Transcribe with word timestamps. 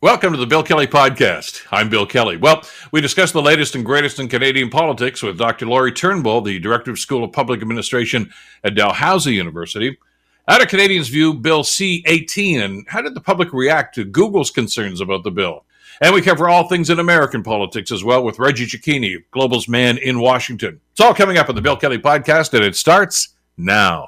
Welcome 0.00 0.32
to 0.32 0.38
the 0.38 0.46
Bill 0.46 0.62
Kelly 0.62 0.86
Podcast. 0.86 1.66
I'm 1.72 1.88
Bill 1.88 2.06
Kelly. 2.06 2.36
Well, 2.36 2.62
we 2.92 3.00
discuss 3.00 3.32
the 3.32 3.42
latest 3.42 3.74
and 3.74 3.84
greatest 3.84 4.20
in 4.20 4.28
Canadian 4.28 4.70
politics 4.70 5.24
with 5.24 5.38
Dr. 5.38 5.66
Lori 5.66 5.90
Turnbull, 5.90 6.40
the 6.40 6.60
Director 6.60 6.92
of 6.92 7.00
School 7.00 7.24
of 7.24 7.32
Public 7.32 7.60
Administration 7.62 8.30
at 8.62 8.76
Dalhousie 8.76 9.34
University. 9.34 9.98
How 10.46 10.58
do 10.58 10.66
Canadians 10.66 11.08
view 11.08 11.34
Bill 11.34 11.64
C 11.64 12.04
18 12.06 12.60
and 12.60 12.86
how 12.86 13.02
did 13.02 13.14
the 13.14 13.20
public 13.20 13.52
react 13.52 13.96
to 13.96 14.04
Google's 14.04 14.52
concerns 14.52 15.00
about 15.00 15.24
the 15.24 15.32
bill? 15.32 15.64
And 16.00 16.14
we 16.14 16.22
cover 16.22 16.48
all 16.48 16.68
things 16.68 16.90
in 16.90 17.00
American 17.00 17.42
politics 17.42 17.90
as 17.90 18.04
well 18.04 18.22
with 18.22 18.38
Reggie 18.38 18.66
Cecchini, 18.66 19.24
Global's 19.32 19.68
man 19.68 19.98
in 19.98 20.20
Washington. 20.20 20.80
It's 20.92 21.00
all 21.00 21.12
coming 21.12 21.38
up 21.38 21.48
on 21.48 21.56
the 21.56 21.60
Bill 21.60 21.76
Kelly 21.76 21.98
Podcast, 21.98 22.54
and 22.54 22.64
it 22.64 22.76
starts 22.76 23.30
now. 23.56 24.04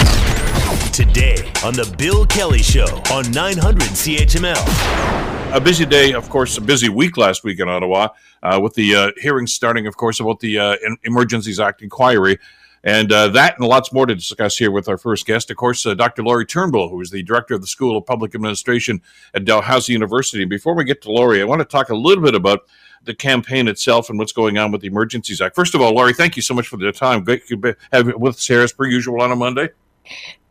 Today 0.93 1.51
on 1.65 1.75
the 1.75 1.93
Bill 1.99 2.27
Kelly 2.27 2.63
Show 2.63 3.03
on 3.11 3.29
900 3.33 3.89
CHML 3.89 5.30
a 5.53 5.61
busy 5.61 5.85
day, 5.85 6.13
of 6.13 6.29
course, 6.31 6.57
a 6.59 6.61
busy 6.61 6.89
week 6.89 7.17
last 7.17 7.43
week 7.43 7.59
in 7.59 7.69
Ottawa 7.69 8.09
uh, 8.43 8.61
with 8.63 8.75
the 8.75 8.95
uh, 8.95 9.11
hearings 9.17 9.53
starting, 9.53 9.87
of 9.87 9.97
course, 9.97 10.21
about 10.21 10.39
the 10.39 10.59
uh, 10.59 10.77
Emergencies 11.03 11.59
Act 11.59 11.83
inquiry. 11.83 12.39
And 12.85 13.13
uh, 13.13 13.29
that 13.29 13.59
and 13.59 13.67
lots 13.67 13.93
more 13.93 14.07
to 14.07 14.15
discuss 14.15 14.57
here 14.57 14.71
with 14.71 14.89
our 14.89 14.97
first 14.97 15.27
guest, 15.27 15.51
of 15.51 15.57
course, 15.57 15.85
uh, 15.85 15.95
Dr. 15.95 16.23
Lori 16.23 16.47
Turnbull, 16.47 16.89
who 16.89 17.01
is 17.01 17.11
the 17.11 17.23
director 17.23 17.55
of 17.55 17.61
the 17.61 17.67
School 17.67 17.99
of 17.99 18.07
Public 18.07 18.35
Administration 18.35 19.03
at 19.35 19.45
Dalhousie 19.45 19.93
University. 19.93 20.45
Before 20.45 20.75
we 20.75 20.85
get 20.85 21.03
to 21.03 21.11
Lori, 21.11 21.43
I 21.43 21.45
want 21.45 21.61
to 21.61 21.67
talk 21.67 21.91
a 21.91 21.97
little 21.97 22.25
bit 22.25 22.35
about 22.35 22.61
the 23.05 23.15
campaign 23.15 23.67
itself 23.67 24.09
and 24.09 24.19
what's 24.19 24.33
going 24.33 24.57
on 24.57 24.71
with 24.71 24.83
the 24.83 24.87
Emergencies 24.87 25.41
Act. 25.41 25.57
First 25.57 25.75
of 25.75 25.81
all, 25.81 25.93
Lori, 25.95 26.15
thank 26.15 26.37
you 26.37 26.43
so 26.43 26.55
much 26.55 26.69
for 26.69 26.77
the 26.77 26.93
time. 26.93 27.25
Great 27.25 27.47
to 27.49 27.77
have 27.93 28.07
you 28.07 28.17
with 28.17 28.37
us 28.37 28.47
here 28.47 28.61
as 28.61 28.73
per 28.73 28.87
usual 28.87 29.21
on 29.21 29.33
a 29.33 29.37
Monday. 29.37 29.69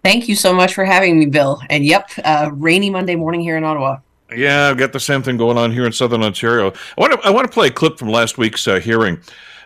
Thank 0.04 0.28
you 0.28 0.36
so 0.36 0.54
much 0.54 0.74
for 0.74 0.84
having 0.86 1.20
me, 1.20 1.26
Bill. 1.26 1.62
And 1.70 1.86
yep, 1.86 2.10
uh, 2.24 2.52
rainy 2.54 2.90
Monday 2.90 3.16
morning 3.16 3.42
here 3.42 3.58
in 3.58 3.64
Ottawa. 3.64 4.00
Yeah, 4.36 4.70
I've 4.70 4.78
got 4.78 4.94
the 4.94 5.00
same 5.00 5.24
thing 5.24 5.38
going 5.38 5.58
on 5.58 5.72
here 5.72 5.86
in 5.86 5.92
Southern 5.92 6.24
Ontario. 6.24 6.72
I 6.98 7.02
want 7.02 7.14
to 7.14 7.28
I 7.28 7.30
want 7.30 7.48
to 7.48 7.54
play 7.54 7.68
a 7.68 7.72
clip 7.72 7.98
from 7.98 8.10
last 8.10 8.38
week's 8.38 8.68
uh, 8.68 8.80
hearing. 8.80 9.20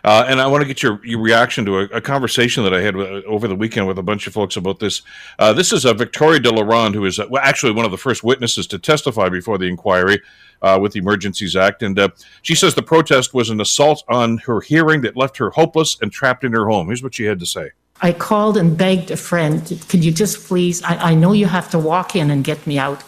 Uh, 0.04 0.22
and 0.28 0.38
I 0.38 0.46
want 0.46 0.60
to 0.60 0.68
get 0.68 0.82
your, 0.82 1.00
your 1.02 1.18
reaction 1.18 1.64
to 1.64 1.78
a, 1.78 1.84
a 1.84 2.00
conversation 2.00 2.62
that 2.64 2.74
I 2.74 2.82
had 2.82 2.94
with, 2.94 3.24
over 3.24 3.48
the 3.48 3.56
weekend 3.56 3.86
with 3.86 3.98
a 3.98 4.02
bunch 4.02 4.26
of 4.26 4.34
folks 4.34 4.54
about 4.56 4.78
this. 4.78 5.00
Uh, 5.38 5.54
this 5.54 5.72
is 5.72 5.86
uh, 5.86 5.94
Victoria 5.94 6.38
de 6.38 6.50
la 6.50 6.60
Ronde, 6.60 6.94
who 6.94 7.06
is 7.06 7.18
uh, 7.18 7.26
actually 7.40 7.72
one 7.72 7.86
of 7.86 7.90
the 7.90 7.96
first 7.96 8.22
witnesses 8.22 8.66
to 8.66 8.78
testify 8.78 9.30
before 9.30 9.56
the 9.56 9.64
inquiry 9.64 10.20
uh, 10.60 10.78
with 10.78 10.92
the 10.92 10.98
Emergencies 10.98 11.56
Act. 11.56 11.82
And 11.82 11.98
uh, 11.98 12.10
she 12.42 12.54
says 12.54 12.74
the 12.74 12.82
protest 12.82 13.32
was 13.32 13.48
an 13.48 13.62
assault 13.62 14.04
on 14.08 14.36
her 14.38 14.60
hearing 14.60 15.00
that 15.02 15.16
left 15.16 15.38
her 15.38 15.48
hopeless 15.48 15.96
and 16.02 16.12
trapped 16.12 16.44
in 16.44 16.52
her 16.52 16.68
home. 16.68 16.88
Here's 16.88 17.02
what 17.02 17.14
she 17.14 17.24
had 17.24 17.40
to 17.40 17.46
say. 17.46 17.70
I 18.02 18.12
called 18.12 18.58
and 18.58 18.76
begged 18.76 19.10
a 19.10 19.16
friend, 19.16 19.62
could 19.88 20.04
you 20.04 20.12
just 20.12 20.46
please, 20.46 20.82
I, 20.82 20.96
I 20.96 21.14
know 21.14 21.32
you 21.32 21.46
have 21.46 21.70
to 21.70 21.78
walk 21.78 22.14
in 22.14 22.30
and 22.30 22.44
get 22.44 22.66
me 22.66 22.78
out. 22.78 23.02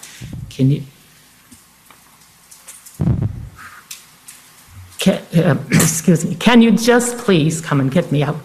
Can 0.48 0.70
you, 0.70 0.82
Can, 4.98 5.22
uh, 5.36 5.62
excuse 5.70 6.24
me, 6.24 6.34
can 6.34 6.62
you 6.62 6.72
just 6.72 7.18
please 7.18 7.60
come 7.60 7.80
and 7.80 7.90
get 7.90 8.10
me 8.10 8.22
out? 8.22 8.40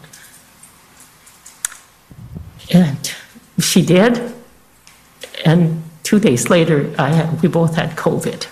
And 2.74 3.14
she 3.60 3.82
did. 3.84 4.34
And 5.46 5.84
two 6.04 6.20
days 6.20 6.50
later, 6.50 6.90
had, 6.98 7.42
we 7.42 7.50
both 7.50 7.76
had 7.76 7.92
COVID. 7.98 8.48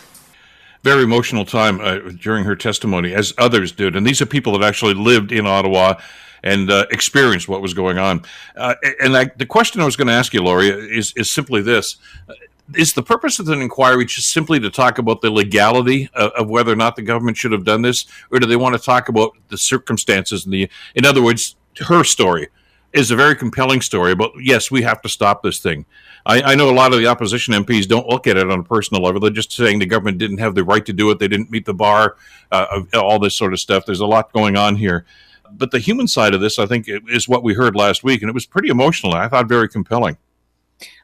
Very 0.84 1.04
emotional 1.04 1.46
time 1.46 1.80
uh, 1.82 2.00
during 2.20 2.46
her 2.46 2.56
testimony, 2.56 3.14
as 3.14 3.34
others 3.38 3.72
did. 3.72 3.96
And 3.96 4.08
these 4.08 4.22
are 4.22 4.26
people 4.26 4.58
that 4.58 4.66
actually 4.66 4.94
lived 4.94 5.32
in 5.32 5.46
Ottawa 5.46 5.96
and 6.42 6.72
uh, 6.72 6.86
experienced 6.90 7.50
what 7.50 7.62
was 7.62 7.74
going 7.74 7.98
on. 7.98 8.24
Uh, 8.56 8.76
and 9.02 9.16
I, 9.16 9.26
the 9.26 9.46
question 9.46 9.82
I 9.82 9.86
was 9.86 9.96
going 9.96 10.08
to 10.08 10.14
ask 10.14 10.34
you, 10.34 10.42
Lori, 10.42 10.70
is, 10.70 11.14
is 11.18 11.30
simply 11.30 11.62
this 11.62 11.98
is 12.76 12.94
the 12.94 13.04
purpose 13.04 13.40
of 13.40 13.50
an 13.50 13.62
inquiry 13.62 14.06
just 14.06 14.32
simply 14.32 14.60
to 14.60 14.70
talk 14.70 14.98
about 14.98 15.22
the 15.22 15.32
legality 15.32 16.10
of, 16.14 16.32
of, 16.32 16.50
whether 16.50 16.72
or 16.72 16.76
not 16.76 16.96
the 16.96 17.02
government 17.02 17.38
should 17.38 17.52
have 17.52 17.64
done 17.64 17.82
this, 17.82 18.06
or 18.32 18.40
do 18.40 18.46
they 18.46 18.56
want 18.56 18.76
to 18.76 18.82
talk 18.82 19.10
about 19.10 19.36
the 19.50 19.58
circumstances 19.58 20.46
and 20.46 20.54
the, 20.54 20.70
in 20.96 21.06
other 21.06 21.22
words, 21.22 21.56
her 21.88 22.04
story 22.04 22.48
is 22.94 23.12
a 23.12 23.16
very 23.16 23.36
compelling 23.36 23.82
story. 23.82 24.16
But 24.16 24.32
yes, 24.40 24.72
we 24.72 24.82
have 24.82 25.02
to 25.02 25.10
stop 25.10 25.44
this 25.44 25.60
thing. 25.60 25.86
I, 26.26 26.42
I, 26.42 26.56
know 26.56 26.70
a 26.70 26.74
lot 26.74 26.92
of 26.92 27.00
the 27.00 27.08
opposition 27.08 27.54
MPs 27.54 27.88
don't 27.88 28.08
look 28.08 28.28
at 28.28 28.38
it 28.38 28.50
on 28.50 28.60
a 28.60 28.64
personal 28.64 29.02
level. 29.02 29.22
They're 29.22 29.30
just 29.30 29.52
saying 29.52 29.80
the 29.80 29.86
government 29.86 30.18
didn't 30.18 30.40
have 30.40 30.56
the 30.56 30.64
right 30.64 30.86
to 30.86 30.94
do 30.94 31.10
it. 31.12 31.20
They 31.20 31.28
didn't 31.28 31.50
meet 31.50 31.66
the 31.66 31.74
bar, 31.74 32.18
uh, 32.52 32.82
all 32.94 33.20
this 33.20 33.38
sort 33.38 33.54
of 33.54 33.60
stuff. 33.60 33.86
There's 33.86 34.00
a 34.02 34.06
lot 34.06 34.34
going 34.34 34.58
on 34.58 34.76
here. 34.76 35.06
But 35.52 35.72
the 35.72 35.80
human 35.80 36.08
side 36.08 36.34
of 36.34 36.42
this, 36.42 36.60
I 36.60 36.66
think, 36.66 36.86
is 36.88 37.28
what 37.28 37.44
we 37.44 37.54
heard 37.54 37.76
last 37.76 38.04
week, 38.04 38.22
and 38.22 38.30
it 38.30 38.34
was 38.34 38.46
pretty 38.46 38.70
emotional. 38.70 39.14
I 39.14 39.28
thought 39.28 39.48
very 39.48 39.70
compelling. 39.70 40.18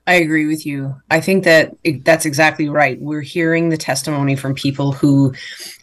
I 0.08 0.16
agree 0.16 0.46
with 0.46 0.68
you. 0.68 1.02
I 1.10 1.20
think 1.20 1.46
that 1.46 1.76
that's 2.04 2.28
exactly 2.28 2.70
right. 2.70 3.02
We're 3.02 3.22
hearing 3.22 3.70
the 3.70 3.78
testimony 3.78 4.36
from 4.36 4.54
people 4.54 4.92
who 4.92 5.34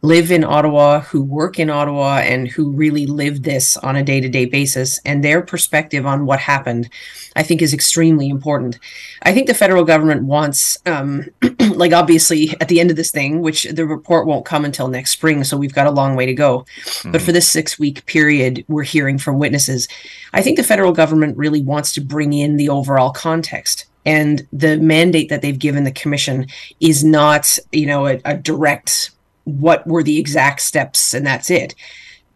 live 0.02 0.30
in 0.30 0.44
Ottawa, 0.44 1.00
who 1.00 1.24
work 1.24 1.58
in 1.58 1.68
Ottawa, 1.68 2.18
and 2.18 2.46
who 2.46 2.70
really 2.70 3.06
live 3.06 3.42
this 3.42 3.76
on 3.78 3.96
a 3.96 4.04
day 4.04 4.20
to 4.20 4.28
day 4.28 4.44
basis. 4.44 5.00
And 5.04 5.24
their 5.24 5.42
perspective 5.42 6.06
on 6.06 6.24
what 6.24 6.38
happened, 6.38 6.88
I 7.34 7.42
think, 7.42 7.62
is 7.62 7.74
extremely 7.74 8.28
important. 8.28 8.78
I 9.22 9.32
think 9.32 9.48
the 9.48 9.54
federal 9.54 9.82
government 9.82 10.22
wants, 10.22 10.78
um, 10.86 11.26
like, 11.74 11.92
obviously, 11.92 12.50
at 12.60 12.68
the 12.68 12.78
end 12.78 12.90
of 12.90 12.96
this 12.96 13.10
thing, 13.10 13.40
which 13.40 13.64
the 13.64 13.86
report 13.86 14.28
won't 14.28 14.46
come 14.46 14.64
until 14.64 14.86
next 14.86 15.10
spring, 15.10 15.42
so 15.42 15.56
we've 15.56 15.74
got 15.74 15.88
a 15.88 15.90
long 15.90 16.14
way 16.14 16.26
to 16.26 16.34
go. 16.34 16.60
Mm-hmm. 16.60 17.10
But 17.10 17.22
for 17.22 17.32
this 17.32 17.50
six 17.50 17.76
week 17.76 18.06
period, 18.06 18.64
we're 18.68 18.84
hearing 18.84 19.18
from 19.18 19.40
witnesses. 19.40 19.88
I 20.32 20.42
think 20.42 20.58
the 20.58 20.62
federal 20.62 20.92
government 20.92 21.36
really 21.36 21.60
wants 21.60 21.92
to 21.94 22.00
bring 22.00 22.32
in 22.32 22.56
the 22.56 22.68
overall 22.68 23.10
context 23.10 23.86
and 24.04 24.46
the 24.52 24.78
mandate 24.78 25.28
that 25.28 25.42
they've 25.42 25.58
given 25.58 25.84
the 25.84 25.92
commission 25.92 26.46
is 26.80 27.04
not 27.04 27.58
you 27.70 27.86
know 27.86 28.06
a, 28.06 28.20
a 28.24 28.36
direct 28.36 29.10
what 29.44 29.86
were 29.86 30.02
the 30.02 30.18
exact 30.18 30.60
steps 30.60 31.14
and 31.14 31.26
that's 31.26 31.50
it 31.50 31.74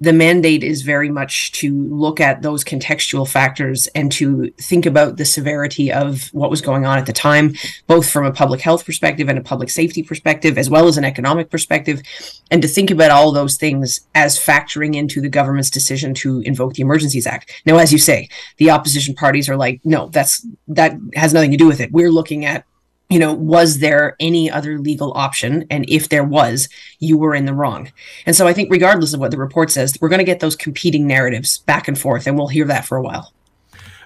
the 0.00 0.12
mandate 0.12 0.62
is 0.62 0.82
very 0.82 1.08
much 1.08 1.52
to 1.52 1.72
look 1.88 2.20
at 2.20 2.42
those 2.42 2.64
contextual 2.64 3.28
factors 3.28 3.86
and 3.88 4.12
to 4.12 4.50
think 4.58 4.84
about 4.84 5.16
the 5.16 5.24
severity 5.24 5.90
of 5.92 6.28
what 6.32 6.50
was 6.50 6.60
going 6.60 6.84
on 6.84 6.98
at 6.98 7.06
the 7.06 7.12
time, 7.12 7.54
both 7.86 8.08
from 8.10 8.26
a 8.26 8.32
public 8.32 8.60
health 8.60 8.84
perspective 8.84 9.28
and 9.28 9.38
a 9.38 9.42
public 9.42 9.70
safety 9.70 10.02
perspective, 10.02 10.58
as 10.58 10.68
well 10.68 10.86
as 10.86 10.98
an 10.98 11.04
economic 11.04 11.50
perspective, 11.50 12.02
and 12.50 12.62
to 12.62 12.68
think 12.68 12.90
about 12.90 13.10
all 13.10 13.32
those 13.32 13.56
things 13.56 14.00
as 14.14 14.38
factoring 14.38 14.94
into 14.94 15.20
the 15.20 15.28
government's 15.28 15.70
decision 15.70 16.14
to 16.14 16.40
invoke 16.40 16.74
the 16.74 16.82
Emergencies 16.82 17.26
Act. 17.26 17.62
Now, 17.64 17.78
as 17.78 17.92
you 17.92 17.98
say, 17.98 18.28
the 18.58 18.70
opposition 18.70 19.14
parties 19.14 19.48
are 19.48 19.56
like, 19.56 19.80
no, 19.84 20.08
that's 20.08 20.46
that 20.68 20.96
has 21.14 21.32
nothing 21.32 21.52
to 21.52 21.56
do 21.56 21.66
with 21.66 21.80
it. 21.80 21.92
We're 21.92 22.10
looking 22.10 22.44
at 22.44 22.64
you 23.08 23.18
know, 23.18 23.32
was 23.32 23.78
there 23.78 24.16
any 24.18 24.50
other 24.50 24.78
legal 24.78 25.12
option? 25.14 25.64
And 25.70 25.88
if 25.88 26.08
there 26.08 26.24
was, 26.24 26.68
you 26.98 27.16
were 27.16 27.34
in 27.34 27.44
the 27.44 27.54
wrong. 27.54 27.92
And 28.26 28.34
so 28.34 28.46
I 28.46 28.52
think, 28.52 28.70
regardless 28.70 29.14
of 29.14 29.20
what 29.20 29.30
the 29.30 29.38
report 29.38 29.70
says, 29.70 29.96
we're 30.00 30.08
going 30.08 30.18
to 30.18 30.24
get 30.24 30.40
those 30.40 30.56
competing 30.56 31.06
narratives 31.06 31.58
back 31.58 31.86
and 31.86 31.98
forth, 31.98 32.26
and 32.26 32.36
we'll 32.36 32.48
hear 32.48 32.64
that 32.66 32.84
for 32.84 32.96
a 32.96 33.02
while. 33.02 33.32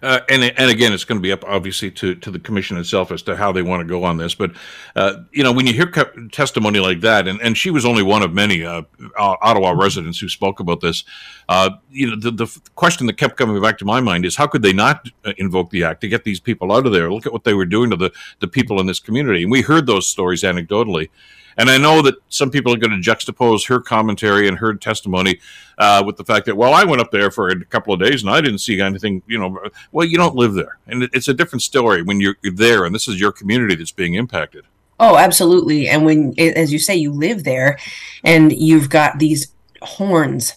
Uh, 0.02 0.20
and 0.28 0.42
and 0.42 0.70
again, 0.70 0.92
it's 0.92 1.04
going 1.04 1.18
to 1.18 1.22
be 1.22 1.32
up 1.32 1.44
obviously 1.44 1.90
to, 1.90 2.14
to 2.14 2.30
the 2.30 2.38
commission 2.38 2.78
itself 2.78 3.12
as 3.12 3.22
to 3.22 3.36
how 3.36 3.52
they 3.52 3.62
want 3.62 3.80
to 3.80 3.86
go 3.86 4.04
on 4.04 4.16
this. 4.16 4.34
But 4.34 4.52
uh, 4.96 5.16
you 5.32 5.42
know, 5.42 5.52
when 5.52 5.66
you 5.66 5.72
hear 5.72 5.86
co- 5.86 6.10
testimony 6.32 6.80
like 6.80 7.00
that, 7.00 7.28
and, 7.28 7.40
and 7.40 7.56
she 7.56 7.70
was 7.70 7.84
only 7.84 8.02
one 8.02 8.22
of 8.22 8.32
many 8.32 8.64
uh, 8.64 8.82
Ottawa 9.18 9.72
residents 9.72 10.18
who 10.18 10.28
spoke 10.28 10.60
about 10.60 10.80
this. 10.80 11.04
Uh, 11.48 11.70
you 11.90 12.10
know, 12.10 12.16
the, 12.16 12.30
the 12.30 12.60
question 12.76 13.06
that 13.06 13.16
kept 13.16 13.36
coming 13.36 13.60
back 13.60 13.78
to 13.78 13.84
my 13.84 14.00
mind 14.00 14.24
is 14.24 14.36
how 14.36 14.46
could 14.46 14.62
they 14.62 14.72
not 14.72 15.08
uh, 15.24 15.32
invoke 15.36 15.70
the 15.70 15.84
act 15.84 16.00
to 16.00 16.08
get 16.08 16.24
these 16.24 16.40
people 16.40 16.72
out 16.72 16.86
of 16.86 16.92
there? 16.92 17.12
Look 17.12 17.26
at 17.26 17.32
what 17.32 17.44
they 17.44 17.54
were 17.54 17.66
doing 17.66 17.90
to 17.90 17.96
the 17.96 18.12
the 18.38 18.48
people 18.48 18.80
in 18.80 18.86
this 18.86 19.00
community, 19.00 19.42
and 19.42 19.52
we 19.52 19.62
heard 19.62 19.86
those 19.86 20.08
stories 20.08 20.42
anecdotally. 20.42 21.08
And 21.56 21.70
I 21.70 21.78
know 21.78 22.02
that 22.02 22.14
some 22.28 22.50
people 22.50 22.72
are 22.72 22.78
going 22.78 23.00
to 23.00 23.10
juxtapose 23.10 23.66
her 23.68 23.80
commentary 23.80 24.48
and 24.48 24.58
her 24.58 24.74
testimony 24.74 25.40
uh, 25.78 26.02
with 26.04 26.16
the 26.16 26.24
fact 26.24 26.46
that, 26.46 26.56
well, 26.56 26.74
I 26.74 26.84
went 26.84 27.00
up 27.00 27.10
there 27.10 27.30
for 27.30 27.48
a 27.48 27.64
couple 27.64 27.92
of 27.92 28.00
days 28.00 28.22
and 28.22 28.30
I 28.30 28.40
didn't 28.40 28.58
see 28.58 28.80
anything, 28.80 29.22
you 29.26 29.38
know. 29.38 29.58
Well, 29.92 30.06
you 30.06 30.16
don't 30.16 30.36
live 30.36 30.54
there. 30.54 30.78
And 30.86 31.04
it's 31.12 31.28
a 31.28 31.34
different 31.34 31.62
story 31.62 32.02
when 32.02 32.20
you're, 32.20 32.36
you're 32.42 32.54
there 32.54 32.84
and 32.84 32.94
this 32.94 33.08
is 33.08 33.20
your 33.20 33.32
community 33.32 33.74
that's 33.74 33.92
being 33.92 34.14
impacted. 34.14 34.64
Oh, 34.98 35.16
absolutely. 35.16 35.88
And 35.88 36.04
when, 36.04 36.34
as 36.38 36.72
you 36.72 36.78
say, 36.78 36.94
you 36.94 37.10
live 37.10 37.44
there 37.44 37.78
and 38.22 38.52
you've 38.52 38.90
got 38.90 39.18
these 39.18 39.48
horns 39.80 40.56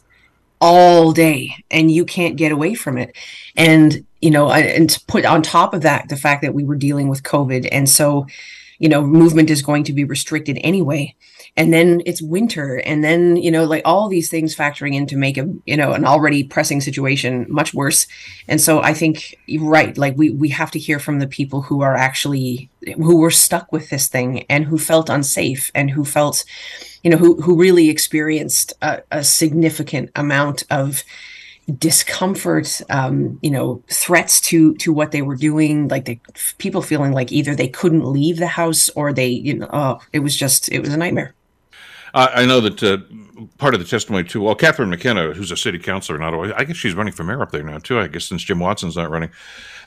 all 0.59 1.11
day 1.13 1.55
and 1.71 1.89
you 1.89 2.05
can't 2.05 2.35
get 2.35 2.51
away 2.51 2.73
from 2.73 2.97
it. 2.97 3.15
And, 3.55 4.05
you 4.21 4.31
know, 4.31 4.51
and 4.51 4.89
to 4.89 4.99
put 5.05 5.25
on 5.25 5.41
top 5.41 5.73
of 5.73 5.81
that, 5.83 6.09
the 6.09 6.17
fact 6.17 6.41
that 6.41 6.53
we 6.53 6.63
were 6.63 6.75
dealing 6.75 7.07
with 7.07 7.23
COVID. 7.23 7.67
And 7.71 7.89
so, 7.89 8.27
you 8.79 8.89
know 8.89 9.01
movement 9.01 9.49
is 9.49 9.61
going 9.61 9.83
to 9.85 9.93
be 9.93 10.03
restricted 10.03 10.57
anyway. 10.61 11.15
And 11.55 11.71
then 11.71 12.01
it's 12.05 12.21
winter 12.21 12.81
and 12.85 13.03
then 13.03 13.37
you 13.37 13.51
know 13.51 13.65
like 13.65 13.83
all 13.85 14.07
these 14.09 14.29
things 14.29 14.55
factoring 14.55 14.95
in 14.95 15.05
to 15.07 15.17
make 15.17 15.37
a 15.37 15.47
you 15.65 15.77
know 15.77 15.93
an 15.93 16.05
already 16.05 16.43
pressing 16.43 16.81
situation 16.81 17.45
much 17.49 17.73
worse. 17.73 18.07
And 18.47 18.59
so 18.59 18.81
i 18.81 18.93
think 18.93 19.35
you're 19.45 19.69
right 19.69 19.97
like 19.97 20.15
we 20.17 20.29
we 20.29 20.49
have 20.49 20.71
to 20.71 20.79
hear 20.79 20.99
from 20.99 21.19
the 21.19 21.27
people 21.27 21.61
who 21.61 21.81
are 21.81 21.95
actually 21.95 22.69
who 22.95 23.17
were 23.17 23.31
stuck 23.31 23.71
with 23.71 23.89
this 23.89 24.07
thing 24.07 24.45
and 24.49 24.65
who 24.65 24.77
felt 24.77 25.09
unsafe 25.09 25.71
and 25.73 25.91
who 25.91 26.05
felt 26.05 26.43
you 27.03 27.09
know 27.09 27.17
who 27.17 27.41
who 27.41 27.55
really 27.57 27.89
experienced 27.89 28.73
a, 28.81 29.01
a 29.11 29.23
significant 29.23 30.09
amount 30.15 30.63
of 30.69 31.03
discomfort 31.77 32.81
um, 32.89 33.39
you 33.41 33.49
know 33.49 33.81
threats 33.87 34.41
to 34.41 34.75
to 34.75 34.91
what 34.91 35.11
they 35.11 35.21
were 35.21 35.35
doing 35.35 35.87
like 35.87 36.05
the 36.05 36.19
people 36.57 36.81
feeling 36.81 37.13
like 37.13 37.31
either 37.31 37.55
they 37.55 37.67
couldn't 37.67 38.03
leave 38.05 38.37
the 38.37 38.47
house 38.47 38.89
or 38.89 39.13
they 39.13 39.27
you 39.27 39.53
know 39.53 39.69
oh, 39.71 39.99
it 40.11 40.19
was 40.19 40.35
just 40.35 40.69
it 40.71 40.79
was 40.79 40.93
a 40.93 40.97
nightmare 40.97 41.33
I, 42.15 42.45
know 42.45 42.61
that 42.61 42.83
uh, 42.83 42.97
part 43.57 43.73
of 43.73 43.79
the 43.79 43.87
testimony 43.87 44.23
too. 44.23 44.41
Well, 44.41 44.53
Catherine 44.53 44.89
McKenna, 44.89 45.33
who's 45.33 45.51
a 45.51 45.57
city 45.57 45.79
councilor 45.79 46.17
in 46.17 46.23
Ottawa, 46.23 46.53
I 46.55 46.63
guess 46.63 46.77
she's 46.77 46.93
running 46.93 47.13
for 47.13 47.23
mayor 47.23 47.41
up 47.41 47.51
there 47.51 47.63
now 47.63 47.79
too. 47.79 47.99
I 47.99 48.07
guess 48.07 48.25
since 48.25 48.43
Jim 48.43 48.59
Watson's 48.59 48.95
not 48.95 49.09
running. 49.09 49.31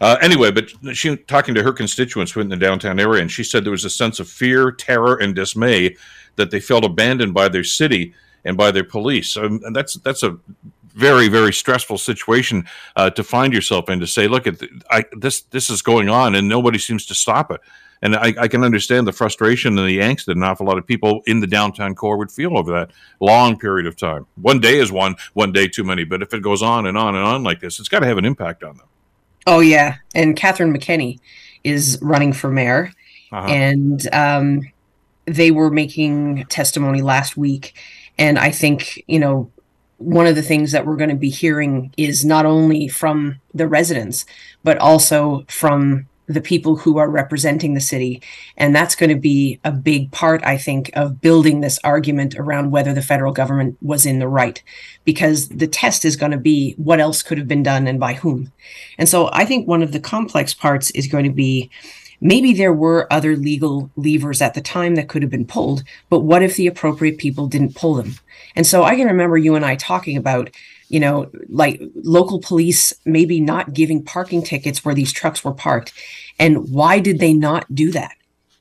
Uh, 0.01 0.17
anyway, 0.21 0.51
but 0.51 0.71
she 0.95 1.17
talking 1.17 1.55
to 1.55 1.63
her 1.63 1.73
constituents 1.73 2.33
who 2.33 2.41
in 2.41 2.49
the 2.49 2.57
downtown 2.57 2.99
area, 2.99 3.23
and 3.23 3.31
she 3.31 3.45
said 3.45 3.65
there 3.65 3.71
was 3.71 3.85
a 3.85 3.91
sense 3.91 4.19
of 4.19 4.29
fear, 4.29 4.73
terror, 4.73 5.17
and 5.17 5.37
dismay 5.37 5.97
that 6.35 6.51
they 6.51 6.59
felt 6.59 6.85
abandoned 6.85 7.33
by 7.33 7.49
their 7.49 7.65
city 7.65 8.13
and 8.45 8.57
by 8.57 8.73
their 8.73 8.85
police. 8.85 9.37
Um, 9.37 9.61
and 9.65 9.75
that's 9.75 9.95
that's 9.95 10.25
a 10.25 10.37
very 10.97 11.29
very 11.29 11.53
stressful 11.53 11.99
situation 11.99 12.67
uh, 12.97 13.11
to 13.11 13.23
find 13.23 13.53
yourself 13.53 13.89
in. 13.89 14.01
To 14.01 14.07
say, 14.07 14.27
look 14.27 14.47
at 14.47 14.61
I, 14.91 15.05
this 15.13 15.43
this 15.43 15.71
is 15.71 15.83
going 15.83 16.09
on, 16.09 16.35
and 16.35 16.49
nobody 16.49 16.79
seems 16.79 17.07
to 17.07 17.15
stop 17.15 17.51
it. 17.51 17.61
And 18.03 18.15
I, 18.15 18.35
I, 18.39 18.49
can 18.49 18.63
understand 18.63 19.07
the 19.07 19.13
frustration 19.13 19.79
and 19.79 19.89
the 19.89 19.99
angst 19.99 20.27
that 20.27 20.37
an 20.37 20.43
awful 20.43 20.67
lot 20.67 20.77
of 20.77 20.87
people 20.87 21.23
in 21.27 21.41
the 21.41 21.47
downtown 21.47 21.95
core 21.95 22.19
would 22.19 22.31
feel 22.31 22.59
over 22.59 22.71
that 22.73 22.91
long 23.21 23.59
period 23.59 23.87
of 23.87 23.97
time. 23.97 24.27
One 24.37 24.61
day 24.61 24.79
is 24.79 24.93
one, 24.93 25.17
one 25.33 25.51
day 25.51 25.67
too 25.67 25.83
many. 25.83 26.05
But 26.05 26.21
if 26.21 26.35
it 26.35 26.43
goes 26.43 26.63
on 26.63 26.87
and 26.87 26.99
on 26.99 27.17
and 27.17 27.25
on 27.25 27.43
like 27.43 27.61
this, 27.61 27.81
it's 27.81 27.89
got 27.89 28.01
to 28.01 28.07
have 28.07 28.19
an 28.19 28.27
impact 28.27 28.63
on 28.63 28.77
them. 28.77 28.87
Oh 29.47 29.61
yeah, 29.61 29.97
and 30.15 30.37
Catherine 30.37 30.77
McKenney 30.77 31.21
is 31.65 31.99
running 32.03 32.33
for 32.33 32.51
mayor, 32.51 32.93
uh-huh. 33.33 33.49
and 33.49 34.15
um, 34.15 34.63
they 35.25 35.51
were 35.51 35.71
making 35.71 36.45
testimony 36.47 37.01
last 37.01 37.37
week, 37.37 37.75
and 38.19 38.39
I 38.39 38.51
think 38.51 39.03
you 39.07 39.19
know 39.19 39.51
one 39.99 40.27
of 40.27 40.35
the 40.35 40.43
things 40.43 40.73
that 40.73 40.87
we're 40.87 40.97
going 40.97 41.11
to 41.11 41.17
be 41.17 41.31
hearing 41.31 41.93
is 41.97 42.25
not 42.25 42.47
only 42.47 42.89
from 42.89 43.41
the 43.55 43.67
residents 43.67 44.27
but 44.63 44.79
also 44.79 45.45
from 45.49 46.07
the 46.27 46.41
people 46.41 46.77
who 46.77 46.99
are 46.99 47.09
representing 47.09 47.75
the 47.75 47.81
city. 47.81 48.21
And 48.57 48.75
that's 48.75 48.97
going 48.97 49.11
to 49.11 49.21
be 49.21 49.61
a 49.65 49.71
big 49.71 50.11
part, 50.11 50.45
I 50.45 50.59
think, 50.59 50.91
of 50.95 51.21
building 51.21 51.61
this 51.61 51.79
argument 51.85 52.35
around 52.37 52.71
whether 52.71 52.93
the 52.93 53.03
federal 53.03 53.33
government 53.33 53.79
was 53.81 54.05
in 54.05 54.19
the 54.19 54.29
right, 54.29 54.63
because 55.05 55.49
the 55.49 55.69
test 55.69 56.05
is 56.05 56.17
going 56.17 56.33
to 56.33 56.39
be 56.39 56.73
what 56.75 57.01
else 57.01 57.23
could 57.23 57.39
have 57.39 57.49
been 57.49 57.63
done 57.63 57.87
and 57.87 58.01
by 58.01 58.15
whom. 58.15 58.53
And 58.99 59.09
so 59.09 59.31
I 59.33 59.45
think 59.45 59.69
one 59.69 59.83
of 59.83 59.93
the 59.93 60.01
complex 60.01 60.53
parts 60.53 60.91
is 60.91 61.07
going 61.07 61.25
to 61.25 61.31
be 61.31 61.71
maybe 62.21 62.53
there 62.53 62.73
were 62.73 63.13
other 63.13 63.37
legal 63.37 63.91
levers 63.97 64.41
at 64.43 64.55
the 64.55 64.61
time 64.61 64.95
that 64.95 65.09
could 65.09 65.23
have 65.23 65.31
been 65.31 65.47
pulled, 65.47 65.83
but 66.09 66.21
what 66.21 66.43
if 66.43 66.57
the 66.57 66.67
appropriate 66.67 67.19
people 67.19 67.47
didn't 67.47 67.75
pull 67.75 67.95
them? 67.95 68.15
And 68.55 68.67
so 68.67 68.85
I 68.85 68.97
can 68.97 69.07
remember 69.07 69.37
you 69.37 69.55
and 69.55 69.65
I 69.65 69.77
talking 69.77 70.17
about 70.17 70.51
you 70.89 71.01
know, 71.01 71.31
like 71.49 71.81
local 71.95 72.41
police 72.41 72.95
maybe 73.05 73.41
not 73.41 73.73
giving 73.73 74.05
parking 74.05 74.43
tickets 74.43 74.85
where 74.85 74.95
these 74.95 75.13
trucks 75.13 75.45
were 75.45 75.53
parked. 75.53 75.93
And 76.39 76.71
why 76.71 77.01
did 77.01 77.19
they 77.19 77.33
not 77.33 77.75
do 77.75 77.91
that? 77.93 78.16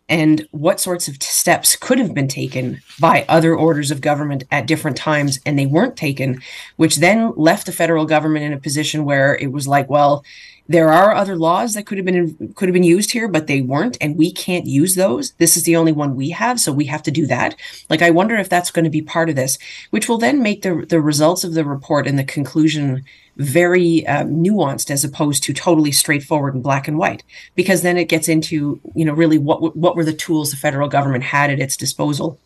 And 0.07 0.47
what 0.51 0.79
sorts 0.79 1.07
of 1.07 1.21
steps 1.21 1.75
could 1.75 1.97
have 1.97 2.13
been 2.13 2.27
taken 2.27 2.81
by 2.99 3.25
other 3.27 3.55
orders 3.55 3.89
of 3.89 4.01
government 4.01 4.43
at 4.51 4.67
different 4.67 4.97
times 4.97 5.39
and 5.45 5.57
they 5.57 5.65
weren't 5.65 5.95
taken, 5.97 6.41
which 6.75 6.97
then 6.97 7.33
left 7.35 7.65
the 7.65 7.71
federal 7.71 8.05
government 8.05 8.45
in 8.45 8.53
a 8.53 8.59
position 8.59 9.03
where 9.03 9.35
it 9.35 9.51
was 9.51 9.67
like, 9.67 9.89
well, 9.89 10.23
there 10.67 10.91
are 10.91 11.13
other 11.13 11.35
laws 11.35 11.73
that 11.73 11.85
could 11.85 11.97
have 11.97 12.05
been 12.05 12.53
could 12.55 12.67
have 12.67 12.73
been 12.73 12.83
used 12.83 13.11
here 13.11 13.27
but 13.27 13.47
they 13.47 13.61
weren't 13.61 13.97
and 14.01 14.17
we 14.17 14.31
can't 14.31 14.65
use 14.65 14.95
those. 14.95 15.31
This 15.33 15.57
is 15.57 15.63
the 15.63 15.75
only 15.75 15.91
one 15.91 16.15
we 16.15 16.31
have 16.31 16.59
so 16.59 16.71
we 16.71 16.85
have 16.85 17.03
to 17.03 17.11
do 17.11 17.25
that. 17.27 17.55
Like 17.89 18.01
i 18.01 18.09
wonder 18.09 18.35
if 18.35 18.49
that's 18.49 18.71
going 18.71 18.85
to 18.85 18.89
be 18.89 19.01
part 19.01 19.29
of 19.29 19.35
this 19.35 19.57
which 19.91 20.09
will 20.09 20.17
then 20.17 20.41
make 20.41 20.63
the 20.63 20.85
the 20.87 21.01
results 21.01 21.43
of 21.43 21.53
the 21.53 21.65
report 21.65 22.07
and 22.07 22.17
the 22.17 22.23
conclusion 22.23 23.03
very 23.37 24.05
uh, 24.07 24.23
nuanced 24.23 24.89
as 24.89 25.03
opposed 25.03 25.43
to 25.43 25.53
totally 25.53 25.91
straightforward 25.91 26.53
and 26.53 26.63
black 26.63 26.87
and 26.87 26.97
white. 26.97 27.23
Because 27.55 27.81
then 27.81 27.97
it 27.97 28.09
gets 28.09 28.29
into 28.29 28.79
you 28.95 29.05
know 29.05 29.13
really 29.13 29.37
what 29.37 29.75
what 29.75 29.95
were 29.95 30.05
the 30.05 30.13
tools 30.13 30.51
the 30.51 30.57
federal 30.57 30.87
government 30.87 31.23
had 31.23 31.49
at 31.49 31.59
its 31.59 31.77
disposal 31.77 32.39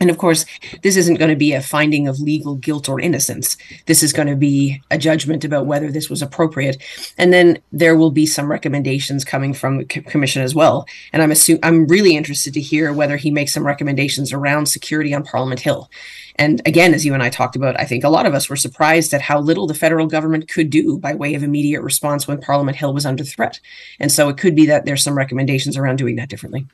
and 0.00 0.08
of 0.08 0.16
course, 0.16 0.46
this 0.82 0.96
isn't 0.96 1.18
going 1.18 1.30
to 1.30 1.36
be 1.36 1.52
a 1.52 1.60
finding 1.60 2.08
of 2.08 2.20
legal 2.20 2.54
guilt 2.54 2.88
or 2.88 2.98
innocence. 2.98 3.58
This 3.84 4.02
is 4.02 4.14
going 4.14 4.28
to 4.28 4.36
be 4.36 4.82
a 4.90 4.96
judgment 4.96 5.44
about 5.44 5.66
whether 5.66 5.90
this 5.90 6.08
was 6.08 6.22
appropriate. 6.22 6.82
And 7.18 7.34
then 7.34 7.58
there 7.70 7.94
will 7.94 8.10
be 8.10 8.24
some 8.24 8.50
recommendations 8.50 9.26
coming 9.26 9.52
from 9.52 9.78
the 9.78 9.84
commission 9.84 10.40
as 10.40 10.54
well. 10.54 10.86
And 11.12 11.22
I'm 11.22 11.30
assume 11.30 11.58
I'm 11.62 11.86
really 11.86 12.16
interested 12.16 12.54
to 12.54 12.62
hear 12.62 12.94
whether 12.94 13.18
he 13.18 13.30
makes 13.30 13.52
some 13.52 13.66
recommendations 13.66 14.32
around 14.32 14.66
security 14.66 15.12
on 15.12 15.22
Parliament 15.22 15.60
Hill. 15.60 15.90
And 16.36 16.62
again, 16.64 16.94
as 16.94 17.04
you 17.04 17.12
and 17.12 17.22
I 17.22 17.28
talked 17.28 17.54
about, 17.54 17.78
I 17.78 17.84
think 17.84 18.02
a 18.02 18.08
lot 18.08 18.24
of 18.24 18.32
us 18.32 18.48
were 18.48 18.56
surprised 18.56 19.12
at 19.12 19.20
how 19.20 19.38
little 19.38 19.66
the 19.66 19.74
federal 19.74 20.06
government 20.06 20.48
could 20.48 20.70
do 20.70 20.96
by 20.96 21.14
way 21.14 21.34
of 21.34 21.42
immediate 21.42 21.82
response 21.82 22.26
when 22.26 22.40
Parliament 22.40 22.78
Hill 22.78 22.94
was 22.94 23.04
under 23.04 23.24
threat. 23.24 23.60
And 23.98 24.10
so 24.10 24.30
it 24.30 24.38
could 24.38 24.54
be 24.54 24.64
that 24.64 24.86
there's 24.86 25.02
some 25.02 25.18
recommendations 25.18 25.76
around 25.76 25.96
doing 25.96 26.16
that 26.16 26.30
differently. 26.30 26.66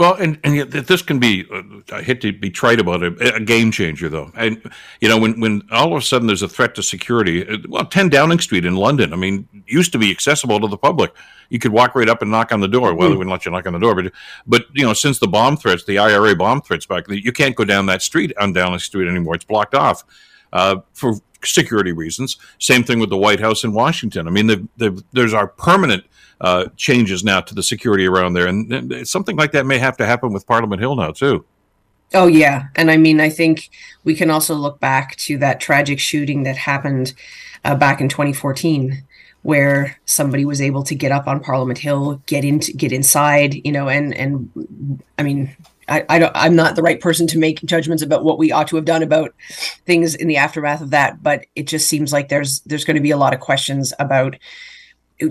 Well, 0.00 0.14
and, 0.14 0.40
and 0.44 0.56
yet 0.56 0.70
this 0.70 1.02
can 1.02 1.18
be, 1.18 1.46
uh, 1.52 1.60
I 1.92 2.00
hate 2.00 2.22
to 2.22 2.32
be 2.32 2.48
trite 2.48 2.80
about 2.80 3.02
it, 3.02 3.20
a 3.20 3.38
game 3.38 3.70
changer, 3.70 4.08
though. 4.08 4.32
And, 4.34 4.58
you 5.02 5.10
know, 5.10 5.18
when, 5.18 5.38
when 5.40 5.60
all 5.70 5.92
of 5.92 5.98
a 5.98 6.00
sudden 6.00 6.26
there's 6.26 6.40
a 6.40 6.48
threat 6.48 6.74
to 6.76 6.82
security, 6.82 7.46
uh, 7.46 7.58
well, 7.68 7.84
10 7.84 8.08
Downing 8.08 8.38
Street 8.38 8.64
in 8.64 8.76
London, 8.76 9.12
I 9.12 9.16
mean, 9.16 9.46
used 9.66 9.92
to 9.92 9.98
be 9.98 10.10
accessible 10.10 10.58
to 10.58 10.68
the 10.68 10.78
public. 10.78 11.12
You 11.50 11.58
could 11.58 11.72
walk 11.72 11.94
right 11.94 12.08
up 12.08 12.22
and 12.22 12.30
knock 12.30 12.50
on 12.50 12.60
the 12.60 12.66
door. 12.66 12.94
Well, 12.94 13.08
mm. 13.08 13.12
they 13.12 13.16
wouldn't 13.18 13.30
let 13.30 13.44
you 13.44 13.52
knock 13.52 13.66
on 13.66 13.74
the 13.74 13.78
door. 13.78 13.94
But, 13.94 14.12
but, 14.46 14.64
you 14.72 14.84
know, 14.84 14.94
since 14.94 15.18
the 15.18 15.28
bomb 15.28 15.58
threats, 15.58 15.84
the 15.84 15.98
IRA 15.98 16.34
bomb 16.34 16.62
threats 16.62 16.86
back, 16.86 17.04
you 17.10 17.30
can't 17.30 17.54
go 17.54 17.66
down 17.66 17.84
that 17.84 18.00
street 18.00 18.32
on 18.40 18.54
Downing 18.54 18.78
Street 18.78 19.06
anymore. 19.06 19.34
It's 19.34 19.44
blocked 19.44 19.74
off 19.74 20.02
uh, 20.54 20.76
for 20.94 21.16
security 21.44 21.92
reasons. 21.92 22.38
Same 22.58 22.84
thing 22.84 23.00
with 23.00 23.10
the 23.10 23.18
White 23.18 23.40
House 23.40 23.64
in 23.64 23.74
Washington. 23.74 24.26
I 24.26 24.30
mean, 24.30 24.46
the, 24.46 24.66
the, 24.78 25.04
there's 25.12 25.34
our 25.34 25.46
permanent– 25.46 26.04
uh, 26.40 26.66
changes 26.76 27.22
now 27.22 27.40
to 27.40 27.54
the 27.54 27.62
security 27.62 28.06
around 28.06 28.34
there, 28.34 28.46
and, 28.46 28.72
and 28.72 29.08
something 29.08 29.36
like 29.36 29.52
that 29.52 29.66
may 29.66 29.78
have 29.78 29.96
to 29.98 30.06
happen 30.06 30.32
with 30.32 30.46
Parliament 30.46 30.80
Hill 30.80 30.96
now 30.96 31.10
too. 31.10 31.44
Oh 32.12 32.26
yeah, 32.26 32.68
and 32.76 32.90
I 32.90 32.96
mean, 32.96 33.20
I 33.20 33.28
think 33.28 33.70
we 34.04 34.14
can 34.14 34.30
also 34.30 34.54
look 34.54 34.80
back 34.80 35.16
to 35.16 35.38
that 35.38 35.60
tragic 35.60 36.00
shooting 36.00 36.42
that 36.42 36.56
happened 36.56 37.14
uh, 37.64 37.76
back 37.76 38.00
in 38.00 38.08
2014, 38.08 39.04
where 39.42 39.98
somebody 40.06 40.44
was 40.44 40.60
able 40.60 40.82
to 40.84 40.94
get 40.94 41.12
up 41.12 41.28
on 41.28 41.40
Parliament 41.40 41.78
Hill, 41.78 42.20
get 42.26 42.44
into, 42.44 42.72
get 42.72 42.92
inside, 42.92 43.54
you 43.64 43.70
know, 43.70 43.88
and 43.88 44.14
and 44.14 45.00
I 45.18 45.22
mean, 45.22 45.54
I, 45.90 46.04
I 46.08 46.18
don't, 46.18 46.32
I'm 46.34 46.56
not 46.56 46.74
the 46.74 46.82
right 46.82 47.00
person 47.00 47.26
to 47.28 47.38
make 47.38 47.62
judgments 47.64 48.02
about 48.02 48.24
what 48.24 48.38
we 48.38 48.52
ought 48.52 48.68
to 48.68 48.76
have 48.76 48.84
done 48.84 49.02
about 49.02 49.34
things 49.84 50.14
in 50.14 50.28
the 50.28 50.36
aftermath 50.36 50.80
of 50.80 50.90
that, 50.90 51.22
but 51.22 51.44
it 51.54 51.66
just 51.66 51.88
seems 51.88 52.12
like 52.12 52.28
there's 52.28 52.60
there's 52.60 52.84
going 52.84 52.96
to 52.96 53.02
be 53.02 53.10
a 53.10 53.16
lot 53.16 53.34
of 53.34 53.40
questions 53.40 53.92
about 53.98 54.36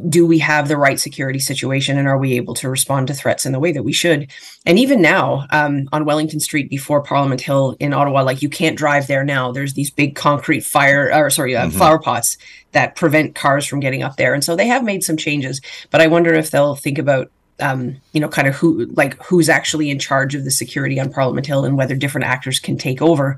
do 0.07 0.25
we 0.25 0.39
have 0.39 0.67
the 0.67 0.77
right 0.77 0.99
security 0.99 1.39
situation 1.39 1.97
and 1.97 2.07
are 2.07 2.17
we 2.17 2.33
able 2.33 2.53
to 2.53 2.69
respond 2.69 3.07
to 3.07 3.13
threats 3.13 3.45
in 3.45 3.51
the 3.51 3.59
way 3.59 3.71
that 3.71 3.83
we 3.83 3.91
should 3.91 4.29
and 4.65 4.77
even 4.77 5.01
now 5.01 5.45
um, 5.51 5.89
on 5.91 6.05
wellington 6.05 6.39
street 6.39 6.69
before 6.69 7.01
parliament 7.01 7.41
hill 7.41 7.75
in 7.79 7.93
ottawa 7.93 8.21
like 8.21 8.41
you 8.41 8.49
can't 8.49 8.77
drive 8.77 9.07
there 9.07 9.23
now 9.23 9.51
there's 9.51 9.73
these 9.73 9.89
big 9.89 10.15
concrete 10.15 10.61
fire 10.61 11.11
or 11.13 11.29
sorry 11.29 11.55
uh, 11.55 11.67
mm-hmm. 11.67 11.77
flower 11.77 11.99
pots 11.99 12.37
that 12.71 12.95
prevent 12.95 13.35
cars 13.35 13.65
from 13.65 13.79
getting 13.79 14.03
up 14.03 14.15
there 14.17 14.33
and 14.33 14.43
so 14.43 14.55
they 14.55 14.67
have 14.67 14.83
made 14.83 15.03
some 15.03 15.17
changes 15.17 15.59
but 15.89 16.01
i 16.01 16.07
wonder 16.07 16.33
if 16.33 16.51
they'll 16.51 16.75
think 16.75 16.97
about 16.97 17.31
um, 17.61 17.97
you 18.13 18.21
know, 18.21 18.29
kind 18.29 18.47
of 18.47 18.55
who, 18.55 18.85
like, 18.93 19.21
who's 19.23 19.49
actually 19.49 19.89
in 19.89 19.99
charge 19.99 20.33
of 20.33 20.45
the 20.45 20.51
security 20.51 20.99
on 20.99 21.11
Parliament 21.11 21.45
Hill 21.45 21.65
and 21.65 21.77
whether 21.77 21.95
different 21.95 22.25
actors 22.25 22.59
can 22.59 22.77
take 22.77 23.01
over. 23.01 23.37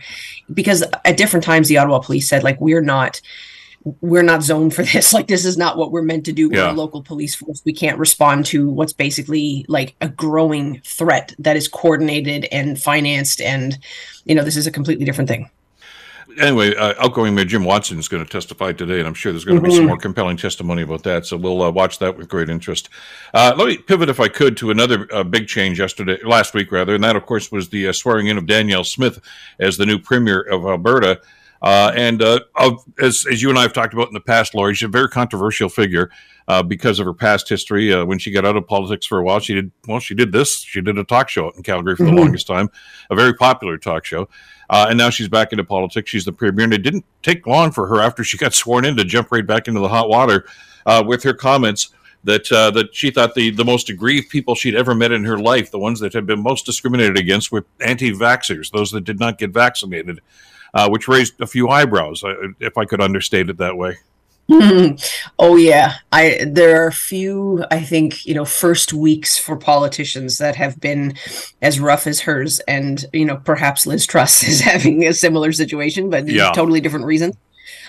Because 0.54 0.84
at 1.06 1.18
different 1.18 1.44
times, 1.44 1.68
the 1.68 1.78
Ottawa 1.78 2.00
police 2.00 2.30
said, 2.30 2.44
like, 2.44 2.60
we're 2.62 2.82
not, 2.82 3.22
we're 3.84 4.24
not 4.24 4.44
zoned 4.44 4.74
for 4.74 4.84
this. 4.84 5.14
Like 5.22 5.28
this 5.28 5.46
is 5.46 5.58
not 5.58 5.78
what 5.78 5.92
we're 5.92 6.02
meant 6.02 6.26
to 6.26 6.32
do. 6.32 6.50
We're 6.50 6.70
a 6.70 6.74
local 6.74 7.04
police 7.04 7.36
force. 7.36 7.62
We 7.66 7.74
can't 7.74 7.98
respond 7.98 8.46
to 8.48 8.70
what's 8.70 8.94
basically 8.94 9.66
like 9.68 9.96
a 10.02 10.08
growing 10.08 10.82
threat 10.86 11.36
that 11.40 11.58
is 11.58 11.68
coordinated 11.68 12.46
and 12.52 12.82
financed. 12.82 13.42
And 13.42 13.78
you 14.26 14.36
know, 14.36 14.44
this 14.44 14.58
is 14.58 14.68
a 14.68 14.72
completely 14.72 15.06
different 15.06 15.28
thing. 15.28 15.50
Anyway, 16.40 16.76
uh, 16.76 16.94
outgoing 17.00 17.36
Mayor 17.36 17.46
Jim 17.46 17.66
Watson 17.66 18.00
is 18.00 18.08
going 18.08 18.24
to 18.24 18.30
testify 18.30 18.72
today, 18.72 19.00
and 19.00 19.08
I'm 19.08 19.14
sure 19.14 19.32
there's 19.32 19.44
going 19.44 19.58
to 19.58 19.62
be 19.62 19.70
mm-hmm. 19.70 19.78
some 19.78 19.88
more 19.88 19.98
compelling 19.98 20.38
testimony 20.38 20.82
about 20.82 21.04
that. 21.04 21.26
So 21.26 21.36
we'll 21.36 21.62
uh, 21.62 21.72
watch 21.72 22.00
that 22.00 22.18
with 22.18 22.30
great 22.30 22.50
interest. 22.50 22.90
Uh, 23.34 23.54
let 23.58 23.68
me 23.68 23.78
pivot, 23.78 24.10
if 24.10 24.20
I 24.20 24.28
could, 24.28 24.56
to 24.58 24.72
another 24.72 25.08
uh, 25.14 25.24
big 25.24 25.48
change 25.48 25.80
yesterday, 25.80 26.18
last 26.24 26.54
week 26.54 26.72
rather, 26.72 26.96
and 26.96 27.04
that, 27.04 27.16
of 27.16 27.26
course, 27.26 27.52
was 27.52 27.70
the 27.70 27.90
uh, 27.90 27.94
swearing 27.94 28.28
in 28.28 28.38
of 28.38 28.46
Danielle 28.46 28.84
Smith 28.84 29.20
as 29.60 29.78
the 29.78 29.86
new 29.86 30.00
premier 30.00 30.42
of 30.42 30.66
Alberta. 30.66 31.22
Uh, 31.62 31.92
and 31.96 32.22
uh, 32.22 32.40
as, 33.00 33.26
as 33.30 33.42
you 33.42 33.50
and 33.50 33.60
I 33.60 33.62
have 33.62 33.74
talked 33.74 33.94
about 33.94 34.08
in 34.08 34.14
the 34.14 34.20
past, 34.22 34.56
Lori, 34.56 34.74
she's 34.74 34.88
a 34.88 34.92
very 34.92 35.10
controversial 35.10 35.70
figure 35.70 36.10
uh, 36.48 36.64
because 36.64 37.00
of 37.00 37.06
her 37.06 37.14
past 37.14 37.48
history. 37.48 37.94
Uh, 37.94 38.04
when 38.04 38.18
she 38.18 38.32
got 38.32 38.46
out 38.46 38.58
of 38.58 38.68
politics 38.68 39.06
for 39.06 39.20
a 39.20 39.24
while, 39.24 39.40
she 39.40 39.54
did 39.54 39.72
well. 39.88 40.00
She 40.00 40.16
did 40.16 40.32
this. 40.32 40.60
She 40.60 40.82
did 40.82 40.98
a 40.98 41.04
talk 41.04 41.30
show 41.30 41.52
in 41.52 41.64
Calgary 41.64 41.96
for 41.96 42.04
mm-hmm. 42.04 42.16
the 42.16 42.22
longest 42.22 42.48
time, 42.48 42.70
a 43.10 43.16
very 43.16 43.34
popular 43.34 43.78
talk 43.78 44.06
show. 44.06 44.28
Uh, 44.70 44.88
and 44.90 44.98
now 44.98 45.10
she's 45.10 45.28
back 45.28 45.52
into 45.52 45.64
politics. 45.64 46.10
She's 46.10 46.26
the 46.26 46.32
premier, 46.32 46.64
and 46.64 46.74
it 46.74 46.80
didn't 46.82 47.06
take 47.22 47.46
long 47.46 47.72
for 47.72 47.88
her 47.88 48.02
after 48.02 48.24
she 48.24 48.38
got 48.40 48.54
sworn 48.54 48.86
in 48.86 48.96
to 48.98 49.04
jump 49.04 49.32
right 49.32 49.46
back 49.46 49.68
into 49.68 49.82
the 49.82 49.90
hot 49.90 50.10
water 50.10 50.46
uh, 50.86 51.04
with 51.06 51.22
her 51.24 51.34
comments 51.34 51.90
that 52.24 52.52
uh, 52.52 52.72
that 52.72 52.96
she 52.96 53.12
thought 53.12 53.36
the, 53.36 53.50
the 53.52 53.66
most 53.66 53.90
aggrieved 53.90 54.30
people 54.30 54.56
she'd 54.56 54.76
ever 54.76 54.96
met 54.96 55.12
in 55.12 55.24
her 55.26 55.38
life, 55.38 55.72
the 55.72 55.80
ones 55.80 56.00
that 56.00 56.14
had 56.14 56.26
been 56.26 56.42
most 56.42 56.66
discriminated 56.66 57.18
against, 57.18 57.52
were 57.52 57.66
anti-vaxxers, 57.80 58.72
those 58.72 58.92
that 58.92 59.04
did 59.04 59.20
not 59.20 59.38
get 59.38 59.52
vaccinated 59.52 60.22
uh, 60.74 60.90
which 60.90 61.08
raised 61.08 61.40
a 61.42 61.48
few 61.48 61.70
eyebrows, 61.70 62.24
if 62.60 62.78
I 62.78 62.86
could 62.86 63.02
understate 63.02 63.50
it 63.50 63.58
that 63.58 63.78
way. 63.78 63.98
oh 65.40 65.56
yeah, 65.56 65.96
I 66.12 66.44
there 66.46 66.84
are 66.84 66.88
a 66.88 66.92
few 66.92 67.64
I 67.72 67.80
think 67.82 68.26
you 68.26 68.34
know 68.34 68.44
first 68.44 68.92
weeks 68.92 69.38
for 69.38 69.56
politicians 69.56 70.40
that 70.40 70.56
have 70.58 70.80
been 70.82 71.16
as 71.62 71.80
rough 71.80 72.06
as 72.06 72.22
hers, 72.22 72.60
and 72.62 73.06
you 73.14 73.24
know 73.24 73.38
perhaps 73.38 73.86
Liz 73.86 74.06
Truss 74.06 74.44
is 74.48 74.62
having 74.62 75.06
a 75.06 75.14
similar 75.14 75.52
situation, 75.54 76.10
but 76.10 76.28
yeah. 76.28 76.52
totally 76.52 76.82
different 76.82 77.06
reasons. 77.06 77.36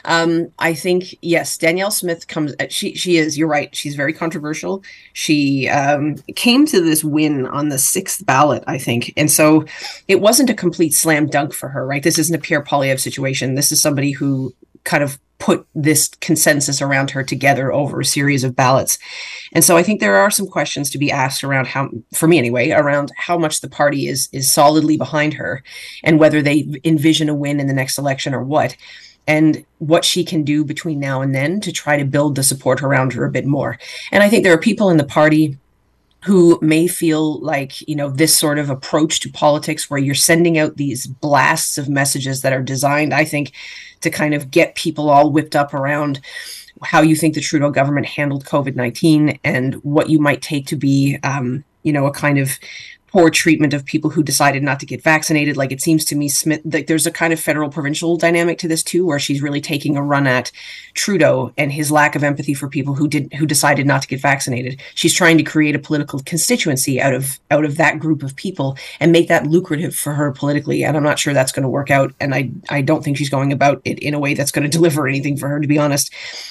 Um, 0.05 0.53
I 0.59 0.75
think 0.75 1.15
yes, 1.23 1.57
Danielle 1.57 1.91
Smith 1.91 2.29
comes. 2.29 2.55
Uh, 2.59 2.67
she 2.69 2.95
she 2.95 3.17
is. 3.17 3.39
You're 3.39 3.49
right. 3.49 3.75
She's 3.75 3.95
very 3.95 4.13
controversial. 4.13 4.83
She 5.13 5.69
um, 5.69 6.17
came 6.35 6.67
to 6.67 6.81
this 6.81 7.05
win 7.05 7.47
on 7.47 7.69
the 7.69 7.79
sixth 7.79 8.25
ballot, 8.27 8.65
I 8.67 8.79
think, 8.79 9.13
and 9.17 9.31
so 9.31 9.65
it 10.09 10.21
wasn't 10.21 10.51
a 10.51 10.55
complete 10.55 10.95
slam 10.95 11.27
dunk 11.27 11.53
for 11.53 11.69
her. 11.69 11.87
Right. 11.87 12.03
This 12.03 12.19
isn't 12.19 12.35
a 12.35 12.41
Pierre 12.41 12.65
Poilievre 12.65 13.01
situation. 13.01 13.55
This 13.55 13.73
is 13.73 13.81
somebody 13.81 14.13
who 14.13 14.55
kind 14.85 15.03
of 15.03 15.19
put 15.43 15.67
this 15.75 16.09
consensus 16.21 16.81
around 16.81 17.11
her 17.11 17.25
together 17.25 17.73
over 17.73 18.01
a 18.01 18.05
series 18.05 18.45
of 18.45 18.55
ballots. 18.55 18.97
And 19.53 19.65
so 19.65 19.77
I 19.77 19.83
think 19.83 19.99
there 19.99 20.15
are 20.15 20.31
some 20.31 20.47
questions 20.47 20.89
to 20.91 20.99
be 20.99 21.11
asked 21.11 21.43
around 21.43 21.67
how 21.67 21.91
for 22.15 22.29
me 22.29 22.39
anyway 22.39 22.71
around 22.71 23.11
how 23.17 23.37
much 23.37 23.61
the 23.61 23.69
party 23.69 24.07
is 24.07 24.29
is 24.31 24.49
solidly 24.49 24.97
behind 24.97 25.35
her 25.35 25.65
and 26.05 26.21
whether 26.21 26.43
they 26.43 26.69
envision 26.85 27.29
a 27.29 27.35
win 27.35 27.59
in 27.59 27.67
the 27.67 27.75
next 27.75 27.99
election 27.99 28.35
or 28.35 28.45
what 28.45 28.77
and 29.27 29.65
what 29.79 30.05
she 30.05 30.25
can 30.25 30.43
do 30.43 30.65
between 30.65 30.99
now 30.99 31.23
and 31.23 31.35
then 31.35 31.61
to 31.61 31.73
try 31.73 31.97
to 31.97 32.05
build 32.05 32.35
the 32.35 32.43
support 32.43 32.83
around 32.83 33.13
her 33.13 33.25
a 33.25 33.31
bit 33.31 33.47
more. 33.47 33.79
And 34.11 34.23
I 34.23 34.29
think 34.29 34.45
there 34.45 34.53
are 34.53 34.59
people 34.59 34.91
in 34.91 34.97
the 34.97 35.05
party 35.05 35.59
who 36.25 36.59
may 36.63 36.87
feel 36.87 37.41
like 37.41 37.87
you 37.89 37.97
know 37.97 38.09
this 38.09 38.37
sort 38.37 38.59
of 38.59 38.71
approach 38.71 39.21
to 39.21 39.31
politics 39.31 39.91
where 39.91 39.99
you're 39.99 40.15
sending 40.15 40.57
out 40.59 40.77
these 40.77 41.07
blasts 41.07 41.79
of 41.79 41.89
messages 41.89 42.43
that 42.43 42.53
are 42.53 42.63
designed 42.63 43.13
i 43.13 43.25
think 43.25 43.53
to 44.01 44.11
kind 44.11 44.35
of 44.35 44.51
get 44.51 44.75
people 44.75 45.11
all 45.11 45.31
whipped 45.31 45.57
up 45.57 45.75
around 45.75 46.21
how 46.83 47.01
you 47.01 47.17
think 47.17 47.35
the 47.35 47.41
trudeau 47.41 47.71
government 47.71 48.07
handled 48.07 48.45
covid-19 48.45 49.39
and 49.43 49.75
what 49.83 50.09
you 50.09 50.19
might 50.19 50.43
take 50.43 50.67
to 50.67 50.77
be 50.77 51.19
um, 51.25 51.65
you 51.83 51.93
know 51.93 52.07
a 52.07 52.13
kind 52.13 52.39
of 52.39 52.59
poor 53.13 53.29
treatment 53.29 53.75
of 53.75 53.85
people 53.85 54.09
who 54.09 54.23
decided 54.23 54.63
not 54.63 54.81
to 54.81 54.87
get 54.87 55.03
vaccinated. 55.03 55.55
Like 55.55 55.71
it 55.71 55.83
seems 55.83 56.03
to 56.07 56.17
me, 56.17 56.31
Smith, 56.31 56.63
like 56.65 56.87
there's 56.87 57.07
a 57.07 57.11
kind 57.11 57.33
of 57.33 57.39
federal 57.39 57.69
provincial 57.69 58.17
dynamic 58.17 58.59
to 58.59 58.69
this 58.69 58.83
too, 58.83 59.05
where 59.05 59.19
she's 59.19 59.43
really 59.43 59.61
taking 59.61 59.99
a 59.99 60.03
run 60.03 60.27
at 60.27 60.51
Trudeau 60.95 61.53
and 61.59 61.71
his 61.71 61.93
lack 61.93 62.17
of 62.17 62.25
empathy 62.25 62.55
for 62.55 62.69
people 62.69 62.95
who 62.95 63.07
did 63.07 63.31
who 63.35 63.45
decided 63.45 63.87
not 63.87 64.01
to 64.01 64.09
get 64.09 64.23
vaccinated. 64.23 64.81
She's 64.95 65.15
trying 65.15 65.37
to 65.37 65.45
create 65.45 65.77
a 65.77 65.79
political 65.79 66.21
constituency 66.21 67.03
out 67.03 67.13
of 67.13 67.39
out 67.51 67.67
of 67.67 67.77
that 67.77 67.99
group 67.99 68.23
of 68.23 68.35
people 68.35 68.79
and 68.99 69.13
make 69.13 69.29
that 69.29 69.47
lucrative 69.47 69.95
for 69.95 70.15
her 70.15 70.33
politically. 70.33 70.83
And 70.83 70.97
I'm 70.97 71.03
not 71.03 71.19
sure 71.19 71.35
that's 71.35 71.53
going 71.53 71.65
to 71.65 71.69
work 71.69 71.91
out. 71.91 72.15
And 72.19 72.35
I 72.35 72.51
I 72.71 72.81
don't 72.81 73.05
think 73.05 73.19
she's 73.19 73.31
going 73.31 73.53
about 73.53 73.83
it 73.85 73.99
in 73.99 74.15
a 74.15 74.19
way 74.19 74.33
that's 74.33 74.53
going 74.53 74.65
to 74.71 74.71
deliver 74.71 75.07
anything 75.07 75.37
for 75.37 75.49
her, 75.49 75.61
to 75.61 75.69
be 75.69 75.79
honest. 75.79 76.11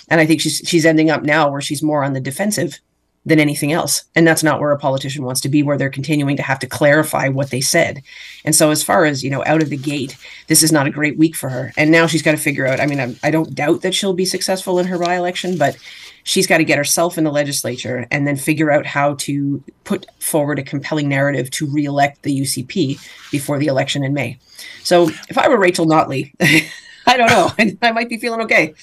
And 0.10 0.22
I 0.22 0.28
think 0.28 0.42
she's 0.42 0.62
she's 0.64 0.86
ending 0.86 1.10
up 1.10 1.24
now 1.24 1.50
where 1.50 1.62
she's 1.62 1.82
more 1.82 2.04
on 2.04 2.14
the 2.14 2.22
defensive 2.22 2.80
than 3.26 3.40
anything 3.40 3.72
else. 3.72 4.04
And 4.16 4.26
that's 4.26 4.42
not 4.42 4.60
where 4.60 4.72
a 4.72 4.80
politician 4.80 5.24
wants 5.24 5.42
to 5.42 5.50
be, 5.50 5.62
where 5.62 5.78
they're 5.78 5.90
continuing 5.90 6.38
to 6.38 6.44
have 6.44 6.60
to 6.60 6.68
clarify 6.68 7.28
what 7.28 7.52
they 7.52 7.62
said. 7.62 8.02
And 8.44 8.56
so, 8.56 8.72
as 8.72 8.84
far 8.84 9.06
as, 9.06 9.24
you 9.24 9.30
know, 9.30 9.44
out 9.46 9.62
of 9.62 9.70
the 9.70 9.78
gate, 9.78 10.18
this 10.48 10.64
is 10.64 10.72
not 10.72 10.88
a 10.88 10.92
great 10.92 11.18
week 11.18 11.36
for 11.36 11.50
her. 11.50 11.72
And 11.78 11.92
now 11.92 12.08
she's 12.08 12.24
got 12.24 12.32
to 12.32 12.38
figure 12.38 12.66
out 12.66 12.80
I 12.80 12.88
mean, 12.88 13.00
I, 13.00 13.16
I 13.24 13.32
don't 13.32 13.54
doubt 13.54 13.82
that 13.82 13.94
she'll 13.94 14.14
be 14.14 14.26
successful 14.26 14.80
in 14.80 14.88
her 14.88 14.98
by 14.98 15.16
election, 15.16 15.58
but 15.58 15.78
she's 16.24 16.48
got 16.48 16.58
to 16.58 16.64
get 16.64 16.78
herself 16.78 17.18
in 17.18 17.24
the 17.24 17.32
legislature 17.32 18.08
and 18.10 18.28
then 18.28 18.36
figure 18.36 18.72
out 18.72 18.86
how 18.86 19.16
to 19.16 19.64
put 19.84 20.08
forward 20.20 20.60
a 20.60 20.64
compelling 20.64 21.10
narrative 21.10 21.52
to 21.52 21.68
reelect 21.68 22.24
the 22.24 22.42
UCP 22.42 23.00
before 23.32 23.60
the 23.60 23.68
election 23.68 24.04
in 24.04 24.14
May. 24.14 24.40
So, 24.84 25.10
if 25.30 25.38
I 25.38 25.48
were 25.48 25.60
Rachel 25.60 25.86
Notley, 25.86 26.34
I 27.06 27.18
don't 27.18 27.30
know, 27.30 27.52
I, 27.60 27.78
I 27.88 27.92
might 27.92 28.10
be 28.10 28.18
feeling 28.18 28.42
okay. 28.42 28.74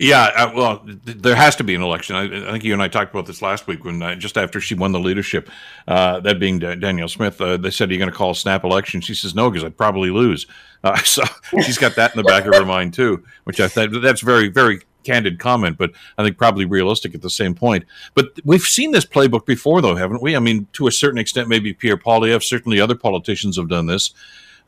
Yeah, 0.00 0.30
uh, 0.34 0.52
well, 0.54 0.78
th- 0.78 1.18
there 1.18 1.36
has 1.36 1.56
to 1.56 1.64
be 1.64 1.74
an 1.74 1.82
election. 1.82 2.16
I, 2.16 2.52
think 2.52 2.64
you 2.64 2.72
and 2.72 2.80
I 2.80 2.88
talked 2.88 3.12
about 3.12 3.26
this 3.26 3.42
last 3.42 3.66
week 3.66 3.84
when 3.84 4.02
uh, 4.02 4.14
just 4.14 4.38
after 4.38 4.58
she 4.58 4.74
won 4.74 4.92
the 4.92 4.98
leadership, 4.98 5.50
uh, 5.86 6.20
that 6.20 6.40
being 6.40 6.58
D- 6.58 6.74
Danielle 6.76 7.06
Smith, 7.06 7.38
uh, 7.38 7.58
they 7.58 7.70
said, 7.70 7.90
"Are 7.90 7.92
you 7.92 7.98
going 7.98 8.10
to 8.10 8.16
call 8.16 8.30
a 8.30 8.34
snap 8.34 8.64
election?" 8.64 9.02
She 9.02 9.14
says, 9.14 9.34
"No, 9.34 9.50
because 9.50 9.62
I'd 9.62 9.76
probably 9.76 10.10
lose." 10.10 10.46
Uh, 10.82 10.96
so 11.02 11.22
she's 11.60 11.76
got 11.76 11.94
that 11.94 12.10
in 12.14 12.16
the 12.16 12.24
back 12.24 12.46
of 12.46 12.54
her 12.54 12.64
mind 12.64 12.94
too, 12.94 13.22
which 13.44 13.60
I 13.60 13.68
thought 13.68 13.90
that's 14.00 14.22
very, 14.22 14.48
very 14.48 14.80
candid 15.04 15.38
comment, 15.38 15.76
but 15.76 15.90
I 16.16 16.24
think 16.24 16.38
probably 16.38 16.64
realistic 16.64 17.14
at 17.14 17.20
the 17.20 17.28
same 17.28 17.54
point. 17.54 17.84
But 18.14 18.38
we've 18.46 18.62
seen 18.62 18.92
this 18.92 19.04
playbook 19.04 19.44
before, 19.44 19.82
though, 19.82 19.96
haven't 19.96 20.22
we? 20.22 20.34
I 20.34 20.38
mean, 20.38 20.68
to 20.72 20.86
a 20.86 20.90
certain 20.90 21.18
extent, 21.18 21.48
maybe 21.48 21.74
Pierre 21.74 21.98
Poilievre, 21.98 22.42
certainly 22.42 22.80
other 22.80 22.94
politicians 22.94 23.58
have 23.58 23.68
done 23.68 23.88
this. 23.88 24.14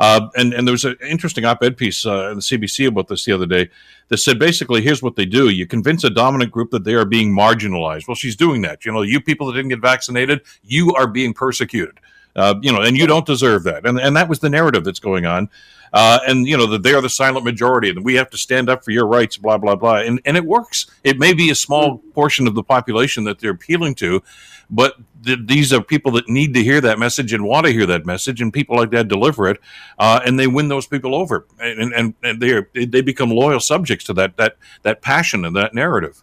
Uh, 0.03 0.29
and 0.35 0.53
and 0.53 0.67
there 0.67 0.73
was 0.73 0.85
an 0.85 0.97
interesting 1.09 1.45
op-ed 1.45 1.77
piece 1.77 2.05
uh, 2.05 2.31
in 2.31 2.35
the 2.35 2.43
CBC 2.43 2.89
about 2.89 3.07
this 3.07 3.25
the 3.25 3.31
other 3.31 3.47
day 3.47 3.71
that 4.09 4.17
said 4.17 4.37
basically 4.37 4.83
here's 4.83 5.01
what 5.01 5.15
they 5.15 5.25
do: 5.25 5.49
you 5.49 5.65
convince 5.65 6.03
a 6.03 6.11
dominant 6.11 6.51
group 6.51 6.73
that 6.73 6.83
they 6.83 6.95
are 6.95 7.05
being 7.05 7.33
marginalized. 7.33 8.09
Well, 8.09 8.17
she's 8.17 8.35
doing 8.35 8.63
that. 8.63 8.85
You 8.85 8.91
know, 8.91 9.03
you 9.03 9.21
people 9.21 9.47
that 9.47 9.53
didn't 9.53 9.69
get 9.69 9.81
vaccinated, 9.81 10.41
you 10.65 10.93
are 10.95 11.07
being 11.07 11.33
persecuted. 11.33 12.01
Uh, 12.35 12.57
you 12.63 12.73
know, 12.73 12.81
and 12.81 12.97
you 12.97 13.07
don't 13.07 13.27
deserve 13.27 13.63
that. 13.63 13.87
And 13.87 14.01
and 14.01 14.17
that 14.17 14.29
was 14.29 14.41
the 14.41 14.51
narrative 14.51 14.83
that's 14.83 14.99
going 14.99 15.25
on. 15.25 15.49
Uh, 15.93 16.19
and 16.27 16.47
you 16.47 16.57
know 16.57 16.67
that 16.67 16.83
they 16.83 16.95
are 16.95 17.03
the 17.03 17.09
silent 17.09 17.45
majority, 17.45 17.91
and 17.91 18.05
we 18.05 18.15
have 18.15 18.31
to 18.31 18.39
stand 18.39 18.71
up 18.71 18.85
for 18.85 18.93
your 18.93 19.07
rights, 19.07 19.37
blah 19.37 19.59
blah 19.59 19.77
blah. 19.77 19.97
And 19.97 20.21
and 20.25 20.37
it 20.37 20.45
works. 20.45 20.87
It 21.05 21.19
may 21.19 21.35
be 21.35 21.51
a 21.51 21.55
small 21.55 21.99
portion 22.15 22.47
of 22.47 22.55
the 22.55 22.63
population 22.63 23.25
that 23.25 23.39
they're 23.39 23.51
appealing 23.51 23.97
to, 23.97 24.23
but 24.71 24.97
th- 25.25 25.41
these 25.45 25.73
are 25.73 25.83
people 25.83 26.13
that 26.13 26.29
need 26.29 26.55
to 26.55 26.63
hear 26.63 26.81
that 26.81 26.99
message 26.99 27.33
and 27.33 27.45
want 27.45 27.67
to 27.67 27.73
hear 27.73 27.87
that 27.87 28.07
message, 28.07 28.41
and 28.41 28.53
people 28.53 28.77
like 28.77 28.91
that 28.91 29.09
deliver 29.09 29.49
it, 29.49 29.61
uh, 29.99 30.21
and 30.25 30.39
they 30.39 30.47
win 30.47 30.69
those 30.69 30.87
people 30.87 31.15
over, 31.15 31.47
and 31.61 31.93
and, 31.93 32.15
and 32.23 32.41
they 32.41 32.53
are, 32.53 32.69
they 32.75 33.03
become 33.03 33.31
loyal 33.31 33.61
subjects 33.61 34.05
to 34.07 34.15
that 34.15 34.37
that 34.39 34.57
that 34.83 35.03
passion 35.03 35.45
and 35.45 35.55
that 35.57 35.75
narrative. 35.75 36.23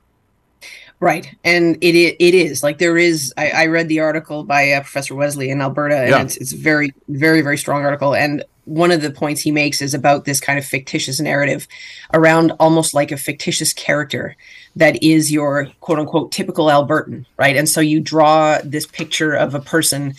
Right, 1.01 1.33
and 1.45 1.77
it 1.81 1.95
it 1.95 2.33
is 2.33 2.61
like 2.61 2.77
there 2.77 2.97
is. 2.97 3.33
I, 3.37 3.51
I 3.51 3.65
read 3.67 3.87
the 3.87 4.01
article 4.01 4.43
by 4.43 4.71
uh, 4.71 4.81
Professor 4.81 5.15
Wesley 5.15 5.49
in 5.49 5.61
Alberta, 5.61 5.97
and 5.97 6.09
yeah. 6.09 6.21
it's 6.21 6.35
it's 6.37 6.51
very 6.51 6.93
very 7.07 7.41
very 7.41 7.57
strong 7.57 7.85
article. 7.85 8.15
And 8.15 8.43
one 8.69 8.91
of 8.91 9.01
the 9.01 9.11
points 9.11 9.41
he 9.41 9.51
makes 9.51 9.81
is 9.81 9.93
about 9.93 10.25
this 10.25 10.39
kind 10.39 10.59
of 10.59 10.65
fictitious 10.65 11.19
narrative 11.19 11.67
around 12.13 12.51
almost 12.59 12.93
like 12.93 13.11
a 13.11 13.17
fictitious 13.17 13.73
character 13.73 14.35
that 14.75 15.01
is 15.03 15.31
your 15.31 15.67
quote 15.79 15.99
unquote 15.99 16.31
typical 16.31 16.67
Albertan, 16.67 17.25
right? 17.37 17.55
And 17.55 17.67
so 17.67 17.81
you 17.81 17.99
draw 17.99 18.59
this 18.63 18.85
picture 18.85 19.33
of 19.33 19.55
a 19.55 19.59
person 19.59 20.13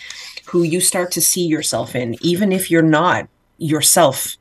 who 0.46 0.64
you 0.64 0.80
start 0.80 1.12
to 1.12 1.20
see 1.20 1.46
yourself 1.46 1.94
in, 1.94 2.16
even 2.22 2.50
if 2.50 2.70
you're 2.70 2.82
not 2.82 3.28
yourself 3.58 4.36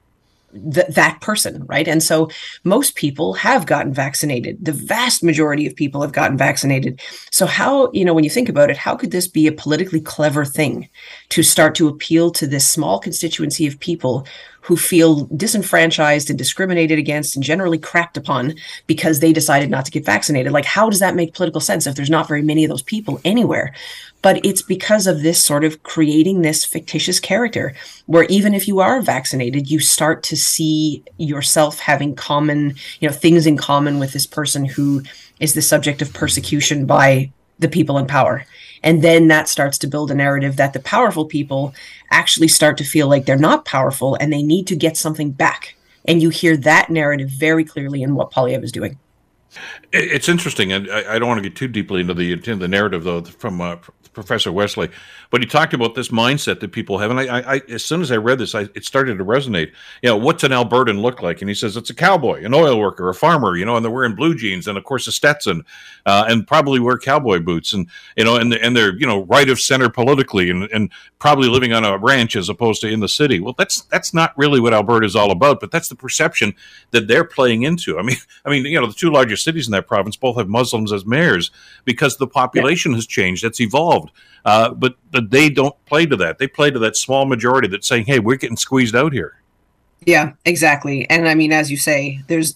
th- 0.54 0.88
that 0.88 1.20
person, 1.22 1.66
right? 1.68 1.88
And 1.88 2.02
so 2.02 2.30
most 2.64 2.96
people 2.96 3.34
have 3.34 3.66
gotten 3.66 3.94
vaccinated. 3.94 4.64
The 4.64 4.72
vast 4.72 5.24
majority 5.24 5.68
of 5.68 5.76
people 5.76 6.02
have 6.02 6.12
gotten 6.12 6.38
vaccinated. 6.38 7.00
So, 7.32 7.46
how, 7.46 7.92
you 7.92 8.06
know, 8.06 8.14
when 8.14 8.24
you 8.24 8.30
think 8.30 8.50
about 8.50 8.70
it, 8.70 8.78
how 8.78 8.96
could 8.96 9.12
this 9.12 9.28
be 9.28 9.48
a 9.48 9.52
politically 9.52 10.02
clever 10.02 10.46
thing 10.46 10.90
to 11.30 11.44
start 11.44 11.76
to 11.76 11.88
appeal 11.88 12.32
to 12.32 12.48
this 12.48 12.68
small 12.68 13.00
constituency 13.00 13.68
of 13.68 13.80
people 13.80 14.26
who 14.62 14.76
feel 14.76 15.26
disenfranchised 15.36 16.30
and 16.30 16.38
discriminated 16.38 17.00
against 17.00 17.36
and 17.36 17.44
generally 17.44 17.80
crapped 17.80 18.18
upon 18.18 18.54
because 18.88 19.20
they 19.20 19.34
decided 19.34 19.70
not 19.70 19.86
to 19.86 19.92
get 19.92 20.06
vaccinated? 20.06 20.52
Like, 20.52 20.66
how 20.66 20.90
does 20.90 21.00
that 21.00 21.16
make 21.16 21.34
political 21.34 21.62
sense 21.62 21.88
if 21.88 21.96
there's 21.96 22.10
not 22.10 22.28
very 22.28 22.42
many 22.42 22.64
of 22.66 22.70
those 22.70 22.82
people 22.82 23.20
anywhere? 23.24 23.74
But 24.22 24.44
it's 24.46 24.62
because 24.62 25.08
of 25.08 25.22
this 25.22 25.42
sort 25.42 25.64
of 25.64 25.82
creating 25.84 26.42
this 26.42 26.66
fictitious 26.66 27.20
character 27.20 27.74
where 28.06 28.26
even 28.26 28.54
if 28.54 28.68
you 28.68 28.80
are 28.80 29.02
vaccinated 29.02 29.70
you 29.70 29.80
start 29.80 30.24
to 30.24 30.36
see 30.36 31.04
yourself 31.18 31.80
having 31.80 32.16
common 32.16 32.76
you 33.00 33.08
know 33.08 33.14
things 33.14 33.46
in 33.46 33.58
common 33.58 34.00
with 34.00 34.14
this 34.14 34.26
person 34.26 34.66
who 34.66 35.02
is 35.40 35.54
the 35.54 35.62
subject 35.62 36.02
of 36.02 36.14
persecution 36.14 36.86
by 36.86 37.32
the 37.60 37.68
people 37.68 37.98
in 37.98 38.08
power. 38.08 38.46
And 38.82 39.02
then 39.04 39.28
that 39.28 39.50
starts 39.50 39.78
to 39.80 39.88
build 39.88 40.10
a 40.10 40.16
narrative 40.16 40.56
that 40.56 40.74
the 40.74 40.80
powerful 40.80 41.26
people 41.26 41.74
actually 42.12 42.48
start 42.48 42.78
to 42.78 42.84
feel 42.84 43.08
like 43.08 43.26
they're 43.26 43.38
not 43.38 43.66
powerful 43.66 44.16
and 44.16 44.32
they 44.32 44.42
need 44.42 44.68
to 44.68 44.76
get 44.76 44.98
something 44.98 45.32
back. 45.32 45.76
And 46.06 46.22
you 46.22 46.30
hear 46.30 46.56
that 46.58 46.90
narrative 46.90 47.30
very 47.30 47.66
clearly 47.66 48.02
in 48.02 48.16
what 48.16 48.32
Poilievre 48.32 48.64
is 48.64 48.72
doing. 48.72 48.98
It's 49.92 50.30
interesting, 50.30 50.72
and 50.72 50.90
I, 50.92 51.18
don't 51.18 51.28
want 51.28 51.42
to 51.42 51.50
get 51.50 51.58
too 51.58 51.68
deeply 51.68 52.02
into 52.02 52.14
the 52.14 52.34
into 52.34 52.56
the 52.56 52.68
narrative 52.68 53.04
though 53.04 53.24
from 53.24 53.60
uh, 53.60 53.78
Professor 54.14 54.52
Wesley, 54.52 54.90
but 55.30 55.42
he 55.42 55.48
talked 55.48 55.74
about 55.74 55.96
this 55.96 56.10
mindset 56.10 56.60
that 56.60 56.72
people 56.72 56.98
have, 56.98 57.12
and 57.12 57.20
I, 57.20 57.56
I, 57.56 57.62
as 57.70 57.86
soon 57.86 58.02
as 58.02 58.12
I 58.12 58.18
read 58.18 58.40
this, 58.40 58.56
I, 58.56 58.62
it 58.74 58.86
started 58.86 59.18
to 59.18 59.26
resonate. 59.26 59.72
You 60.02 60.10
know, 60.10 60.18
what's 60.18 60.44
an 60.44 60.52
Albertan 60.52 61.02
look 61.02 61.22
like? 61.22 61.42
And 61.42 61.50
he 61.50 61.56
says 61.56 61.78
it's 61.78 61.90
a 61.90 61.96
cowboy, 61.96 62.44
an 62.44 62.54
oil 62.54 62.80
worker, 62.80 63.10
a 63.10 63.14
farmer. 63.14 63.56
You 63.56 63.66
know, 63.66 63.76
and 63.76 63.84
they're 63.84 63.92
wearing 63.92 64.16
blue 64.16 64.36
jeans 64.36 64.68
and 64.68 64.78
of 64.78 64.84
course 64.84 65.08
a 65.08 65.12
Stetson, 65.12 65.64
uh, 66.06 66.26
and 66.28 66.48
probably 66.48 66.80
wear 66.80 66.98
cowboy 66.98 67.40
boots, 67.40 67.74
and 67.74 67.88
you 68.18 68.24
know, 68.24 68.36
and 68.36 68.54
and 68.54 68.76
they're 68.76 68.96
you 68.98 69.08
know 69.08 69.24
right 69.26 69.50
of 69.50 69.60
center 69.60 69.90
politically, 69.90 70.50
and 70.50 70.64
and 70.72 70.92
probably 71.20 71.50
living 71.50 71.74
on 71.74 71.84
a 71.84 71.98
ranch 71.98 72.36
as 72.36 72.50
opposed 72.50 72.82
to 72.82 72.88
in 72.88 73.02
the 73.02 73.08
city. 73.08 73.40
Well, 73.40 73.56
that's 73.58 73.82
that's 73.84 74.14
not 74.14 74.38
really 74.38 74.60
what 74.60 74.74
Alberta 74.74 75.06
is 75.06 75.16
all 75.16 75.32
about, 75.32 75.60
but 75.60 75.72
that's 75.72 75.90
the 75.90 75.96
perception 75.96 76.56
that 76.92 77.08
they're 77.08 77.26
playing 77.26 77.64
into. 77.64 78.00
I 78.00 78.02
mean, 78.02 78.18
I 78.46 78.50
mean, 78.50 78.66
you 78.66 78.80
know, 78.80 78.88
the 78.88 78.94
two 78.94 79.12
largest 79.12 79.44
cities 79.44 79.68
in 79.68 79.72
that 79.72 79.88
province 79.88 80.16
both 80.16 80.38
have 80.38 80.48
Muslims 80.48 80.92
as 80.92 81.06
mayors 81.06 81.52
because 81.86 82.18
the 82.18 82.28
population 82.28 82.92
yeah. 82.92 82.98
has 82.98 83.08
changed. 83.08 83.44
It's 83.44 83.62
evolved. 83.62 83.99
Uh, 84.46 84.74
but, 84.74 84.96
but 85.12 85.32
they 85.32 85.50
don't 85.50 85.76
play 85.86 86.06
to 86.06 86.16
that. 86.16 86.38
They 86.38 86.48
play 86.48 86.72
to 86.72 86.80
that 86.80 86.96
small 86.96 87.26
majority 87.26 87.68
that's 87.68 87.88
saying, 87.88 88.06
hey, 88.06 88.20
we're 88.20 88.38
getting 88.38 88.58
squeezed 88.58 88.96
out 88.96 89.14
here. 89.14 89.42
Yeah, 90.06 90.34
exactly. 90.46 91.10
And 91.10 91.28
I 91.28 91.36
mean, 91.36 91.52
as 91.52 91.70
you 91.70 91.78
say, 91.78 92.22
there's 92.28 92.56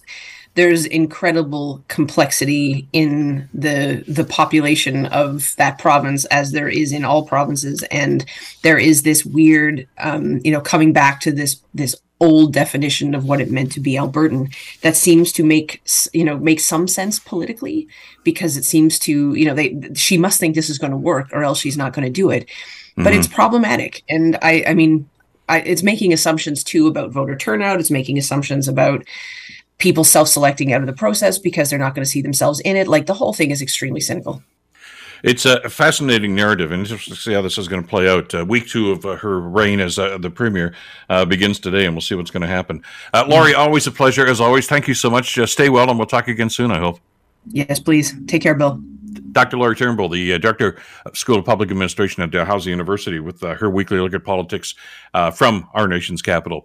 there's 0.54 0.86
incredible 0.86 1.84
complexity 1.88 2.88
in 2.92 3.48
the 3.52 4.04
the 4.06 4.24
population 4.24 5.06
of 5.06 5.54
that 5.56 5.78
province 5.78 6.24
as 6.26 6.52
there 6.52 6.68
is 6.68 6.92
in 6.92 7.04
all 7.04 7.26
provinces. 7.26 7.82
And 7.90 8.24
there 8.62 8.78
is 8.78 9.02
this 9.02 9.24
weird 9.24 9.88
um, 9.98 10.40
you 10.44 10.52
know 10.52 10.60
coming 10.60 10.92
back 10.92 11.20
to 11.20 11.32
this 11.32 11.60
this 11.74 11.96
old 12.20 12.52
definition 12.52 13.14
of 13.14 13.24
what 13.24 13.40
it 13.40 13.50
meant 13.50 13.72
to 13.72 13.80
be 13.80 13.94
albertan 13.94 14.54
that 14.82 14.96
seems 14.96 15.32
to 15.32 15.44
make 15.44 15.82
you 16.12 16.24
know 16.24 16.38
make 16.38 16.60
some 16.60 16.86
sense 16.86 17.18
politically 17.18 17.88
because 18.22 18.56
it 18.56 18.64
seems 18.64 18.98
to 19.00 19.34
you 19.34 19.44
know 19.44 19.54
they 19.54 19.76
she 19.94 20.16
must 20.16 20.38
think 20.38 20.54
this 20.54 20.70
is 20.70 20.78
going 20.78 20.92
to 20.92 20.96
work 20.96 21.28
or 21.32 21.42
else 21.42 21.58
she's 21.58 21.76
not 21.76 21.92
going 21.92 22.06
to 22.06 22.12
do 22.12 22.30
it. 22.30 22.48
But 22.96 23.06
mm-hmm. 23.06 23.18
it's 23.18 23.28
problematic. 23.28 24.04
And 24.08 24.38
i 24.40 24.64
i 24.68 24.74
mean 24.74 25.08
I, 25.48 25.60
it's 25.60 25.82
making 25.82 26.12
assumptions 26.12 26.64
too 26.64 26.86
about 26.86 27.10
voter 27.10 27.36
turnout. 27.36 27.78
It's 27.78 27.90
making 27.90 28.16
assumptions 28.16 28.66
about 28.66 29.04
people 29.78 30.04
self-selecting 30.04 30.72
out 30.72 30.80
of 30.80 30.86
the 30.86 30.92
process 30.92 31.38
because 31.38 31.70
they're 31.70 31.78
not 31.78 31.94
going 31.94 32.04
to 32.04 32.10
see 32.10 32.22
themselves 32.22 32.60
in 32.60 32.76
it. 32.76 32.88
Like 32.88 33.06
the 33.06 33.14
whole 33.14 33.32
thing 33.32 33.50
is 33.50 33.60
extremely 33.60 34.00
cynical. 34.00 34.42
It's 35.22 35.46
a 35.46 35.70
fascinating 35.70 36.34
narrative, 36.34 36.70
and 36.70 36.80
interesting 36.80 37.14
to 37.14 37.20
see 37.20 37.32
how 37.32 37.40
this 37.40 37.56
is 37.56 37.66
going 37.66 37.82
to 37.82 37.88
play 37.88 38.10
out. 38.10 38.34
Uh, 38.34 38.44
week 38.44 38.68
two 38.68 38.90
of 38.90 39.06
uh, 39.06 39.16
her 39.16 39.40
reign 39.40 39.80
as 39.80 39.98
uh, 39.98 40.18
the 40.18 40.28
premier 40.28 40.74
uh, 41.08 41.24
begins 41.24 41.58
today, 41.58 41.86
and 41.86 41.94
we'll 41.94 42.02
see 42.02 42.14
what's 42.14 42.30
going 42.30 42.42
to 42.42 42.46
happen. 42.46 42.82
Uh, 43.14 43.24
Lori, 43.26 43.54
always 43.54 43.86
a 43.86 43.90
pleasure 43.90 44.26
as 44.26 44.38
always. 44.38 44.66
Thank 44.66 44.86
you 44.86 44.92
so 44.92 45.08
much. 45.08 45.38
Uh, 45.38 45.46
stay 45.46 45.70
well, 45.70 45.88
and 45.88 45.98
we'll 45.98 46.06
talk 46.06 46.28
again 46.28 46.50
soon. 46.50 46.70
I 46.70 46.78
hope. 46.78 47.00
Yes, 47.46 47.80
please. 47.80 48.14
Take 48.26 48.42
care, 48.42 48.54
Bill. 48.54 48.82
Dr. 49.32 49.56
Lori 49.56 49.76
Turnbull, 49.76 50.08
the 50.08 50.34
uh, 50.34 50.38
director 50.38 50.80
of 51.06 51.16
School 51.16 51.38
of 51.38 51.44
Public 51.44 51.70
Administration 51.70 52.22
at 52.22 52.30
Dalhousie 52.30 52.70
University, 52.70 53.20
with 53.20 53.42
uh, 53.42 53.54
her 53.54 53.70
weekly 53.70 53.98
look 53.98 54.14
at 54.14 54.24
politics 54.24 54.74
uh, 55.14 55.30
from 55.30 55.68
our 55.74 55.88
nation's 55.88 56.22
capital. 56.22 56.62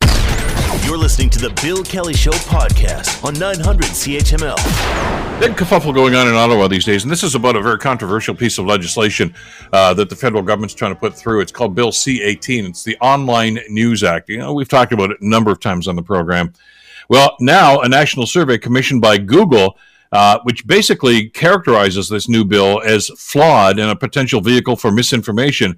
You're 0.85 0.97
listening 0.97 1.29
to 1.31 1.39
the 1.39 1.49
Bill 1.61 1.83
Kelly 1.83 2.13
Show 2.13 2.31
podcast 2.31 3.23
on 3.23 3.33
900 3.37 3.85
CHML. 3.85 5.39
Big 5.39 5.53
kerfuffle 5.53 5.93
going 5.93 6.15
on 6.15 6.27
in 6.27 6.33
Ottawa 6.33 6.67
these 6.67 6.85
days, 6.85 7.03
and 7.03 7.11
this 7.11 7.23
is 7.23 7.35
about 7.35 7.55
a 7.55 7.61
very 7.61 7.77
controversial 7.77 8.35
piece 8.35 8.57
of 8.57 8.65
legislation 8.65 9.33
uh, 9.73 9.93
that 9.93 10.09
the 10.09 10.15
federal 10.15 10.43
government's 10.43 10.73
trying 10.73 10.93
to 10.93 10.99
put 10.99 11.15
through. 11.15 11.41
It's 11.41 11.51
called 11.51 11.75
Bill 11.75 11.91
C 11.91 12.21
18. 12.21 12.65
It's 12.65 12.83
the 12.83 12.97
Online 13.01 13.59
News 13.69 14.03
Act. 14.03 14.29
You 14.29 14.37
know, 14.37 14.53
we've 14.53 14.69
talked 14.69 14.91
about 14.91 15.11
it 15.11 15.17
a 15.21 15.27
number 15.27 15.51
of 15.51 15.59
times 15.59 15.87
on 15.87 15.95
the 15.95 16.03
program. 16.03 16.53
Well, 17.09 17.35
now 17.39 17.81
a 17.81 17.89
national 17.89 18.27
survey 18.27 18.57
commissioned 18.57 19.01
by 19.01 19.17
Google 19.17 19.77
uh, 20.11 20.39
which 20.43 20.65
basically 20.65 21.29
characterizes 21.29 22.09
this 22.09 22.27
new 22.27 22.43
bill 22.43 22.81
as 22.81 23.09
flawed 23.17 23.79
and 23.79 23.89
a 23.89 23.95
potential 23.95 24.41
vehicle 24.41 24.75
for 24.75 24.91
misinformation, 24.91 25.77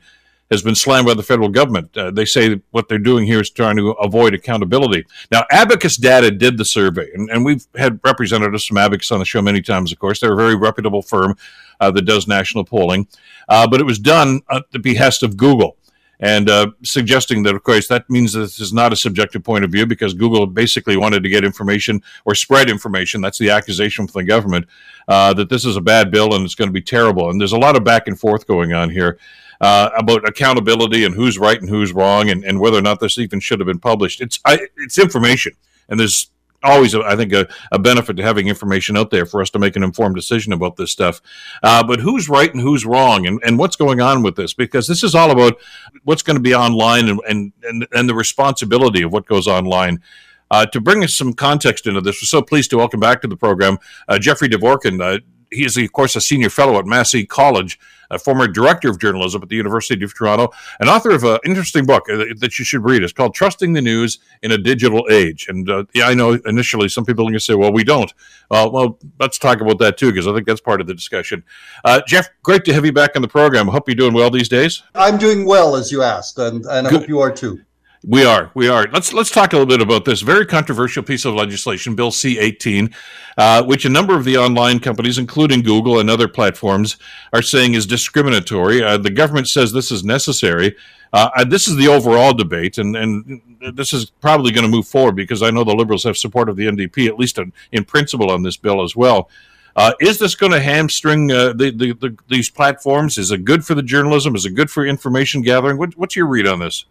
has 0.51 0.61
been 0.61 0.75
slammed 0.75 1.07
by 1.07 1.13
the 1.13 1.23
federal 1.23 1.47
government. 1.47 1.95
Uh, 1.97 2.11
they 2.11 2.25
say 2.25 2.61
what 2.71 2.89
they're 2.89 2.99
doing 2.99 3.25
here 3.25 3.39
is 3.39 3.49
trying 3.49 3.77
to 3.77 3.91
avoid 3.91 4.33
accountability. 4.33 5.05
Now, 5.31 5.45
Abacus 5.49 5.95
Data 5.95 6.29
did 6.29 6.57
the 6.57 6.65
survey, 6.65 7.09
and, 7.13 7.29
and 7.29 7.45
we've 7.45 7.65
had 7.77 8.01
representatives 8.03 8.65
from 8.65 8.77
Abacus 8.77 9.11
on 9.11 9.19
the 9.19 9.25
show 9.25 9.41
many 9.41 9.61
times, 9.61 9.93
of 9.93 9.99
course. 9.99 10.19
They're 10.19 10.33
a 10.33 10.35
very 10.35 10.55
reputable 10.55 11.01
firm 11.01 11.37
uh, 11.79 11.89
that 11.91 12.01
does 12.01 12.27
national 12.27 12.65
polling, 12.65 13.07
uh, 13.47 13.65
but 13.65 13.79
it 13.79 13.85
was 13.85 13.97
done 13.97 14.41
at 14.51 14.69
the 14.71 14.79
behest 14.79 15.23
of 15.23 15.37
Google 15.37 15.77
and 16.21 16.49
uh, 16.49 16.67
suggesting 16.83 17.41
that, 17.43 17.55
of 17.55 17.63
course, 17.63 17.87
that 17.87 18.07
means 18.09 18.33
that 18.33 18.41
this 18.41 18.59
is 18.59 18.71
not 18.71 18.93
a 18.93 18.95
subjective 18.95 19.43
point 19.43 19.63
of 19.65 19.71
view 19.71 19.87
because 19.87 20.13
Google 20.13 20.45
basically 20.45 20.95
wanted 20.95 21.23
to 21.23 21.29
get 21.29 21.43
information 21.43 22.01
or 22.25 22.35
spread 22.35 22.69
information. 22.69 23.21
That's 23.21 23.39
the 23.39 23.49
accusation 23.49 24.07
from 24.07 24.21
the 24.21 24.27
government 24.27 24.67
uh, 25.07 25.33
that 25.33 25.49
this 25.49 25.65
is 25.65 25.77
a 25.77 25.81
bad 25.81 26.11
bill 26.11 26.35
and 26.35 26.45
it's 26.45 26.55
going 26.55 26.69
to 26.69 26.73
be 26.73 26.81
terrible. 26.81 27.31
And 27.31 27.41
there's 27.41 27.53
a 27.53 27.57
lot 27.57 27.75
of 27.75 27.83
back 27.83 28.07
and 28.07 28.19
forth 28.19 28.45
going 28.47 28.71
on 28.73 28.89
here. 28.89 29.17
Uh, 29.59 29.91
about 29.95 30.27
accountability 30.27 31.05
and 31.05 31.13
who's 31.13 31.37
right 31.37 31.61
and 31.61 31.69
who's 31.69 31.93
wrong, 31.93 32.31
and, 32.31 32.43
and 32.43 32.59
whether 32.59 32.79
or 32.79 32.81
not 32.81 32.99
this 32.99 33.19
even 33.19 33.39
should 33.39 33.59
have 33.59 33.67
been 33.67 33.77
published. 33.77 34.19
It's 34.19 34.39
I, 34.43 34.57
it's 34.77 34.97
information, 34.97 35.53
and 35.87 35.99
there's 35.99 36.31
always, 36.63 36.95
I 36.95 37.15
think, 37.15 37.33
a, 37.33 37.47
a, 37.71 37.79
benefit 37.79 38.17
to 38.17 38.23
having 38.23 38.47
information 38.47 38.97
out 38.97 39.09
there 39.09 39.25
for 39.25 39.41
us 39.41 39.49
to 39.51 39.59
make 39.59 39.75
an 39.75 39.83
informed 39.83 40.15
decision 40.15 40.53
about 40.53 40.75
this 40.75 40.91
stuff. 40.91 41.21
Uh, 41.63 41.83
but 41.83 41.99
who's 41.99 42.29
right 42.29 42.51
and 42.53 42.61
who's 42.61 42.85
wrong, 42.85 43.25
and, 43.25 43.39
and 43.43 43.57
what's 43.57 43.75
going 43.75 44.01
on 44.01 44.23
with 44.23 44.35
this? 44.35 44.53
Because 44.53 44.87
this 44.87 45.03
is 45.03 45.15
all 45.15 45.31
about 45.31 45.57
what's 46.03 46.21
going 46.21 46.37
to 46.37 46.41
be 46.41 46.55
online 46.55 47.09
and, 47.09 47.19
and, 47.27 47.53
and, 47.63 47.87
and 47.91 48.09
the 48.09 48.15
responsibility 48.15 49.01
of 49.01 49.11
what 49.11 49.25
goes 49.25 49.47
online. 49.47 50.01
Uh, 50.49 50.65
to 50.65 50.81
bring 50.81 51.03
us 51.03 51.15
some 51.15 51.33
context 51.33 51.87
into 51.87 52.01
this, 52.01 52.21
we're 52.21 52.25
so 52.25 52.41
pleased 52.41 52.69
to 52.69 52.77
welcome 52.77 52.99
back 52.99 53.21
to 53.21 53.27
the 53.27 53.37
program 53.37 53.77
uh, 54.07 54.19
Jeffrey 54.19 54.49
Dvorkin. 54.49 55.21
He 55.51 55.65
is, 55.65 55.77
of 55.77 55.91
course, 55.91 56.15
a 56.15 56.21
senior 56.21 56.49
fellow 56.49 56.79
at 56.79 56.85
Massey 56.85 57.25
College, 57.25 57.79
a 58.09 58.17
former 58.17 58.47
director 58.47 58.89
of 58.89 58.99
journalism 58.99 59.41
at 59.41 59.49
the 59.49 59.55
University 59.55 60.03
of 60.03 60.13
Toronto, 60.13 60.49
and 60.79 60.89
author 60.89 61.11
of 61.11 61.23
an 61.23 61.39
interesting 61.45 61.85
book 61.85 62.09
uh, 62.09 62.25
that 62.37 62.57
you 62.57 62.65
should 62.65 62.83
read. 62.83 63.03
It's 63.03 63.13
called 63.13 63.33
Trusting 63.33 63.73
the 63.73 63.81
News 63.81 64.19
in 64.41 64.51
a 64.51 64.57
Digital 64.57 65.07
Age. 65.09 65.47
And 65.47 65.69
uh, 65.69 65.85
yeah, 65.93 66.07
I 66.07 66.13
know 66.13 66.33
initially 66.45 66.89
some 66.89 67.05
people 67.05 67.23
are 67.23 67.31
going 67.31 67.33
to 67.33 67.39
say, 67.39 67.55
well, 67.55 67.71
we 67.71 67.83
don't. 67.83 68.13
Uh, 68.49 68.69
well, 68.71 68.99
let's 69.19 69.37
talk 69.37 69.61
about 69.61 69.79
that 69.79 69.97
too, 69.97 70.11
because 70.11 70.27
I 70.27 70.33
think 70.33 70.47
that's 70.47 70.61
part 70.61 70.81
of 70.81 70.87
the 70.87 70.93
discussion. 70.93 71.43
Uh, 71.83 72.01
Jeff, 72.07 72.29
great 72.43 72.65
to 72.65 72.73
have 72.73 72.85
you 72.85 72.93
back 72.93 73.15
on 73.15 73.21
the 73.21 73.27
program. 73.27 73.69
I 73.69 73.73
hope 73.73 73.87
you're 73.87 73.95
doing 73.95 74.13
well 74.13 74.29
these 74.29 74.49
days. 74.49 74.83
I'm 74.95 75.17
doing 75.17 75.45
well, 75.45 75.75
as 75.75 75.91
you 75.91 76.01
asked, 76.01 76.37
and, 76.37 76.65
and 76.65 76.87
I 76.87 76.91
hope 76.91 77.07
you 77.07 77.19
are 77.19 77.31
too. 77.31 77.61
We 78.03 78.25
are, 78.25 78.49
we 78.55 78.67
are. 78.67 78.87
Let's 78.91 79.13
let's 79.13 79.29
talk 79.29 79.53
a 79.53 79.57
little 79.57 79.67
bit 79.67 79.79
about 79.79 80.05
this 80.05 80.21
very 80.21 80.47
controversial 80.47 81.03
piece 81.03 81.23
of 81.23 81.35
legislation, 81.35 81.93
Bill 81.93 82.09
C-18, 82.09 82.91
uh, 83.37 83.63
which 83.63 83.85
a 83.85 83.89
number 83.89 84.17
of 84.17 84.25
the 84.25 84.37
online 84.37 84.79
companies, 84.79 85.19
including 85.19 85.61
Google 85.61 85.99
and 85.99 86.09
other 86.09 86.27
platforms, 86.27 86.97
are 87.31 87.43
saying 87.43 87.75
is 87.75 87.85
discriminatory. 87.85 88.81
Uh, 88.81 88.97
the 88.97 89.11
government 89.11 89.49
says 89.49 89.71
this 89.71 89.91
is 89.91 90.03
necessary. 90.03 90.75
Uh, 91.13 91.43
this 91.43 91.67
is 91.67 91.75
the 91.75 91.87
overall 91.87 92.33
debate, 92.33 92.79
and 92.79 92.95
and 92.95 93.39
this 93.75 93.93
is 93.93 94.09
probably 94.09 94.51
going 94.51 94.65
to 94.65 94.71
move 94.71 94.87
forward 94.87 95.15
because 95.15 95.43
I 95.43 95.51
know 95.51 95.63
the 95.63 95.75
Liberals 95.75 96.03
have 96.05 96.17
support 96.17 96.49
of 96.49 96.55
the 96.55 96.65
NDP, 96.65 97.07
at 97.07 97.19
least 97.19 97.37
in, 97.37 97.53
in 97.71 97.85
principle, 97.85 98.31
on 98.31 98.41
this 98.41 98.57
bill 98.57 98.81
as 98.81 98.95
well. 98.95 99.29
Uh, 99.75 99.93
is 100.01 100.17
this 100.17 100.33
going 100.33 100.51
to 100.51 100.59
hamstring 100.59 101.31
uh, 101.31 101.53
the, 101.53 101.69
the, 101.69 101.93
the, 101.93 102.17
these 102.29 102.49
platforms? 102.49 103.19
Is 103.19 103.29
it 103.29 103.45
good 103.45 103.63
for 103.63 103.75
the 103.75 103.83
journalism? 103.83 104.35
Is 104.35 104.45
it 104.47 104.55
good 104.55 104.71
for 104.71 104.87
information 104.87 105.43
gathering? 105.43 105.77
What, 105.77 105.95
what's 105.97 106.15
your 106.15 106.25
read 106.25 106.47
on 106.47 106.59
this? 106.59 106.85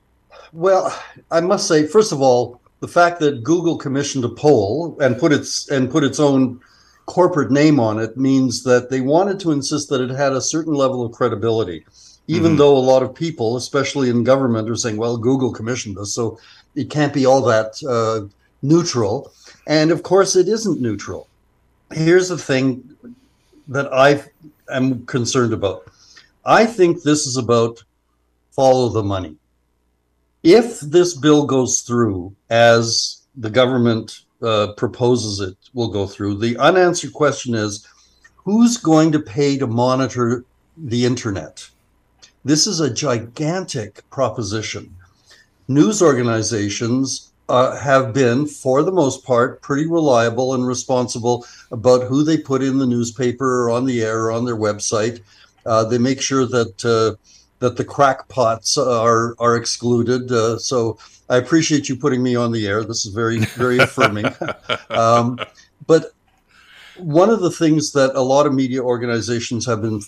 Well, 0.52 0.96
I 1.30 1.40
must 1.40 1.68
say, 1.68 1.86
first 1.86 2.12
of 2.12 2.20
all, 2.20 2.60
the 2.80 2.88
fact 2.88 3.20
that 3.20 3.44
Google 3.44 3.76
commissioned 3.76 4.24
a 4.24 4.28
poll 4.28 4.96
and 5.00 5.18
put 5.18 5.32
its 5.32 5.68
and 5.68 5.90
put 5.90 6.02
its 6.02 6.18
own 6.18 6.60
corporate 7.06 7.50
name 7.50 7.78
on 7.78 7.98
it 7.98 8.16
means 8.16 8.62
that 8.64 8.90
they 8.90 9.00
wanted 9.00 9.38
to 9.40 9.52
insist 9.52 9.88
that 9.90 10.00
it 10.00 10.10
had 10.10 10.32
a 10.32 10.40
certain 10.40 10.74
level 10.74 11.04
of 11.04 11.12
credibility, 11.12 11.84
even 12.26 12.52
mm-hmm. 12.52 12.58
though 12.58 12.76
a 12.76 12.78
lot 12.78 13.02
of 13.02 13.14
people, 13.14 13.56
especially 13.56 14.08
in 14.08 14.24
government, 14.24 14.70
are 14.70 14.76
saying, 14.76 14.96
"Well, 14.96 15.18
Google 15.18 15.52
commissioned 15.52 15.98
us, 15.98 16.14
so 16.14 16.38
it 16.74 16.90
can't 16.90 17.12
be 17.12 17.26
all 17.26 17.42
that 17.42 17.82
uh, 17.88 18.26
neutral." 18.62 19.32
And 19.66 19.90
of 19.90 20.02
course, 20.02 20.34
it 20.34 20.48
isn't 20.48 20.80
neutral. 20.80 21.28
Here's 21.92 22.28
the 22.28 22.38
thing 22.38 22.96
that 23.68 23.92
I 23.92 24.24
am 24.70 25.04
concerned 25.06 25.52
about. 25.52 25.84
I 26.44 26.64
think 26.64 27.02
this 27.02 27.26
is 27.26 27.36
about 27.36 27.84
follow 28.52 28.88
the 28.88 29.02
money 29.02 29.36
if 30.42 30.80
this 30.80 31.14
bill 31.14 31.44
goes 31.44 31.82
through 31.82 32.34
as 32.48 33.22
the 33.36 33.50
government 33.50 34.20
uh, 34.42 34.72
proposes 34.76 35.40
it 35.40 35.56
will 35.74 35.88
go 35.88 36.06
through, 36.06 36.38
the 36.38 36.56
unanswered 36.58 37.12
question 37.12 37.54
is 37.54 37.86
who's 38.36 38.76
going 38.76 39.12
to 39.12 39.20
pay 39.20 39.58
to 39.58 39.66
monitor 39.66 40.44
the 40.76 41.04
internet? 41.04 41.68
This 42.44 42.66
is 42.66 42.80
a 42.80 42.92
gigantic 42.92 44.08
proposition. 44.10 44.94
News 45.68 46.00
organizations 46.00 47.30
uh, 47.50 47.76
have 47.76 48.14
been, 48.14 48.46
for 48.46 48.82
the 48.82 48.92
most 48.92 49.24
part, 49.24 49.60
pretty 49.60 49.86
reliable 49.86 50.54
and 50.54 50.66
responsible 50.66 51.44
about 51.70 52.04
who 52.04 52.22
they 52.22 52.38
put 52.38 52.62
in 52.62 52.78
the 52.78 52.86
newspaper 52.86 53.64
or 53.64 53.70
on 53.70 53.84
the 53.84 54.02
air 54.02 54.24
or 54.24 54.32
on 54.32 54.44
their 54.44 54.56
website. 54.56 55.20
Uh, 55.66 55.84
they 55.84 55.98
make 55.98 56.22
sure 56.22 56.46
that 56.46 56.84
uh, 56.84 57.14
that 57.60 57.76
the 57.76 57.84
crackpots 57.84 58.76
are 58.76 59.34
are 59.38 59.56
excluded. 59.56 60.30
Uh, 60.30 60.58
so 60.58 60.98
I 61.28 61.36
appreciate 61.36 61.88
you 61.88 61.96
putting 61.96 62.22
me 62.22 62.34
on 62.34 62.52
the 62.52 62.66
air. 62.66 62.82
This 62.82 63.06
is 63.06 63.14
very 63.14 63.38
very 63.38 63.78
affirming. 63.86 64.26
Um, 64.90 65.38
but 65.86 66.12
one 66.96 67.30
of 67.30 67.40
the 67.40 67.50
things 67.50 67.92
that 67.92 68.14
a 68.14 68.20
lot 68.20 68.46
of 68.46 68.54
media 68.54 68.82
organizations 68.82 69.64
have 69.66 69.82
been 69.82 70.00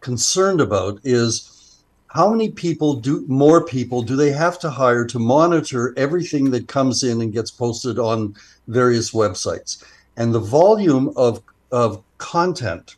concerned 0.00 0.60
about 0.60 0.98
is 1.04 1.82
how 2.08 2.30
many 2.30 2.50
people 2.50 2.94
do 2.94 3.24
more 3.28 3.64
people 3.64 4.02
do 4.02 4.16
they 4.16 4.32
have 4.32 4.58
to 4.58 4.70
hire 4.70 5.04
to 5.04 5.18
monitor 5.18 5.94
everything 5.96 6.50
that 6.50 6.66
comes 6.66 7.02
in 7.02 7.20
and 7.20 7.32
gets 7.32 7.50
posted 7.50 7.98
on 7.98 8.34
various 8.68 9.12
websites 9.12 9.84
and 10.16 10.34
the 10.34 10.40
volume 10.40 11.12
of 11.16 11.42
of 11.72 12.02
content 12.18 12.96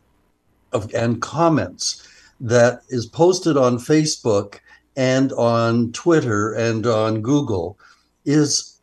of 0.72 0.92
and 0.94 1.20
comments 1.20 2.08
that 2.42 2.82
is 2.90 3.06
posted 3.06 3.56
on 3.56 3.78
Facebook 3.78 4.58
and 4.96 5.32
on 5.32 5.92
Twitter 5.92 6.52
and 6.52 6.86
on 6.86 7.22
Google 7.22 7.78
is 8.26 8.78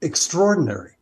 extraordinary. 0.00 0.92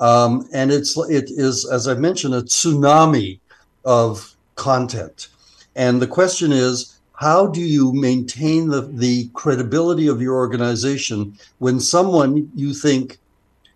Um, 0.00 0.46
and 0.52 0.70
it's 0.70 0.98
it 1.08 1.30
is, 1.30 1.66
as 1.66 1.88
I 1.88 1.94
mentioned, 1.94 2.34
a 2.34 2.42
tsunami 2.42 3.40
of 3.86 4.36
content. 4.56 5.28
And 5.74 6.02
the 6.02 6.06
question 6.06 6.52
is, 6.52 6.98
how 7.14 7.46
do 7.46 7.62
you 7.62 7.92
maintain 7.92 8.68
the, 8.68 8.82
the 8.82 9.30
credibility 9.32 10.08
of 10.08 10.20
your 10.20 10.34
organization 10.34 11.38
when 11.58 11.80
someone 11.80 12.50
you 12.54 12.74
think 12.74 13.18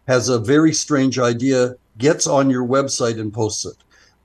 has 0.09 0.29
a 0.29 0.39
very 0.39 0.73
strange 0.73 1.19
idea 1.19 1.77
gets 1.99 2.27
on 2.27 2.49
your 2.49 2.67
website 2.67 3.21
and 3.21 3.33
posts 3.33 3.67
it. 3.67 3.77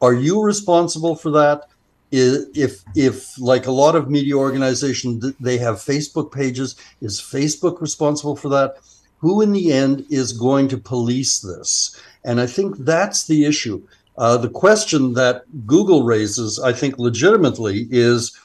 Are 0.01 0.13
you 0.13 0.41
responsible 0.41 1.15
for 1.15 1.29
that? 1.31 1.67
If 2.15 2.83
if 2.95 3.39
like 3.39 3.65
a 3.65 3.71
lot 3.71 3.95
of 3.95 4.07
media 4.07 4.35
organizations, 4.35 5.33
they 5.39 5.57
have 5.57 5.77
Facebook 5.77 6.31
pages, 6.31 6.75
is 7.01 7.19
Facebook 7.19 7.81
responsible 7.81 8.35
for 8.35 8.49
that? 8.49 8.75
Who 9.17 9.41
in 9.41 9.51
the 9.51 9.73
end 9.73 10.05
is 10.11 10.31
going 10.31 10.67
to 10.67 10.77
police 10.77 11.39
this? 11.39 11.99
And 12.23 12.39
I 12.39 12.45
think 12.45 12.77
that's 12.77 13.25
the 13.25 13.45
issue. 13.45 13.81
Uh, 14.17 14.37
the 14.37 14.49
question 14.49 15.13
that 15.13 15.43
Google 15.65 16.03
raises, 16.03 16.59
I 16.59 16.71
think 16.71 16.99
legitimately, 16.99 17.87
is 17.89 18.37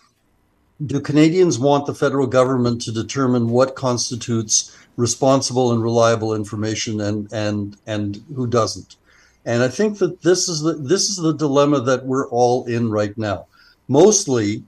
do 0.87 0.99
Canadians 0.99 1.59
want 1.59 1.85
the 1.85 1.95
federal 1.95 2.27
government 2.27 2.81
to 2.83 2.93
determine 2.93 3.51
what 3.51 3.77
constitutes 3.77 4.75
responsible 4.97 5.73
and 5.73 5.83
reliable 5.83 6.35
information 6.35 7.03
and 7.03 7.31
and 7.33 7.77
and 7.87 8.25
who 8.35 8.47
doesn't? 8.47 8.97
And 9.45 9.63
I 9.63 9.69
think 9.69 9.99
that 9.99 10.23
this 10.23 10.49
is 10.49 10.63
the 10.63 10.73
this 10.73 11.11
is 11.11 11.17
the 11.17 11.35
dilemma 11.35 11.81
that 11.83 12.07
we're 12.07 12.29
all 12.31 12.65
in 12.65 12.91
right 12.91 13.17
now. 13.19 13.47
Mostly, 13.89 14.63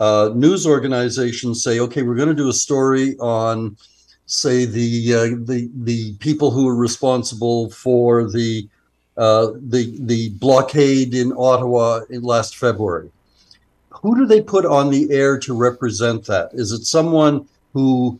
uh, 0.00 0.30
news 0.34 0.66
organizations 0.66 1.62
say, 1.62 1.78
okay, 1.80 2.02
we're 2.02 2.16
going 2.16 2.28
to 2.28 2.34
do 2.34 2.48
a 2.48 2.52
story 2.52 3.16
on, 3.18 3.76
say, 4.26 4.64
the 4.64 5.14
uh, 5.14 5.44
the 5.44 5.70
the 5.74 6.14
people 6.18 6.50
who 6.50 6.68
are 6.68 6.74
responsible 6.74 7.70
for 7.70 8.28
the 8.30 8.68
uh, 9.16 9.52
the 9.68 9.96
the 10.00 10.30
blockade 10.30 11.14
in 11.14 11.32
Ottawa 11.36 12.00
in 12.10 12.22
last 12.22 12.56
February. 12.56 13.10
Who 13.90 14.16
do 14.16 14.26
they 14.26 14.42
put 14.42 14.66
on 14.66 14.90
the 14.90 15.10
air 15.12 15.38
to 15.38 15.54
represent 15.54 16.26
that? 16.26 16.50
Is 16.52 16.72
it 16.72 16.84
someone 16.84 17.48
who 17.72 18.18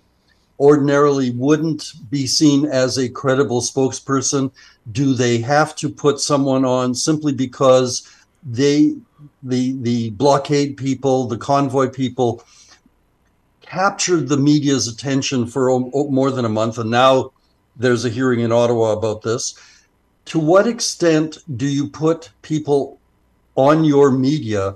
ordinarily 0.60 1.32
wouldn't 1.32 1.92
be 2.10 2.26
seen 2.26 2.64
as 2.64 2.96
a 2.96 3.08
credible 3.08 3.60
spokesperson? 3.60 4.52
Do 4.92 5.14
they 5.14 5.38
have 5.38 5.74
to 5.76 5.88
put 5.88 6.20
someone 6.20 6.64
on 6.64 6.94
simply 6.94 7.32
because 7.32 8.08
they 8.44 8.96
the 9.42 9.76
the 9.80 10.10
blockade 10.10 10.76
people, 10.76 11.26
the 11.26 11.38
convoy 11.38 11.88
people 11.88 12.42
captured 13.62 14.28
the 14.28 14.36
media's 14.36 14.86
attention 14.86 15.46
for 15.46 15.80
more 15.80 16.30
than 16.30 16.44
a 16.44 16.48
month 16.48 16.78
and 16.78 16.90
now 16.90 17.32
there's 17.76 18.04
a 18.04 18.10
hearing 18.10 18.40
in 18.40 18.52
Ottawa 18.52 18.92
about 18.92 19.22
this 19.22 19.54
to 20.26 20.38
what 20.38 20.66
extent 20.66 21.38
do 21.56 21.66
you 21.66 21.88
put 21.88 22.30
people 22.42 22.98
on 23.56 23.84
your 23.84 24.10
media 24.10 24.74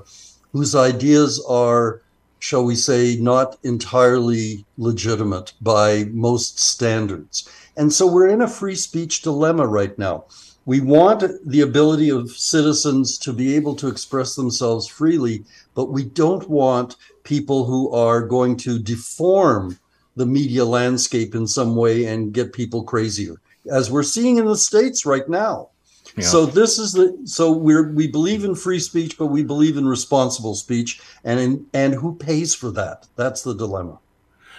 whose 0.52 0.74
ideas 0.74 1.44
are, 1.48 2.02
shall 2.38 2.64
we 2.64 2.74
say, 2.74 3.16
not 3.16 3.56
entirely 3.62 4.64
legitimate 4.76 5.52
by 5.60 6.04
most 6.12 6.58
standards? 6.58 7.48
And 7.76 7.92
so 7.92 8.06
we're 8.06 8.28
in 8.28 8.42
a 8.42 8.48
free 8.48 8.74
speech 8.74 9.22
dilemma 9.22 9.66
right 9.66 9.96
now. 9.98 10.24
We 10.68 10.80
want 10.80 11.24
the 11.46 11.62
ability 11.62 12.10
of 12.10 12.30
citizens 12.30 13.16
to 13.20 13.32
be 13.32 13.56
able 13.56 13.74
to 13.76 13.88
express 13.88 14.34
themselves 14.34 14.86
freely, 14.86 15.46
but 15.74 15.86
we 15.86 16.04
don't 16.04 16.46
want 16.46 16.96
people 17.24 17.64
who 17.64 17.90
are 17.90 18.20
going 18.20 18.54
to 18.58 18.78
deform 18.78 19.78
the 20.14 20.26
media 20.26 20.66
landscape 20.66 21.34
in 21.34 21.46
some 21.46 21.74
way 21.74 22.04
and 22.04 22.34
get 22.34 22.52
people 22.52 22.82
crazier 22.82 23.40
as 23.72 23.90
we're 23.90 24.02
seeing 24.02 24.36
in 24.36 24.44
the 24.44 24.58
states 24.58 25.06
right 25.06 25.26
now. 25.26 25.70
Yeah. 26.18 26.24
So 26.26 26.44
this 26.44 26.78
is 26.78 26.92
the 26.92 27.18
so 27.24 27.50
we're 27.50 27.90
we 27.90 28.06
believe 28.06 28.44
in 28.44 28.54
free 28.54 28.80
speech, 28.80 29.16
but 29.16 29.28
we 29.28 29.42
believe 29.42 29.78
in 29.78 29.88
responsible 29.88 30.54
speech, 30.54 31.00
and 31.24 31.40
in 31.40 31.66
and 31.72 31.94
who 31.94 32.14
pays 32.14 32.54
for 32.54 32.70
that? 32.72 33.06
That's 33.16 33.40
the 33.40 33.54
dilemma. 33.54 34.00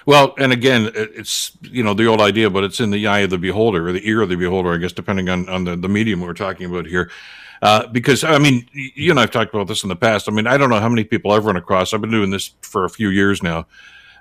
Well, 0.06 0.34
and 0.38 0.52
again, 0.52 0.92
it's 0.94 1.52
you 1.62 1.84
know 1.84 1.94
the 1.94 2.06
old 2.06 2.22
idea, 2.22 2.50
but 2.50 2.64
it's 2.64 2.80
in 2.80 2.92
the 2.92 3.08
eye 3.08 3.20
of 3.20 3.30
the 3.30 3.38
beholder 3.38 3.88
or 3.88 3.92
the 3.92 4.08
ear 4.08 4.22
of 4.22 4.30
the 4.30 4.36
beholder, 4.36 4.74
I 4.74 4.78
guess, 4.78 4.94
depending 4.94 5.30
on 5.30 5.48
on 5.50 5.64
the, 5.64 5.76
the 5.76 5.90
medium 5.90 6.22
we're 6.22 6.34
talking 6.34 6.70
about 6.70 6.86
here. 6.86 7.12
Uh, 7.62 7.88
because 7.88 8.24
I 8.24 8.38
mean, 8.38 8.68
you 8.74 9.12
and 9.12 9.20
I've 9.20 9.32
talked 9.32 9.54
about 9.54 9.68
this 9.68 9.84
in 9.84 9.90
the 9.90 9.96
past. 9.96 10.30
I 10.30 10.32
mean, 10.32 10.48
I 10.48 10.58
don't 10.58 10.70
know 10.70 10.80
how 10.80 10.90
many 10.90 11.04
people 11.04 11.32
I've 11.32 11.46
run 11.46 11.58
across. 11.58 11.94
I've 11.94 12.02
been 12.02 12.12
doing 12.12 12.30
this 12.30 12.52
for 12.62 12.86
a 12.86 12.90
few 12.90 13.10
years 13.10 13.44
now 13.44 13.68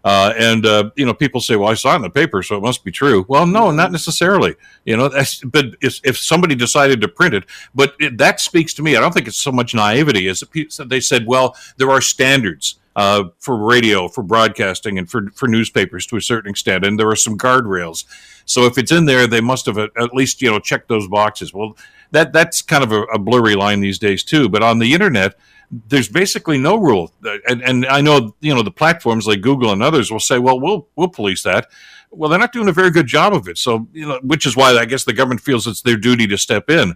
uh, 0.05 0.33
and 0.39 0.65
uh, 0.65 0.91
you 0.97 1.05
know, 1.05 1.15
people 1.15 1.41
say, 1.41 1.57
"Well, 1.57 1.69
I 1.69 1.75
saw 1.75 1.93
it 1.93 1.97
in 1.97 2.03
the 2.03 2.11
paper, 2.11 2.43
so 2.43 2.57
it 2.57 2.63
must 2.63 2.85
be 2.85 2.91
true." 2.91 3.25
Well, 3.29 3.47
no, 3.47 3.71
not 3.71 3.93
necessarily. 3.93 4.55
You 4.85 4.97
know, 4.97 5.11
but 5.45 5.67
if, 5.81 6.01
if, 6.05 6.19
somebody 6.19 6.55
decided 6.55 7.01
to 7.01 7.09
print 7.09 7.35
it, 7.35 7.45
but 7.75 7.95
it, 7.99 8.19
that 8.19 8.41
speaks 8.41 8.75
to 8.75 8.83
me. 8.83 8.97
I 8.97 9.01
don't 9.01 9.13
think 9.13 9.29
it's 9.29 9.41
so 9.41 9.53
much 9.53 9.75
naivety 9.75 10.29
as 10.29 10.45
they 10.87 11.01
said. 11.01 11.27
Well, 11.27 11.57
there 11.77 11.91
are 11.91 12.01
standards. 12.01 12.77
Uh, 12.99 13.29
for 13.39 13.57
radio, 13.57 14.09
for 14.09 14.25
broadcasting, 14.25 14.99
and 14.99 15.09
for, 15.09 15.31
for 15.31 15.47
newspapers 15.47 16.05
to 16.05 16.17
a 16.17 16.21
certain 16.21 16.51
extent, 16.51 16.85
and 16.85 16.99
there 16.99 17.09
are 17.09 17.15
some 17.15 17.39
guardrails. 17.39 18.05
So 18.45 18.65
if 18.65 18.77
it's 18.77 18.91
in 18.91 19.05
there, 19.05 19.29
they 19.29 19.41
must 19.41 19.67
have 19.67 19.79
at 19.79 20.13
least 20.13 20.43
you 20.43 20.51
know 20.51 20.59
checked 20.59 20.89
those 20.89 21.07
boxes. 21.07 21.55
Well, 21.55 21.77
that 22.11 22.33
that's 22.33 22.61
kind 22.61 22.83
of 22.83 22.91
a, 22.91 23.03
a 23.03 23.19
blurry 23.21 23.55
line 23.55 23.81
these 23.81 24.01
days 24.01 24.25
too. 24.25 24.49
But 24.49 24.65
on 24.65 24.81
the 24.81 24.95
internet, 24.95 25.37
there's 25.71 26.09
basically 26.09 26.59
no 26.59 26.77
rule. 26.77 27.13
And, 27.47 27.63
and 27.63 27.87
I 27.87 28.01
know, 28.01 28.35
you 28.41 28.55
know, 28.55 28.63
the 28.63 28.71
platforms 28.71 29.27
like 29.27 29.43
Google 29.43 29.73
and 29.73 29.83
others 29.83 30.11
will 30.11 30.21
say, 30.21 30.39
well, 30.39 30.59
we'll, 30.59 30.89
we'll 30.97 31.09
police 31.09 31.43
that. 31.43 31.69
Well, 32.11 32.31
they're 32.31 32.39
not 32.39 32.53
doing 32.53 32.69
a 32.69 32.73
very 32.73 32.91
good 32.91 33.07
job 33.07 33.35
of 33.35 33.49
it. 33.49 33.59
So, 33.59 33.87
you 33.93 34.09
know, 34.09 34.19
which 34.23 34.47
is 34.47 34.57
why 34.57 34.71
I 34.77 34.87
guess 34.87 35.05
the 35.05 35.13
government 35.13 35.43
feels 35.43 35.67
it's 35.67 35.83
their 35.83 35.97
duty 35.97 36.27
to 36.29 36.39
step 36.39 36.71
in. 36.71 36.95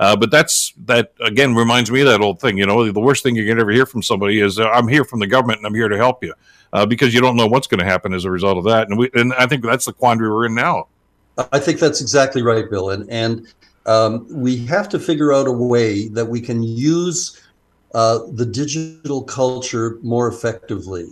Uh, 0.00 0.16
but 0.16 0.30
that's 0.30 0.72
that 0.86 1.12
again 1.20 1.54
reminds 1.54 1.90
me 1.90 2.00
of 2.00 2.08
that 2.08 2.20
old 2.20 2.40
thing. 2.40 2.58
You 2.58 2.66
know, 2.66 2.90
the 2.90 3.00
worst 3.00 3.22
thing 3.22 3.36
you 3.36 3.46
can 3.46 3.60
ever 3.60 3.70
hear 3.70 3.86
from 3.86 4.02
somebody 4.02 4.40
is, 4.40 4.58
uh, 4.58 4.68
"I'm 4.68 4.88
here 4.88 5.04
from 5.04 5.20
the 5.20 5.26
government 5.26 5.58
and 5.58 5.66
I'm 5.66 5.74
here 5.74 5.88
to 5.88 5.96
help 5.96 6.24
you," 6.24 6.34
uh, 6.72 6.84
because 6.84 7.14
you 7.14 7.20
don't 7.20 7.36
know 7.36 7.46
what's 7.46 7.66
going 7.66 7.80
to 7.80 7.86
happen 7.86 8.12
as 8.12 8.24
a 8.24 8.30
result 8.30 8.58
of 8.58 8.64
that. 8.64 8.88
And 8.88 8.98
we, 8.98 9.10
and 9.14 9.32
I 9.34 9.46
think 9.46 9.62
that's 9.62 9.84
the 9.84 9.92
quandary 9.92 10.30
we're 10.30 10.46
in 10.46 10.54
now. 10.54 10.88
I 11.52 11.58
think 11.58 11.78
that's 11.78 12.00
exactly 12.00 12.42
right, 12.42 12.68
Bill. 12.68 12.90
And 12.90 13.08
and 13.10 13.46
um, 13.86 14.26
we 14.30 14.64
have 14.66 14.88
to 14.90 14.98
figure 14.98 15.32
out 15.32 15.46
a 15.46 15.52
way 15.52 16.08
that 16.08 16.26
we 16.26 16.40
can 16.40 16.62
use 16.62 17.40
uh, 17.94 18.20
the 18.32 18.46
digital 18.46 19.22
culture 19.22 19.98
more 20.02 20.28
effectively. 20.28 21.06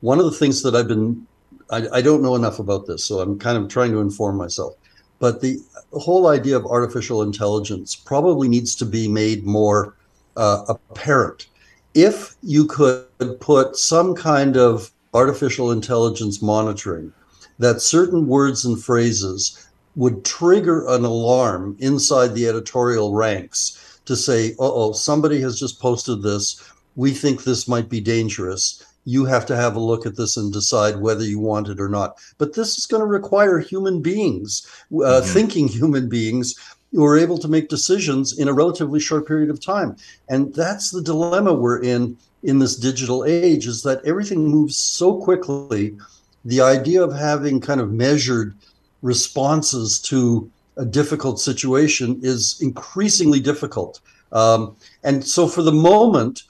One 0.00 0.18
of 0.18 0.26
the 0.26 0.32
things 0.32 0.62
that 0.62 0.74
I've 0.74 0.88
been, 0.88 1.26
I, 1.70 1.88
I, 1.94 2.02
don't 2.02 2.22
know 2.22 2.34
enough 2.34 2.58
about 2.58 2.86
this, 2.86 3.04
so 3.04 3.20
I'm 3.20 3.38
kind 3.38 3.56
of 3.56 3.70
trying 3.70 3.90
to 3.92 4.00
inform 4.00 4.36
myself. 4.36 4.74
But 5.18 5.40
the 5.40 5.58
whole 5.92 6.28
idea 6.28 6.56
of 6.56 6.66
artificial 6.66 7.22
intelligence 7.22 7.94
probably 7.94 8.48
needs 8.48 8.74
to 8.76 8.84
be 8.84 9.08
made 9.08 9.44
more 9.44 9.94
uh, 10.36 10.64
apparent. 10.68 11.46
If 11.94 12.36
you 12.42 12.66
could 12.66 13.06
put 13.40 13.76
some 13.76 14.14
kind 14.14 14.56
of 14.56 14.90
artificial 15.14 15.70
intelligence 15.72 16.42
monitoring 16.42 17.12
that 17.58 17.80
certain 17.80 18.26
words 18.26 18.66
and 18.66 18.82
phrases 18.82 19.66
would 19.94 20.24
trigger 20.24 20.86
an 20.88 21.04
alarm 21.04 21.74
inside 21.78 22.34
the 22.34 22.46
editorial 22.46 23.14
ranks 23.14 24.00
to 24.04 24.14
say, 24.14 24.54
oh, 24.58 24.92
somebody 24.92 25.40
has 25.40 25.58
just 25.58 25.80
posted 25.80 26.22
this. 26.22 26.62
We 26.96 27.12
think 27.12 27.44
this 27.44 27.66
might 27.66 27.88
be 27.88 28.00
dangerous. 28.00 28.84
You 29.06 29.24
have 29.24 29.46
to 29.46 29.56
have 29.56 29.74
a 29.74 29.80
look 29.80 30.04
at 30.04 30.16
this 30.16 30.36
and 30.36 30.52
decide 30.52 31.00
whether 31.00 31.24
you 31.24 31.38
want 31.38 31.68
it 31.68 31.80
or 31.80 31.88
not. 31.88 32.18
But 32.36 32.54
this 32.54 32.76
is 32.76 32.84
going 32.84 33.00
to 33.00 33.06
require 33.06 33.58
human 33.58 34.02
beings, 34.02 34.66
uh, 34.92 34.94
mm-hmm. 34.94 35.32
thinking 35.32 35.68
human 35.68 36.10
beings, 36.10 36.54
who 36.92 37.04
are 37.04 37.16
able 37.16 37.38
to 37.38 37.48
make 37.48 37.68
decisions 37.68 38.38
in 38.38 38.48
a 38.48 38.52
relatively 38.52 39.00
short 39.00 39.26
period 39.26 39.50
of 39.50 39.64
time. 39.64 39.96
And 40.28 40.54
that's 40.54 40.90
the 40.90 41.02
dilemma 41.02 41.54
we're 41.54 41.82
in 41.82 42.16
in 42.42 42.58
this 42.58 42.76
digital 42.76 43.24
age 43.24 43.66
is 43.66 43.82
that 43.82 44.04
everything 44.04 44.48
moves 44.48 44.76
so 44.76 45.20
quickly. 45.20 45.96
The 46.44 46.60
idea 46.60 47.02
of 47.02 47.14
having 47.14 47.60
kind 47.60 47.80
of 47.80 47.92
measured 47.92 48.54
responses 49.02 50.00
to 50.02 50.50
a 50.76 50.84
difficult 50.84 51.40
situation 51.40 52.20
is 52.22 52.58
increasingly 52.60 53.40
difficult. 53.40 54.00
Um, 54.32 54.76
and 55.02 55.24
so, 55.24 55.48
for 55.48 55.62
the 55.62 55.72
moment, 55.72 56.44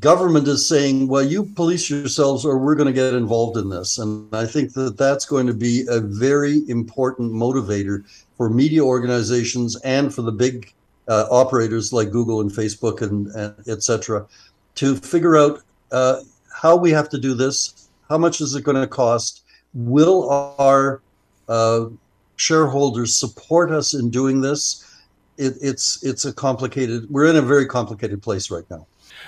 government 0.00 0.46
is 0.48 0.68
saying, 0.68 1.08
well, 1.08 1.22
you 1.22 1.44
police 1.44 1.88
yourselves 1.88 2.44
or 2.44 2.58
we're 2.58 2.74
going 2.74 2.86
to 2.86 2.92
get 2.92 3.14
involved 3.14 3.56
in 3.56 3.70
this. 3.70 3.98
And 3.98 4.34
I 4.34 4.46
think 4.46 4.72
that 4.74 4.96
that's 4.96 5.24
going 5.24 5.46
to 5.46 5.54
be 5.54 5.84
a 5.88 6.00
very 6.00 6.68
important 6.68 7.32
motivator 7.32 8.04
for 8.36 8.50
media 8.50 8.84
organizations 8.84 9.76
and 9.80 10.14
for 10.14 10.22
the 10.22 10.32
big 10.32 10.72
uh, 11.08 11.26
operators 11.30 11.92
like 11.92 12.10
Google 12.10 12.40
and 12.40 12.50
Facebook 12.50 13.00
and, 13.00 13.28
and 13.28 13.54
et 13.68 13.82
cetera 13.82 14.26
to 14.74 14.96
figure 14.96 15.36
out 15.36 15.60
uh, 15.92 16.20
how 16.52 16.76
we 16.76 16.90
have 16.90 17.08
to 17.10 17.18
do 17.18 17.34
this. 17.34 17.88
How 18.08 18.18
much 18.18 18.40
is 18.40 18.54
it 18.54 18.64
going 18.64 18.80
to 18.80 18.86
cost? 18.86 19.44
Will 19.72 20.28
our 20.58 21.00
uh, 21.48 21.86
shareholders 22.36 23.16
support 23.16 23.70
us 23.70 23.94
in 23.94 24.10
doing 24.10 24.40
this, 24.40 24.84
it, 25.38 25.54
it's 25.60 26.02
it's 26.02 26.24
a 26.24 26.32
complicated. 26.32 27.08
We're 27.10 27.28
in 27.28 27.36
a 27.36 27.42
very 27.42 27.66
complicated 27.66 28.22
place 28.22 28.50
right 28.50 28.64
now. 28.70 28.86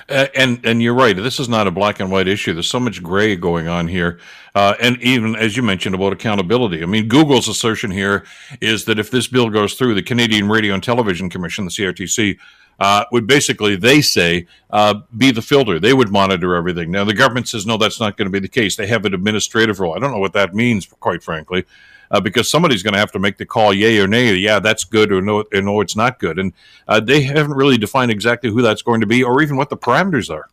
Uh, 0.09 0.27
and 0.35 0.65
and 0.65 0.83
you're 0.83 0.95
right. 0.95 1.15
This 1.17 1.39
is 1.39 1.51
not 1.51 1.67
a 1.67 1.71
black 1.71 2.01
and 2.01 2.11
white 2.11 2.29
issue. 2.29 2.55
There's 2.55 2.71
so 2.71 2.81
much 2.81 3.03
gray 3.03 3.37
going 3.37 3.69
on 3.69 3.89
here, 3.89 4.19
uh, 4.55 4.75
and 4.81 5.01
even 5.03 5.37
as 5.37 5.55
you 5.55 5.63
mentioned 5.63 5.95
about 5.95 6.15
accountability. 6.15 6.83
I 6.83 6.87
mean, 6.87 7.09
Google's 7.09 7.47
assertion 7.47 7.91
here 7.91 8.25
is 8.63 8.87
that 8.87 8.99
if 8.99 9.11
this 9.11 9.29
bill 9.29 9.51
goes 9.51 9.75
through, 9.75 9.95
the 9.95 10.03
Canadian 10.03 10.49
Radio 10.49 10.73
and 10.73 10.83
Television 10.83 11.29
Commission, 11.29 11.67
the 11.67 11.71
CRTC, 11.71 12.39
uh, 12.81 13.05
would 13.13 13.27
basically 13.27 13.77
they 13.77 14.01
say 14.01 14.47
uh, 14.71 14.95
be 15.17 15.31
the 15.31 15.43
filter. 15.43 15.79
They 15.79 15.93
would 15.93 16.11
monitor 16.11 16.55
everything. 16.55 16.91
Now 16.91 17.05
the 17.05 17.15
government 17.15 17.49
says 17.49 17.67
no, 17.67 17.77
that's 17.77 18.01
not 18.01 18.17
going 18.17 18.27
to 18.27 18.33
be 18.33 18.41
the 18.41 18.49
case. 18.49 18.77
They 18.77 18.87
have 18.87 19.05
an 19.05 19.13
administrative 19.13 19.79
role. 19.79 19.95
I 19.95 19.99
don't 19.99 20.13
know 20.13 20.21
what 20.21 20.33
that 20.33 20.55
means, 20.55 20.87
quite 20.87 21.23
frankly. 21.23 21.67
Uh, 22.11 22.21
because 22.21 22.51
somebody's 22.51 22.83
going 22.83 22.95
to 22.95 22.99
have 22.99 23.13
to 23.13 23.19
make 23.19 23.37
the 23.37 23.47
call, 23.47 23.73
yay 23.73 23.99
or 23.99 24.07
nay. 24.07 24.35
Yeah, 24.35 24.59
that's 24.59 24.85
good, 24.85 25.13
or 25.13 25.21
no, 25.21 25.45
or 25.53 25.63
no, 25.63 25.81
it's 25.81 25.97
not 25.97 26.19
good. 26.19 26.39
And 26.39 26.53
uh, 26.87 27.01
they 27.01 27.23
haven't 27.23 27.55
really 27.55 27.79
defined 27.79 28.11
exactly 28.11 28.51
who 28.51 28.63
that's 28.63 28.83
going 28.83 29.01
to 29.01 29.07
be, 29.07 29.23
or 29.23 29.43
even 29.43 29.57
what 29.57 29.71
the 29.71 29.77
parameters 29.77 30.31
are. 30.31 30.49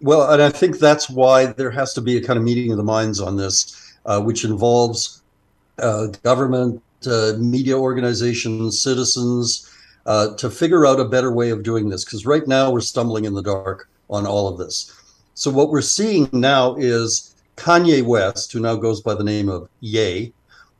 Well, 0.00 0.30
and 0.32 0.42
I 0.42 0.50
think 0.50 0.78
that's 0.78 1.08
why 1.08 1.46
there 1.46 1.70
has 1.70 1.94
to 1.94 2.00
be 2.00 2.16
a 2.16 2.22
kind 2.22 2.38
of 2.38 2.44
meeting 2.44 2.70
of 2.70 2.76
the 2.76 2.84
minds 2.84 3.20
on 3.20 3.36
this, 3.36 3.94
uh, 4.04 4.20
which 4.20 4.44
involves 4.44 5.22
uh, 5.78 6.08
government, 6.22 6.82
uh, 7.06 7.32
media 7.38 7.78
organizations, 7.78 8.82
citizens, 8.82 9.70
uh, 10.06 10.34
to 10.36 10.50
figure 10.50 10.86
out 10.86 11.00
a 11.00 11.04
better 11.04 11.32
way 11.32 11.50
of 11.50 11.62
doing 11.62 11.88
this. 11.88 12.04
Because 12.04 12.26
right 12.26 12.46
now 12.46 12.70
we're 12.70 12.80
stumbling 12.80 13.24
in 13.24 13.34
the 13.34 13.42
dark 13.42 13.88
on 14.10 14.26
all 14.26 14.48
of 14.48 14.58
this. 14.58 14.92
So 15.34 15.50
what 15.50 15.70
we're 15.70 15.80
seeing 15.80 16.28
now 16.32 16.76
is 16.76 17.34
Kanye 17.56 18.04
West, 18.04 18.52
who 18.52 18.60
now 18.60 18.76
goes 18.76 19.00
by 19.00 19.14
the 19.14 19.24
name 19.24 19.48
of 19.48 19.68
Ye, 19.80 20.32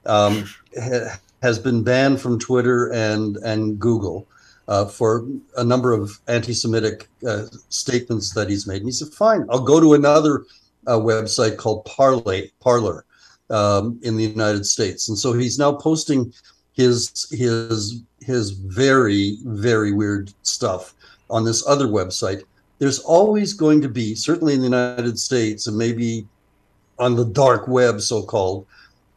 um, 0.06 0.48
ha- 0.78 1.18
has 1.42 1.58
been 1.58 1.82
banned 1.82 2.20
from 2.20 2.38
Twitter 2.38 2.92
and 2.92 3.36
and 3.38 3.78
Google 3.78 4.26
uh, 4.68 4.86
for 4.86 5.26
a 5.56 5.64
number 5.64 5.92
of 5.92 6.18
anti-Semitic 6.28 7.08
uh, 7.26 7.44
statements 7.68 8.32
that 8.32 8.48
he's 8.48 8.66
made. 8.66 8.78
And 8.78 8.86
he 8.86 8.92
said, 8.92 9.08
"Fine, 9.08 9.46
I'll 9.50 9.60
go 9.60 9.80
to 9.80 9.94
another 9.94 10.44
uh, 10.86 10.98
website 10.98 11.56
called 11.56 11.84
Parlay 11.84 12.50
Parler 12.60 13.04
um, 13.50 13.98
in 14.02 14.16
the 14.16 14.24
United 14.24 14.64
States." 14.66 15.08
And 15.08 15.18
so 15.18 15.32
he's 15.32 15.58
now 15.58 15.72
posting 15.72 16.32
his 16.72 17.28
his 17.30 18.02
his 18.20 18.50
very 18.50 19.38
very 19.44 19.92
weird 19.92 20.32
stuff 20.42 20.94
on 21.30 21.44
this 21.44 21.66
other 21.66 21.86
website. 21.86 22.42
There's 22.78 22.98
always 22.98 23.52
going 23.52 23.80
to 23.82 23.88
be, 23.88 24.14
certainly 24.14 24.54
in 24.54 24.60
the 24.60 24.66
United 24.66 25.18
States, 25.18 25.66
and 25.66 25.76
maybe 25.76 26.26
on 26.98 27.16
the 27.16 27.24
dark 27.24 27.68
web, 27.68 28.00
so-called. 28.00 28.66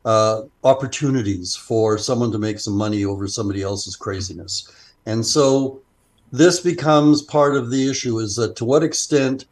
Uh, 0.08 0.44
opportunities 0.64 1.54
for 1.54 1.98
someone 1.98 2.32
to 2.32 2.40
make 2.40 2.60
some 2.62 2.78
money 2.78 3.04
over 3.04 3.28
somebody 3.28 3.62
else's 3.62 3.98
craziness. 3.98 4.72
And 5.06 5.26
so 5.26 5.82
this 6.32 6.62
becomes 6.62 7.22
part 7.22 7.58
of 7.58 7.72
the 7.72 7.90
issue 7.90 8.20
is 8.20 8.34
that 8.38 8.56
to 8.56 8.64
what 8.64 8.84
extent 8.84 9.44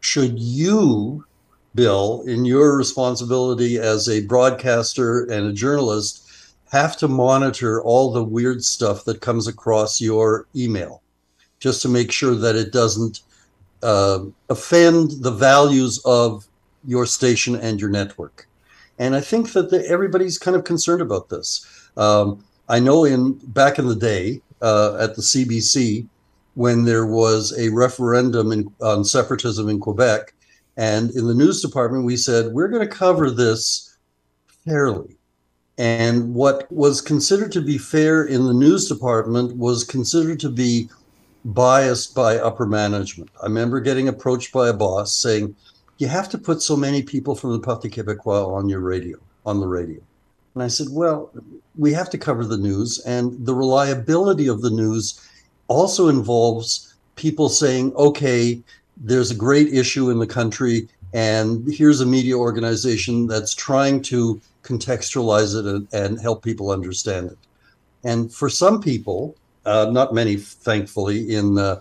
should 0.00 0.38
you, 0.38 1.26
Bill, 1.74 2.22
in 2.26 2.46
your 2.46 2.74
responsibility 2.74 3.78
as 3.78 4.08
a 4.08 4.24
broadcaster 4.24 5.24
and 5.24 5.46
a 5.46 5.52
journalist, 5.52 6.54
have 6.72 6.96
to 6.96 7.06
monitor 7.08 7.82
all 7.82 8.10
the 8.10 8.24
weird 8.24 8.64
stuff 8.64 9.04
that 9.04 9.20
comes 9.20 9.46
across 9.46 10.00
your 10.00 10.46
email 10.56 11.02
just 11.60 11.82
to 11.82 11.88
make 11.88 12.12
sure 12.12 12.34
that 12.34 12.56
it 12.56 12.72
doesn't 12.72 13.20
uh, 13.82 14.20
offend 14.48 15.22
the 15.22 15.32
values 15.32 16.00
of 16.06 16.46
your 16.86 17.04
station 17.04 17.56
and 17.56 17.78
your 17.78 17.90
network? 17.90 18.48
And 18.98 19.14
I 19.14 19.20
think 19.20 19.52
that 19.52 19.70
the, 19.70 19.86
everybody's 19.88 20.38
kind 20.38 20.56
of 20.56 20.64
concerned 20.64 21.02
about 21.02 21.28
this. 21.28 21.64
Um, 21.96 22.44
I 22.68 22.80
know 22.80 23.04
in 23.04 23.34
back 23.34 23.78
in 23.78 23.86
the 23.86 23.96
day, 23.96 24.42
uh, 24.60 24.96
at 25.00 25.14
the 25.14 25.22
CBC 25.22 26.06
when 26.54 26.84
there 26.84 27.06
was 27.06 27.56
a 27.56 27.68
referendum 27.68 28.50
in, 28.50 28.72
on 28.82 29.04
separatism 29.04 29.68
in 29.68 29.78
Quebec. 29.78 30.34
And 30.76 31.10
in 31.12 31.26
the 31.26 31.34
news 31.34 31.62
department, 31.62 32.04
we 32.04 32.16
said, 32.16 32.52
we're 32.52 32.68
going 32.68 32.86
to 32.86 32.94
cover 32.94 33.30
this 33.30 33.96
fairly. 34.64 35.16
And 35.76 36.34
what 36.34 36.70
was 36.72 37.00
considered 37.00 37.52
to 37.52 37.60
be 37.60 37.78
fair 37.78 38.24
in 38.24 38.44
the 38.44 38.52
news 38.52 38.88
department 38.88 39.56
was 39.56 39.84
considered 39.84 40.40
to 40.40 40.48
be 40.48 40.90
biased 41.44 42.14
by 42.14 42.38
upper 42.38 42.66
management. 42.66 43.30
I 43.40 43.46
remember 43.46 43.78
getting 43.78 44.08
approached 44.08 44.52
by 44.52 44.68
a 44.68 44.72
boss 44.72 45.14
saying, 45.14 45.54
You 45.98 46.08
have 46.08 46.28
to 46.30 46.38
put 46.38 46.62
so 46.62 46.76
many 46.76 47.02
people 47.02 47.34
from 47.34 47.52
the 47.52 47.60
Parti 47.60 47.90
Québécois 47.90 48.46
on 48.46 48.68
your 48.68 48.80
radio, 48.80 49.18
on 49.44 49.60
the 49.60 49.66
radio. 49.66 50.00
And 50.54 50.62
I 50.62 50.68
said, 50.68 50.88
Well, 50.90 51.30
we 51.76 51.92
have 51.92 52.10
to 52.10 52.18
cover 52.18 52.44
the 52.44 52.56
news, 52.56 52.98
and 53.00 53.44
the 53.44 53.54
reliability 53.54 54.48
of 54.48 54.62
the 54.62 54.70
news 54.70 55.20
also 55.68 56.08
involves 56.08 56.94
people 57.18 57.48
saying, 57.48 57.92
okay, 57.94 58.60
there's 58.96 59.30
a 59.30 59.34
great 59.34 59.72
issue 59.72 60.10
in 60.10 60.18
the 60.18 60.26
country, 60.26 60.88
and 61.12 61.70
here's 61.72 62.00
a 62.00 62.06
media 62.06 62.36
organization 62.36 63.26
that's 63.26 63.54
trying 63.54 64.02
to 64.02 64.40
contextualize 64.62 65.58
it 65.58 65.66
and, 65.66 65.88
and 65.92 66.20
help 66.20 66.42
people 66.42 66.70
understand 66.70 67.30
it. 67.30 67.38
And 68.04 68.32
for 68.32 68.48
some 68.48 68.80
people, 68.80 69.36
uh, 69.64 69.88
not 69.90 70.14
many, 70.14 70.36
thankfully, 70.36 71.34
in 71.34 71.58
uh, 71.58 71.80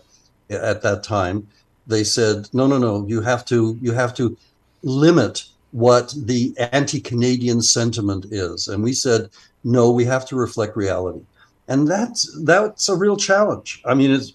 at 0.50 0.82
that 0.82 1.04
time, 1.04 1.48
they 1.88 2.04
said, 2.04 2.47
no, 2.54 2.67
no, 2.67 2.78
no, 2.78 3.06
you 3.08 3.21
have 3.21 3.45
to 3.45 3.78
you 3.82 3.93
have 3.93 4.13
to 4.15 4.38
limit 4.84 5.45
what 5.71 6.13
the 6.17 6.54
anti-Canadian 6.71 7.62
sentiment 7.62 8.26
is. 8.32 8.67
And 8.67 8.84
we 8.84 8.93
said, 8.93 9.30
no, 9.63 9.91
we 9.91 10.06
have 10.06 10.26
to 10.28 10.36
reflect 10.36 10.78
reality. 10.78 11.21
And 11.67 11.88
that's 11.88 12.30
that's 12.43 12.89
a 12.89 12.95
real 12.95 13.17
challenge. 13.17 13.82
I 13.86 13.93
mean, 13.93 14.12
it's 14.12 14.34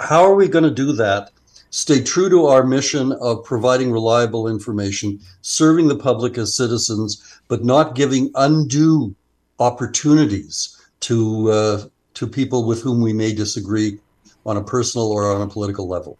how 0.00 0.24
are 0.24 0.34
we 0.34 0.48
going 0.48 0.64
to 0.64 0.70
do 0.70 0.92
that? 0.92 1.30
Stay 1.70 2.02
true 2.02 2.30
to 2.30 2.46
our 2.46 2.64
mission 2.64 3.12
of 3.12 3.44
providing 3.44 3.90
reliable 3.90 4.46
information, 4.46 5.18
serving 5.42 5.88
the 5.88 5.96
public 5.96 6.38
as 6.38 6.54
citizens, 6.54 7.40
but 7.48 7.64
not 7.64 7.96
giving 7.96 8.30
undue 8.36 9.14
opportunities 9.58 10.80
to 11.00 11.50
uh, 11.50 11.84
to 12.14 12.26
people 12.26 12.64
with 12.64 12.80
whom 12.82 13.00
we 13.00 13.12
may 13.12 13.34
disagree 13.34 13.98
on 14.46 14.56
a 14.56 14.62
personal 14.62 15.10
or 15.10 15.34
on 15.34 15.42
a 15.42 15.48
political 15.48 15.88
level. 15.88 16.16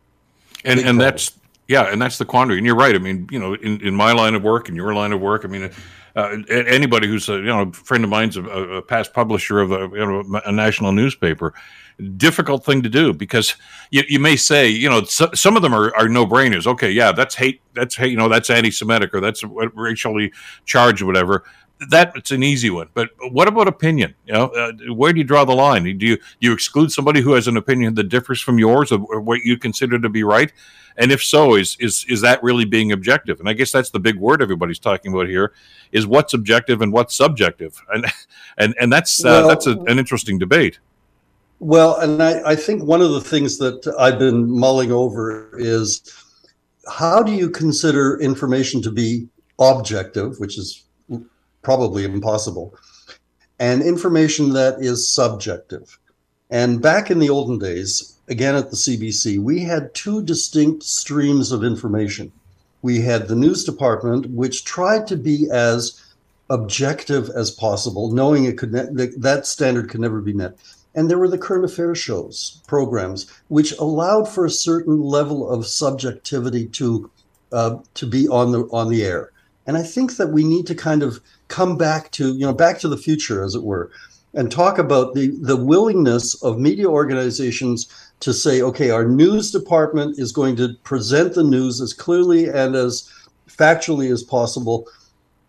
And 0.64 0.78
Big 0.78 0.86
and 0.86 0.98
problem. 0.98 0.98
that's 0.98 1.38
yeah, 1.68 1.90
and 1.90 2.00
that's 2.00 2.18
the 2.18 2.24
quandary. 2.24 2.58
And 2.58 2.66
you're 2.66 2.76
right. 2.76 2.94
I 2.94 2.98
mean, 2.98 3.26
you 3.30 3.38
know, 3.38 3.54
in, 3.54 3.80
in 3.80 3.94
my 3.94 4.12
line 4.12 4.34
of 4.34 4.42
work 4.42 4.68
and 4.68 4.76
your 4.76 4.94
line 4.94 5.12
of 5.12 5.20
work, 5.20 5.44
I 5.44 5.48
mean, 5.48 5.70
uh, 6.14 6.36
anybody 6.48 7.08
who's 7.08 7.28
a 7.28 7.36
you 7.36 7.44
know 7.44 7.62
a 7.62 7.72
friend 7.72 8.04
of 8.04 8.10
mine's 8.10 8.36
a, 8.36 8.44
a 8.44 8.82
past 8.82 9.12
publisher 9.12 9.60
of 9.60 9.72
a, 9.72 9.88
you 9.92 10.06
know, 10.06 10.40
a 10.44 10.52
national 10.52 10.92
newspaper, 10.92 11.54
difficult 12.16 12.64
thing 12.64 12.82
to 12.82 12.88
do 12.88 13.12
because 13.12 13.54
you, 13.90 14.02
you 14.08 14.18
may 14.18 14.36
say 14.36 14.68
you 14.68 14.88
know 14.88 15.02
so, 15.04 15.30
some 15.34 15.56
of 15.56 15.62
them 15.62 15.74
are, 15.74 15.94
are 15.96 16.08
no 16.08 16.26
brainers. 16.26 16.66
Okay, 16.66 16.90
yeah, 16.90 17.12
that's 17.12 17.34
hate. 17.34 17.62
That's 17.72 17.96
hate. 17.96 18.10
You 18.10 18.18
know, 18.18 18.28
that's 18.28 18.50
anti-Semitic 18.50 19.14
or 19.14 19.20
that's 19.20 19.42
racially 19.74 20.32
charged 20.66 21.02
or 21.02 21.06
whatever 21.06 21.44
that 21.90 22.12
it's 22.16 22.30
an 22.30 22.42
easy 22.42 22.70
one. 22.70 22.88
But 22.94 23.10
what 23.30 23.48
about 23.48 23.68
opinion? 23.68 24.14
You 24.26 24.34
know, 24.34 24.46
uh, 24.48 24.72
where 24.92 25.12
do 25.12 25.18
you 25.18 25.24
draw 25.24 25.44
the 25.44 25.54
line? 25.54 25.84
Do 25.84 25.90
you 25.90 25.96
do 26.16 26.22
you 26.40 26.52
exclude 26.52 26.92
somebody 26.92 27.20
who 27.20 27.32
has 27.32 27.48
an 27.48 27.56
opinion 27.56 27.94
that 27.94 28.04
differs 28.04 28.40
from 28.40 28.58
yours, 28.58 28.92
or, 28.92 29.00
or 29.08 29.20
what 29.20 29.40
you 29.40 29.58
consider 29.58 29.98
to 29.98 30.08
be 30.08 30.22
right? 30.22 30.52
And 30.96 31.10
if 31.10 31.22
so, 31.22 31.54
is 31.54 31.76
is 31.80 32.04
is 32.08 32.20
that 32.20 32.42
really 32.42 32.64
being 32.64 32.92
objective? 32.92 33.40
And 33.40 33.48
I 33.48 33.52
guess 33.52 33.72
that's 33.72 33.90
the 33.90 34.00
big 34.00 34.16
word 34.16 34.42
everybody's 34.42 34.78
talking 34.78 35.12
about 35.12 35.28
here: 35.28 35.52
is 35.92 36.06
what's 36.06 36.34
objective 36.34 36.80
and 36.80 36.92
what's 36.92 37.14
subjective, 37.14 37.80
and 37.92 38.06
and 38.58 38.74
and 38.80 38.92
that's 38.92 39.24
uh, 39.24 39.28
well, 39.28 39.48
that's 39.48 39.66
a, 39.66 39.78
an 39.86 39.98
interesting 39.98 40.38
debate. 40.38 40.78
Well, 41.60 41.96
and 41.96 42.22
I, 42.22 42.50
I 42.50 42.56
think 42.56 42.82
one 42.82 43.00
of 43.00 43.12
the 43.12 43.20
things 43.20 43.58
that 43.58 43.86
I've 43.98 44.18
been 44.18 44.50
mulling 44.50 44.92
over 44.92 45.50
is 45.58 46.02
how 46.88 47.22
do 47.22 47.32
you 47.32 47.48
consider 47.48 48.20
information 48.20 48.82
to 48.82 48.90
be 48.90 49.28
objective, 49.58 50.38
which 50.38 50.58
is 50.58 50.83
probably 51.64 52.04
impossible, 52.04 52.74
and 53.58 53.82
information 53.82 54.52
that 54.52 54.76
is 54.80 55.12
subjective. 55.12 55.98
And 56.50 56.80
back 56.80 57.10
in 57.10 57.18
the 57.18 57.30
olden 57.30 57.58
days, 57.58 58.16
again 58.28 58.54
at 58.54 58.70
the 58.70 58.76
CBC, 58.76 59.38
we 59.38 59.60
had 59.60 59.94
two 59.94 60.22
distinct 60.22 60.82
streams 60.84 61.50
of 61.50 61.64
information. 61.64 62.30
We 62.82 63.00
had 63.00 63.28
the 63.28 63.34
news 63.34 63.64
department, 63.64 64.30
which 64.30 64.64
tried 64.64 65.06
to 65.08 65.16
be 65.16 65.48
as 65.50 66.00
objective 66.50 67.30
as 67.30 67.50
possible, 67.50 68.12
knowing 68.12 68.44
it 68.44 68.58
could 68.58 68.72
ne- 68.72 69.06
that 69.16 69.46
standard 69.46 69.88
could 69.88 70.00
never 70.00 70.20
be 70.20 70.32
met. 70.32 70.56
And 70.94 71.10
there 71.10 71.18
were 71.18 71.28
the 71.28 71.38
current 71.38 71.64
affairs 71.64 71.98
shows, 71.98 72.62
programs, 72.66 73.26
which 73.48 73.72
allowed 73.78 74.28
for 74.28 74.44
a 74.44 74.50
certain 74.50 75.00
level 75.00 75.48
of 75.48 75.66
subjectivity 75.66 76.66
to 76.66 77.10
uh, 77.52 77.78
to 77.94 78.06
be 78.06 78.28
on 78.28 78.52
the 78.52 78.64
on 78.70 78.90
the 78.90 79.04
air. 79.04 79.30
And 79.66 79.76
I 79.76 79.82
think 79.82 80.16
that 80.16 80.28
we 80.28 80.44
need 80.44 80.66
to 80.66 80.74
kind 80.74 81.02
of 81.02 81.20
come 81.48 81.76
back 81.76 82.10
to, 82.12 82.34
you 82.34 82.46
know, 82.46 82.52
back 82.52 82.78
to 82.80 82.88
the 82.88 82.96
future, 82.96 83.42
as 83.42 83.54
it 83.54 83.62
were, 83.62 83.90
and 84.34 84.50
talk 84.50 84.78
about 84.78 85.14
the, 85.14 85.28
the 85.40 85.56
willingness 85.56 86.42
of 86.42 86.58
media 86.58 86.86
organizations 86.86 87.88
to 88.20 88.32
say, 88.32 88.62
okay, 88.62 88.90
our 88.90 89.06
news 89.06 89.50
department 89.50 90.18
is 90.18 90.32
going 90.32 90.56
to 90.56 90.74
present 90.84 91.34
the 91.34 91.44
news 91.44 91.80
as 91.80 91.92
clearly 91.92 92.48
and 92.48 92.74
as 92.74 93.10
factually 93.48 94.10
as 94.10 94.22
possible. 94.22 94.86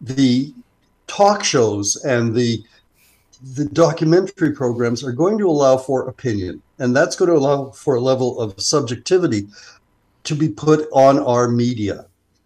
The 0.01 0.53
talk 1.07 1.43
shows 1.43 1.95
and 2.03 2.35
the 2.35 2.63
the 3.53 3.65
documentary 3.65 4.53
programs 4.53 5.03
are 5.03 5.11
going 5.11 5.37
to 5.37 5.47
allow 5.47 5.77
for 5.77 6.07
opinion, 6.07 6.61
and 6.79 6.95
that's 6.95 7.15
going 7.15 7.29
to 7.29 7.37
allow 7.37 7.69
for 7.71 7.95
a 7.95 8.01
level 8.01 8.39
of 8.39 8.59
subjectivity 8.59 9.47
to 10.23 10.35
be 10.35 10.49
put 10.49 10.87
on 10.91 11.19
our 11.19 11.47
media. 11.47 12.05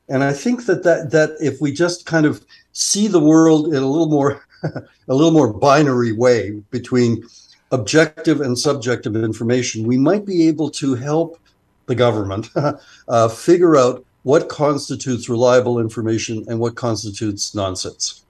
And 0.09 0.23
I 0.23 0.33
think 0.33 0.65
that 0.65 0.83
that 0.83 1.11
that 1.11 1.31
if 1.39 1.61
we 1.61 1.71
just 1.71 2.05
kind 2.05 2.25
of 2.25 2.43
see 2.73 3.07
the 3.07 3.19
world 3.19 3.67
in 3.67 3.81
a 3.83 3.87
little 3.87 4.09
more 4.09 4.45
a 4.63 5.13
little 5.13 5.31
more 5.31 5.53
binary 5.53 6.11
way 6.11 6.51
between 6.71 7.23
objective 7.71 8.41
and 8.41 8.57
subjective 8.57 9.15
information, 9.15 9.87
we 9.87 9.97
might 9.97 10.25
be 10.25 10.47
able 10.47 10.69
to 10.71 10.95
help 10.95 11.39
the 11.85 11.95
government 11.95 12.49
uh, 13.07 13.27
figure 13.27 13.77
out 13.77 14.05
what 14.23 14.49
constitutes 14.49 15.29
reliable 15.29 15.79
information 15.79 16.45
and 16.47 16.59
what 16.59 16.75
constitutes 16.75 17.55
nonsense. 17.55 18.25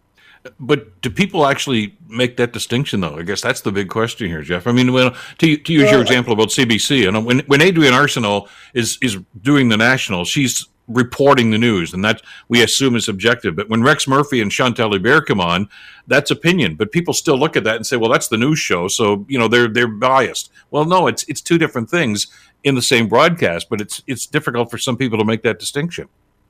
But 0.60 1.02
do 1.02 1.10
people 1.10 1.46
actually 1.46 1.98
make 2.08 2.38
that 2.38 2.54
distinction, 2.54 3.02
though? 3.02 3.18
I 3.18 3.24
guess 3.24 3.42
that's 3.42 3.62
the 3.62 3.74
big 3.74 3.89
question 3.89 4.28
here, 4.28 4.42
Jeff. 4.42 4.68
I 4.68 4.72
mean, 4.72 4.94
well, 4.94 5.13
to, 5.39 5.58
to 5.58 5.74
use 5.74 5.92
your 5.92 6.02
example 6.02 6.32
about 6.32 6.48
CBC, 6.48 7.08
and 7.08 7.26
when 7.26 7.39
when 7.39 7.62
Adrienne 7.62 7.94
Arsenault 7.94 8.48
is 8.74 8.98
is 9.02 9.18
doing 9.42 9.68
the 9.68 9.76
national, 9.76 10.24
she's 10.24 10.65
reporting 10.89 11.52
the 11.52 11.58
news, 11.58 11.93
and 11.93 12.04
that 12.04 12.21
we 12.49 12.62
assume 12.62 12.95
is 12.95 13.08
objective. 13.08 13.56
But 13.56 13.69
when 13.69 13.84
Rex 13.84 14.08
Murphy 14.08 14.41
and 14.41 14.52
Chantal 14.52 14.91
Hébert 14.91 15.28
come 15.28 15.39
on, 15.39 15.69
that's 16.08 16.32
opinion. 16.32 16.75
But 16.75 16.91
people 16.91 17.13
still 17.13 17.38
look 17.38 17.56
at 17.56 17.63
that 17.63 17.78
and 17.78 17.86
say, 17.86 17.95
"Well, 17.95 18.12
that's 18.12 18.28
the 18.28 18.38
news 18.38 18.60
show, 18.60 18.88
so 18.88 19.25
you 19.30 19.39
know 19.39 19.47
they're 19.47 19.67
they're 19.67 19.88
biased." 19.88 20.52
Well, 20.71 20.86
no, 20.86 21.08
it's 21.08 21.23
it's 21.30 21.41
two 21.41 21.58
different 21.58 21.89
things 21.89 22.28
in 22.63 22.75
the 22.75 22.82
same 22.82 23.08
broadcast, 23.08 23.69
but 23.69 23.80
it's 23.80 24.04
it's 24.08 24.25
difficult 24.25 24.69
for 24.69 24.78
some 24.78 24.97
people 24.97 25.17
to 25.19 25.25
make 25.25 25.43
that 25.43 25.60
distinction. 25.60 26.10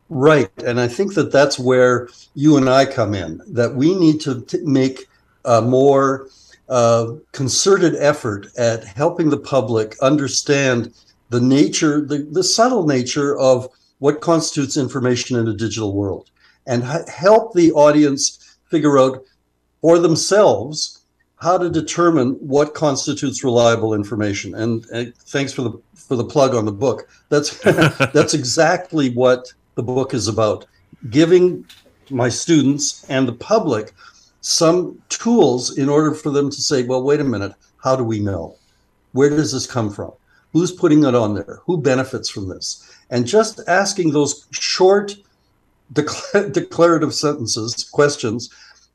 Right. 0.10 0.50
And 0.66 0.80
I 0.80 0.88
think 0.88 1.14
that 1.14 1.32
that's 1.32 1.60
where 1.60 2.10
you 2.34 2.58
and 2.58 2.68
I 2.68 2.86
come 2.86 3.14
in, 3.14 3.42
that 3.48 3.76
we 3.76 3.94
need 3.94 4.20
to 4.22 4.42
t- 4.42 4.58
make 4.64 5.08
a 5.46 5.62
more 5.62 6.30
uh, 6.68 7.14
concerted 7.32 7.96
effort 7.96 8.48
at 8.58 8.84
helping 8.84 9.30
the 9.30 9.38
public 9.38 9.96
understand 10.02 10.94
the 11.30 11.40
nature, 11.40 12.02
the, 12.02 12.28
the 12.32 12.44
subtle 12.44 12.88
nature 12.88 13.38
of 13.38 13.70
what 14.00 14.22
constitutes 14.22 14.78
information 14.78 15.38
in 15.38 15.48
a 15.48 15.54
digital 15.54 15.94
world 15.94 16.30
and 16.66 16.84
help 17.10 17.54
the 17.54 17.72
audience 17.74 18.58
figure 18.70 18.98
out 19.00 19.24
for 19.82 20.00
themselves 20.00 21.02
how 21.38 21.58
to 21.58 21.70
determine 21.70 22.32
what 22.34 22.74
constitutes 22.74 23.44
reliable 23.44 23.94
information. 23.94 24.56
And, 24.56 24.86
and 24.92 25.16
thanks 25.16 25.54
for 25.54 25.62
the 25.62 25.82
for 25.96 26.16
the 26.16 26.26
plug 26.26 26.56
on 26.56 26.66
the 26.66 26.72
book. 26.72 27.08
That's 27.30 27.58
that's 28.14 28.34
exactly 28.34 29.12
what 29.12 29.54
the 29.76 29.84
book 29.84 30.14
is 30.14 30.28
about 30.28 30.66
giving 31.10 31.66
my 32.10 32.30
students 32.30 33.06
and 33.10 33.28
the 33.28 33.34
public 33.34 33.94
some 34.42 35.02
tools 35.10 35.78
in 35.78 35.90
order 35.90 36.14
for 36.14 36.30
them 36.30 36.50
to 36.50 36.62
say, 36.62 36.84
well, 36.84 37.04
wait 37.04 37.20
a 37.20 37.24
minute, 37.24 37.54
how 37.84 37.96
do 37.96 38.04
we 38.04 38.20
know? 38.20 38.56
Where 39.12 39.30
does 39.30 39.52
this 39.52 39.68
come 39.68 39.92
from? 39.92 40.12
Who's 40.54 40.72
putting 40.72 41.04
it 41.04 41.16
on 41.16 41.36
there? 41.36 41.60
Who 41.66 41.78
benefits 41.78 42.30
from 42.30 42.48
this? 42.48 42.89
And 43.10 43.26
just 43.26 43.62
asking 43.68 44.12
those 44.12 44.46
short, 44.52 45.16
declarative 45.94 47.14
sentences, 47.14 47.90
questions 47.92 48.50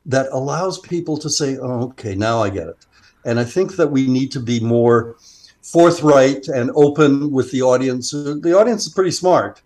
that 0.05 0.27
allows 0.31 0.79
people 0.79 1.17
to 1.17 1.29
say, 1.29 1.57
oh, 1.57 1.83
okay, 1.85 2.15
now 2.15 2.41
I 2.41 2.49
get 2.49 2.67
it. 2.67 2.77
And 3.25 3.39
I 3.39 3.43
think 3.43 3.75
that 3.75 3.91
we 3.91 4.07
need 4.07 4.31
to 4.33 4.39
be 4.39 4.59
more 4.59 5.15
forthright 5.61 6.47
and 6.47 6.71
open 6.75 7.31
with 7.31 7.51
the 7.51 7.63
audience. 7.63 8.11
The 8.11 8.55
audience 8.57 8.85
is 8.85 8.93
pretty 8.93 9.11
smart. 9.11 9.61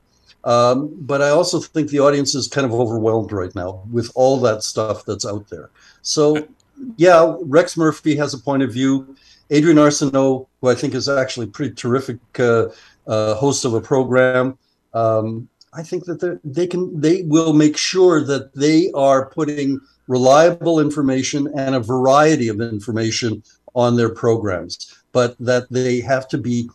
Um, 0.46 0.96
but 1.02 1.22
I 1.22 1.30
also 1.30 1.60
think 1.60 1.90
the 1.90 2.00
audience 2.00 2.34
is 2.34 2.48
kind 2.48 2.66
of 2.66 2.74
overwhelmed 2.74 3.34
right 3.34 3.54
now 3.56 3.84
with 3.92 4.10
all 4.16 4.40
that 4.40 4.64
stuff 4.64 5.04
that's 5.06 5.26
out 5.26 5.50
there. 5.50 5.70
So, 6.02 6.48
yeah, 6.96 7.36
Rex 7.42 7.76
Murphy 7.76 8.16
has 8.16 8.34
a 8.34 8.38
point 8.38 8.64
of 8.64 8.72
view. 8.72 9.16
Adrienne 9.52 9.78
Arsenault, 9.78 10.48
who 10.62 10.70
I 10.70 10.76
think 10.76 10.94
is 10.94 11.10
actually 11.10 11.48
a 11.48 11.50
pretty 11.50 11.76
terrific 11.76 12.20
uh, 12.40 12.68
uh, 13.08 13.36
host 13.36 13.66
of 13.66 13.74
a 13.74 13.82
program, 13.82 14.58
um, 14.94 15.48
I 15.74 15.84
think 15.84 16.06
that 16.06 16.40
they 16.44 16.68
can 16.68 17.00
they 17.00 17.24
will 17.24 17.54
make 17.54 17.78
sure 17.78 18.24
that 18.24 18.54
they 18.56 18.92
are 18.94 19.30
putting 19.30 19.80
reliable 20.08 20.80
information 20.80 21.52
and 21.56 21.76
a 21.76 21.80
variety 21.80 22.48
of 22.48 22.60
information 22.60 23.44
on 23.76 23.96
their 23.96 24.10
programs, 24.10 25.04
but 25.12 25.36
that 25.40 25.70
they 25.70 26.02
have 26.02 26.28
to 26.30 26.38
be 26.38 26.70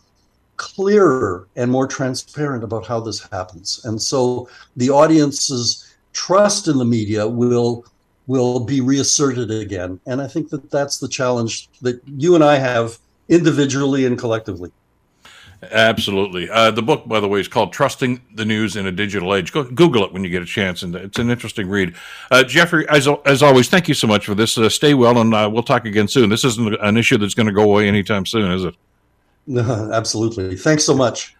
clearer 0.57 1.47
and 1.57 1.69
more 1.69 1.87
transparent 1.87 2.63
about 2.63 2.85
how 2.85 3.01
this 3.01 3.27
happens. 3.31 3.83
And 3.83 4.01
so 4.01 4.47
the 4.77 4.89
audience's 4.89 5.95
trust 6.13 6.69
in 6.69 6.77
the 6.77 6.85
media 6.85 7.27
will 7.27 7.85
will 8.27 8.59
be 8.59 8.81
reasserted 8.81 9.51
again. 9.51 9.99
And 10.07 10.21
I 10.21 10.27
think 10.27 10.49
that 10.49 10.71
that's 10.71 10.97
the 10.97 11.07
challenge 11.07 11.69
that 11.81 12.01
you 12.07 12.33
and 12.33 12.43
I 12.43 12.55
have 12.55 12.97
individually 13.29 14.05
and 14.05 14.17
collectively. 14.17 14.71
Absolutely. 15.71 16.49
Uh, 16.49 16.71
the 16.71 16.81
book, 16.81 17.07
by 17.07 17.19
the 17.19 17.27
way, 17.27 17.39
is 17.39 17.47
called 17.47 17.73
"Trusting 17.73 18.21
the 18.33 18.45
News 18.45 18.75
in 18.75 18.85
a 18.85 18.91
Digital 18.91 19.33
Age." 19.35 19.51
Go, 19.51 19.63
Google 19.63 20.03
it 20.03 20.13
when 20.13 20.23
you 20.23 20.29
get 20.29 20.41
a 20.41 20.45
chance, 20.45 20.83
and 20.83 20.95
it's 20.95 21.19
an 21.19 21.29
interesting 21.29 21.67
read. 21.67 21.95
Uh, 22.31 22.43
Jeffrey, 22.43 22.87
as 22.89 23.07
as 23.25 23.43
always, 23.43 23.69
thank 23.69 23.87
you 23.87 23.93
so 23.93 24.07
much 24.07 24.25
for 24.25 24.35
this. 24.35 24.57
Uh, 24.57 24.69
stay 24.69 24.93
well, 24.93 25.17
and 25.19 25.33
uh, 25.33 25.49
we'll 25.51 25.63
talk 25.63 25.85
again 25.85 26.07
soon. 26.07 26.29
This 26.29 26.43
isn't 26.43 26.75
an 26.81 26.97
issue 26.97 27.17
that's 27.17 27.33
going 27.33 27.47
to 27.47 27.53
go 27.53 27.63
away 27.63 27.87
anytime 27.87 28.25
soon, 28.25 28.51
is 28.51 28.65
it? 28.65 28.75
No, 29.47 29.61
absolutely. 29.93 30.55
Thanks 30.55 30.83
so 30.83 30.95
much. 30.95 31.35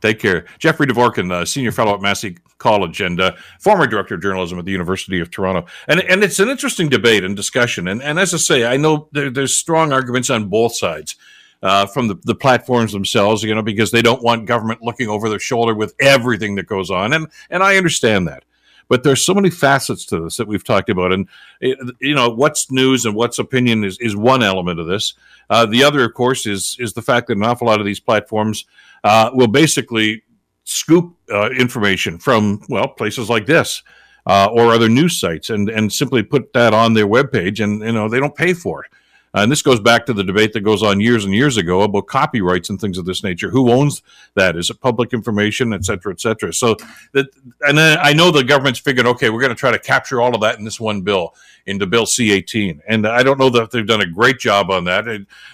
Take 0.00 0.20
care. 0.20 0.46
Jeffrey 0.58 0.86
Dvorkin, 0.86 1.32
uh, 1.32 1.44
senior 1.44 1.72
fellow 1.72 1.94
at 1.94 2.00
Massey 2.00 2.38
College 2.58 3.00
and 3.00 3.20
uh, 3.20 3.32
former 3.60 3.86
director 3.86 4.14
of 4.14 4.22
journalism 4.22 4.58
at 4.58 4.64
the 4.64 4.70
University 4.70 5.20
of 5.20 5.30
Toronto. 5.30 5.66
And 5.88 6.00
and 6.00 6.22
it's 6.22 6.38
an 6.38 6.48
interesting 6.48 6.88
debate 6.88 7.24
and 7.24 7.34
discussion. 7.34 7.88
And 7.88 8.02
and 8.02 8.18
as 8.18 8.32
I 8.32 8.36
say, 8.36 8.64
I 8.64 8.76
know 8.76 9.08
there, 9.12 9.30
there's 9.30 9.56
strong 9.56 9.92
arguments 9.92 10.30
on 10.30 10.48
both 10.48 10.76
sides. 10.76 11.16
Uh, 11.60 11.86
from 11.86 12.06
the, 12.06 12.14
the 12.22 12.36
platforms 12.36 12.92
themselves, 12.92 13.42
you 13.42 13.52
know, 13.52 13.62
because 13.62 13.90
they 13.90 14.00
don't 14.00 14.22
want 14.22 14.46
government 14.46 14.80
looking 14.80 15.08
over 15.08 15.28
their 15.28 15.40
shoulder 15.40 15.74
with 15.74 15.92
everything 15.98 16.54
that 16.54 16.66
goes 16.66 16.88
on, 16.88 17.12
and 17.12 17.26
and 17.50 17.64
I 17.64 17.76
understand 17.76 18.28
that. 18.28 18.44
But 18.88 19.02
there's 19.02 19.24
so 19.24 19.34
many 19.34 19.50
facets 19.50 20.06
to 20.06 20.20
this 20.20 20.36
that 20.38 20.48
we've 20.48 20.64
talked 20.64 20.88
about, 20.88 21.12
and 21.12 21.28
you 21.60 22.14
know, 22.14 22.30
what's 22.30 22.70
news 22.70 23.04
and 23.04 23.14
what's 23.14 23.38
opinion 23.38 23.84
is 23.84 23.98
is 23.98 24.16
one 24.16 24.42
element 24.42 24.80
of 24.80 24.86
this. 24.86 25.14
Uh, 25.50 25.66
the 25.66 25.84
other, 25.84 26.04
of 26.04 26.14
course, 26.14 26.46
is 26.46 26.76
is 26.78 26.94
the 26.94 27.02
fact 27.02 27.26
that 27.26 27.36
an 27.36 27.42
awful 27.42 27.66
lot 27.66 27.80
of 27.80 27.86
these 27.86 28.00
platforms 28.00 28.64
uh, 29.04 29.30
will 29.32 29.48
basically 29.48 30.22
scoop 30.64 31.16
uh, 31.32 31.50
information 31.50 32.18
from 32.18 32.62
well 32.68 32.88
places 32.88 33.28
like 33.28 33.46
this 33.46 33.82
uh, 34.26 34.48
or 34.52 34.72
other 34.72 34.88
news 34.88 35.18
sites 35.18 35.50
and 35.50 35.68
and 35.68 35.92
simply 35.92 36.22
put 36.22 36.52
that 36.52 36.72
on 36.72 36.94
their 36.94 37.06
webpage, 37.06 37.62
and 37.62 37.80
you 37.82 37.92
know 37.92 38.08
they 38.08 38.20
don't 38.20 38.36
pay 38.36 38.54
for 38.54 38.84
it. 38.84 38.90
Uh, 39.34 39.40
and 39.40 39.52
this 39.52 39.62
goes 39.62 39.78
back 39.78 40.06
to 40.06 40.12
the 40.12 40.24
debate 40.24 40.52
that 40.54 40.60
goes 40.60 40.82
on 40.82 41.00
years 41.00 41.24
and 41.24 41.34
years 41.34 41.56
ago 41.56 41.82
about 41.82 42.06
copyrights 42.06 42.70
and 42.70 42.80
things 42.80 42.96
of 42.96 43.04
this 43.04 43.22
nature. 43.22 43.50
Who 43.50 43.70
owns 43.70 44.02
that? 44.34 44.56
Is 44.56 44.70
it 44.70 44.80
public 44.80 45.12
information, 45.12 45.72
et 45.74 45.84
cetera, 45.84 46.12
et 46.12 46.20
cetera? 46.20 46.52
So 46.52 46.76
that, 47.12 47.26
and 47.62 47.76
then 47.76 47.98
I 48.00 48.14
know 48.14 48.30
the 48.30 48.42
government's 48.42 48.78
figured, 48.78 49.06
okay, 49.06 49.28
we're 49.28 49.40
going 49.40 49.54
to 49.54 49.54
try 49.54 49.70
to 49.70 49.78
capture 49.78 50.20
all 50.20 50.34
of 50.34 50.40
that 50.40 50.58
in 50.58 50.64
this 50.64 50.80
one 50.80 51.02
bill, 51.02 51.34
into 51.66 51.86
Bill 51.86 52.06
C-18. 52.06 52.80
And 52.88 53.06
I 53.06 53.22
don't 53.22 53.38
know 53.38 53.50
that 53.50 53.70
they've 53.70 53.86
done 53.86 54.00
a 54.00 54.06
great 54.06 54.38
job 54.38 54.70
on 54.70 54.84
that. 54.84 55.06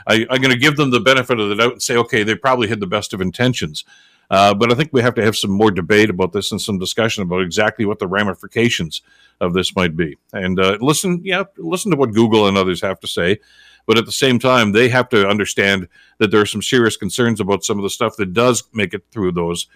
I, 0.06 0.26
I'm 0.30 0.40
going 0.40 0.54
to 0.54 0.58
give 0.58 0.76
them 0.76 0.90
the 0.90 1.00
benefit 1.00 1.40
of 1.40 1.48
the 1.48 1.56
doubt 1.56 1.72
and 1.72 1.82
say, 1.82 1.96
okay, 1.96 2.22
they 2.22 2.36
probably 2.36 2.68
had 2.68 2.80
the 2.80 2.86
best 2.86 3.12
of 3.12 3.20
intentions. 3.20 3.84
Uh, 4.30 4.54
but 4.54 4.72
I 4.72 4.74
think 4.74 4.90
we 4.92 5.02
have 5.02 5.14
to 5.14 5.24
have 5.24 5.36
some 5.36 5.50
more 5.50 5.70
debate 5.70 6.10
about 6.10 6.32
this 6.32 6.50
and 6.50 6.60
some 6.60 6.78
discussion 6.78 7.22
about 7.22 7.42
exactly 7.42 7.84
what 7.84 7.98
the 7.98 8.06
ramifications 8.06 9.02
of 9.40 9.52
this 9.52 9.76
might 9.76 9.96
be. 9.96 10.16
And 10.32 10.58
uh, 10.58 10.78
listen, 10.80 11.20
yeah, 11.24 11.44
listen 11.58 11.90
to 11.90 11.96
what 11.96 12.12
Google 12.12 12.48
and 12.48 12.56
others 12.56 12.80
have 12.82 13.00
to 13.00 13.06
say. 13.06 13.38
But 13.86 13.98
at 13.98 14.06
the 14.06 14.12
same 14.12 14.38
time, 14.38 14.72
they 14.72 14.88
have 14.88 15.10
to 15.10 15.28
understand 15.28 15.88
that 16.18 16.30
there 16.30 16.40
are 16.40 16.46
some 16.46 16.62
serious 16.62 16.96
concerns 16.96 17.40
about 17.40 17.64
some 17.64 17.78
of 17.78 17.82
the 17.82 17.90
stuff 17.90 18.16
that 18.16 18.32
does 18.32 18.64
make 18.72 18.94
it 18.94 19.04
through 19.10 19.32
those 19.32 19.66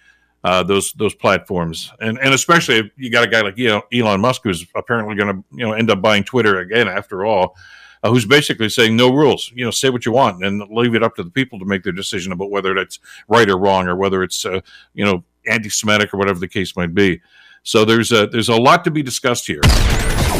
uh, 0.44 0.62
those 0.62 0.92
those 0.92 1.14
platforms, 1.14 1.92
and 2.00 2.18
and 2.20 2.32
especially 2.32 2.76
if 2.76 2.86
you 2.96 3.10
got 3.10 3.24
a 3.24 3.26
guy 3.26 3.40
like 3.40 3.58
you 3.58 3.68
know, 3.68 3.82
Elon 3.92 4.20
Musk 4.20 4.42
who's 4.44 4.64
apparently 4.76 5.16
going 5.16 5.34
to 5.34 5.44
you 5.52 5.66
know 5.66 5.72
end 5.72 5.90
up 5.90 6.00
buying 6.00 6.22
Twitter 6.22 6.60
again 6.60 6.88
after 6.88 7.24
all. 7.24 7.56
Uh, 8.02 8.10
who's 8.10 8.26
basically 8.26 8.68
saying 8.68 8.96
no 8.96 9.12
rules. 9.12 9.52
You 9.54 9.64
know, 9.64 9.70
say 9.70 9.90
what 9.90 10.06
you 10.06 10.12
want 10.12 10.44
and 10.44 10.62
leave 10.70 10.94
it 10.94 11.02
up 11.02 11.16
to 11.16 11.22
the 11.22 11.30
people 11.30 11.58
to 11.58 11.64
make 11.64 11.82
their 11.82 11.92
decision 11.92 12.32
about 12.32 12.50
whether 12.50 12.74
that's 12.74 12.98
right 13.28 13.48
or 13.48 13.58
wrong, 13.58 13.88
or 13.88 13.96
whether 13.96 14.22
it's 14.22 14.44
uh, 14.44 14.60
you 14.94 15.04
know 15.04 15.24
anti-Semitic 15.46 16.12
or 16.12 16.18
whatever 16.18 16.38
the 16.38 16.48
case 16.48 16.76
might 16.76 16.94
be. 16.94 17.20
So 17.62 17.84
there's 17.84 18.12
a 18.12 18.26
there's 18.26 18.48
a 18.48 18.56
lot 18.56 18.84
to 18.84 18.90
be 18.90 19.02
discussed 19.02 19.46
here. 19.46 19.60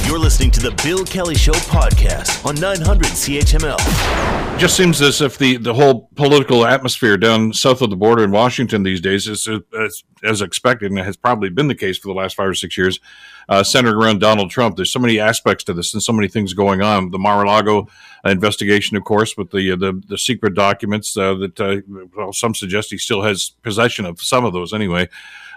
You're 0.07 0.19
listening 0.19 0.51
to 0.53 0.61
the 0.61 0.71
Bill 0.83 1.05
Kelly 1.05 1.35
Show 1.35 1.53
podcast 1.53 2.47
on 2.47 2.55
900 2.55 3.09
CHML. 3.09 4.55
It 4.55 4.59
just 4.59 4.75
seems 4.75 5.03
as 5.03 5.21
if 5.21 5.37
the, 5.37 5.59
the 5.59 5.75
whole 5.75 6.09
political 6.15 6.65
atmosphere 6.65 7.19
down 7.19 7.53
south 7.53 7.83
of 7.83 7.91
the 7.91 7.97
border 7.97 8.25
in 8.25 8.31
Washington 8.31 8.83
these 8.83 9.03
days 9.03 9.29
is 9.29 9.47
as, 9.79 10.03
as 10.25 10.41
expected, 10.41 10.91
and 10.91 10.99
has 10.99 11.17
probably 11.19 11.51
been 11.51 11.69
the 11.69 11.75
case 11.75 11.99
for 11.99 12.09
the 12.09 12.15
last 12.15 12.37
five 12.37 12.49
or 12.49 12.55
six 12.55 12.79
years, 12.79 13.01
uh, 13.49 13.63
centered 13.63 13.97
around 13.97 14.21
Donald 14.21 14.51
Trump. 14.51 14.77
There's 14.77 14.93
so 14.93 14.99
many 14.99 15.19
aspects 15.19 15.65
to 15.65 15.73
this 15.73 15.95
and 15.95 16.03
so 16.03 16.13
many 16.13 16.29
things 16.29 16.53
going 16.53 16.83
on. 16.83 17.11
The 17.11 17.19
Mar-a-Lago 17.19 17.89
investigation, 18.25 18.97
of 18.97 19.05
course, 19.05 19.37
with 19.37 19.51
the 19.51 19.73
uh, 19.73 19.77
the, 19.77 20.03
the 20.09 20.19
secret 20.19 20.55
documents 20.55 21.17
uh, 21.17 21.35
that 21.35 21.61
uh, 21.61 21.77
well, 22.17 22.33
some 22.33 22.55
suggest 22.55 22.91
he 22.91 22.99
still 22.99 23.23
has 23.23 23.51
possession 23.63 24.05
of 24.05 24.21
some 24.21 24.45
of 24.45 24.53
those 24.53 24.73
anyway. 24.73 25.09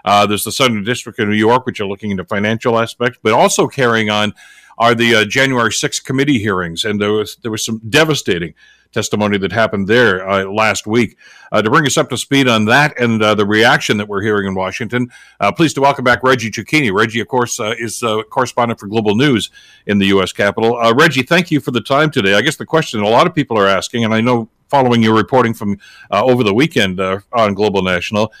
There's 0.04 0.44
the 0.44 0.52
Southern 0.52 0.84
District 0.84 1.18
of 1.18 1.28
New 1.28 1.34
York, 1.34 1.66
which 1.66 1.80
are 1.80 1.86
looking 1.86 2.10
into 2.10 2.24
financial 2.24 2.78
aspects, 2.78 3.18
but 3.22 3.32
also 3.32 3.68
carrying 3.68 4.10
on 4.10 4.34
are 4.78 4.94
the 4.94 5.26
January 5.26 5.70
6th 5.70 6.02
committee 6.02 6.38
hearings, 6.38 6.84
and 6.84 7.00
there 7.00 7.12
was 7.12 7.36
there 7.36 7.50
was 7.50 7.64
some 7.64 7.80
devastating 7.88 8.54
testimony 8.92 9.38
that 9.38 9.52
happened 9.52 9.88
there 9.88 10.28
uh, 10.28 10.44
last 10.44 10.86
week. 10.86 11.16
Uh, 11.50 11.60
to 11.60 11.70
bring 11.70 11.86
us 11.86 11.96
up 11.96 12.08
to 12.10 12.16
speed 12.16 12.48
on 12.48 12.64
that 12.66 12.98
and 12.98 13.22
uh, 13.22 13.34
the 13.34 13.44
reaction 13.44 13.96
that 13.96 14.08
we're 14.08 14.22
hearing 14.22 14.46
in 14.46 14.54
Washington, 14.54 15.10
uh, 15.40 15.50
pleased 15.52 15.74
to 15.74 15.80
welcome 15.80 16.04
back 16.04 16.22
Reggie 16.22 16.50
Cecchini. 16.50 16.92
Reggie, 16.92 17.20
of 17.20 17.28
course, 17.28 17.60
is 17.60 18.02
a 18.02 18.22
correspondent 18.24 18.78
for 18.78 18.86
Global 18.86 19.14
News 19.14 19.50
in 19.86 19.98
the 19.98 20.06
U.S. 20.06 20.32
Capitol. 20.32 20.78
Reggie, 20.94 21.22
thank 21.22 21.50
you 21.50 21.60
for 21.60 21.70
the 21.70 21.80
time 21.80 22.10
today. 22.10 22.34
I 22.34 22.40
guess 22.40 22.56
the 22.56 22.66
question 22.66 23.00
a 23.00 23.08
lot 23.08 23.26
of 23.26 23.34
people 23.34 23.58
are 23.58 23.68
asking, 23.68 24.04
and 24.04 24.14
I 24.14 24.20
know 24.20 24.48
following 24.68 25.02
your 25.02 25.14
reporting 25.14 25.52
from 25.52 25.78
over 26.10 26.42
the 26.42 26.54
weekend 26.54 27.00
on 27.00 27.54
Global 27.54 27.82
National, 27.82 28.32